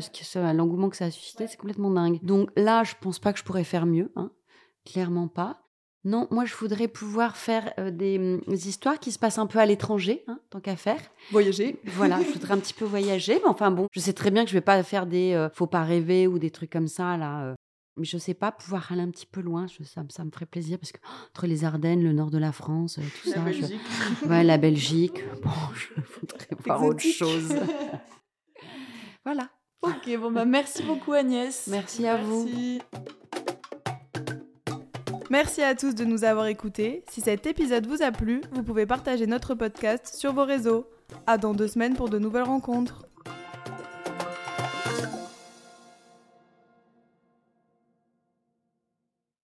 l'engouement 0.54 0.90
que 0.90 0.98
ça 0.98 1.06
a 1.06 1.12
suscité, 1.12 1.48
c'est 1.48 1.58
complètement 1.58 1.90
dingue. 1.90 2.20
Donc 2.24 2.50
là, 2.56 2.84
je 2.84 2.94
pense 3.00 3.20
pas 3.20 3.34
que 3.34 3.40
je 3.40 3.44
pourrais 3.44 3.64
faire 3.64 3.86
mieux, 3.86 4.12
hein, 4.16 4.32
clairement 4.86 5.28
pas. 5.28 5.62
Non, 6.04 6.28
moi, 6.30 6.46
je 6.46 6.54
voudrais 6.54 6.88
pouvoir 6.88 7.36
faire 7.36 7.74
euh, 7.80 7.90
des, 7.90 8.68
histoires 8.68 9.00
qui 9.00 9.12
se 9.12 9.18
passent 9.18 9.40
un 9.40 9.48
peu 9.48 9.58
à 9.58 9.66
l'étranger, 9.66 10.24
hein, 10.28 10.40
tant 10.52 10.60
qu'à 10.60 10.76
faire. 10.76 11.02
Voyager. 11.32 11.80
Voilà, 11.86 12.22
je 12.22 12.28
voudrais 12.34 12.54
un 12.54 12.60
petit 12.60 12.76
peu 12.76 12.86
voyager, 12.86 13.40
mais 13.44 13.50
enfin 13.50 13.72
bon, 13.72 13.88
je 13.92 14.00
sais 14.00 14.14
très 14.14 14.30
bien 14.30 14.44
que 14.44 14.50
je 14.50 14.56
vais 14.56 14.62
pas 14.62 14.82
faire 14.84 15.08
des 15.08 15.34
euh, 15.34 15.50
faut 15.52 15.66
pas 15.66 15.84
rêver 15.84 16.28
ou 16.28 16.38
des 16.38 16.52
trucs 16.52 16.70
comme 16.72 16.88
ça 16.88 17.18
là. 17.18 17.56
Je 18.02 18.18
sais 18.18 18.34
pas, 18.34 18.52
pouvoir 18.52 18.92
aller 18.92 19.02
un 19.02 19.10
petit 19.10 19.26
peu 19.26 19.42
loin, 19.42 19.68
ça, 19.68 20.04
ça 20.10 20.26
me 20.26 20.32
ferait 20.32 20.46
plaisir 20.46 20.78
parce 20.78 20.92
que 20.92 21.00
entre 21.30 21.48
les 21.48 21.64
Ardennes, 21.64 22.04
le 22.04 22.12
nord 22.12 22.30
de 22.30 22.38
la 22.38 22.52
France, 22.52 23.00
euh, 23.00 23.02
tout 23.22 23.30
la 23.30 23.36
ça. 23.36 23.42
Belgique. 23.42 23.82
Ouais, 24.28 24.44
la 24.44 24.58
Belgique. 24.58 25.24
Bon, 25.42 25.52
je 25.74 26.02
voudrais 26.20 26.48
voir 26.66 26.84
autre 26.84 27.04
chose. 27.04 27.54
voilà. 29.26 29.50
Ok, 29.82 30.10
bon, 30.20 30.32
bah 30.32 30.46
merci 30.46 30.84
beaucoup 30.84 31.14
Agnès. 31.14 31.68
Merci 31.68 32.08
à 32.08 32.18
vous. 32.18 32.50
Merci 35.30 35.62
à 35.62 35.76
tous 35.76 35.96
de 35.96 36.06
nous 36.06 36.24
avoir 36.24 36.48
écoutés. 36.48 37.04
Si 37.10 37.22
cet 37.22 37.46
épisode 37.46 37.88
vous 37.88 38.02
a 38.02 38.12
plu, 38.12 38.42
vous 38.52 38.64
pouvez 38.64 38.86
partager 38.86 39.28
notre 39.28 39.54
podcast 39.54 40.16
sur 40.16 40.34
vos 40.34 40.46
réseaux. 40.46 40.88
À 41.28 41.38
dans 41.38 41.54
deux 41.54 41.68
semaines 41.68 41.96
pour 41.96 42.10
de 42.10 42.20
nouvelles 42.20 42.44
rencontres. 42.44 43.05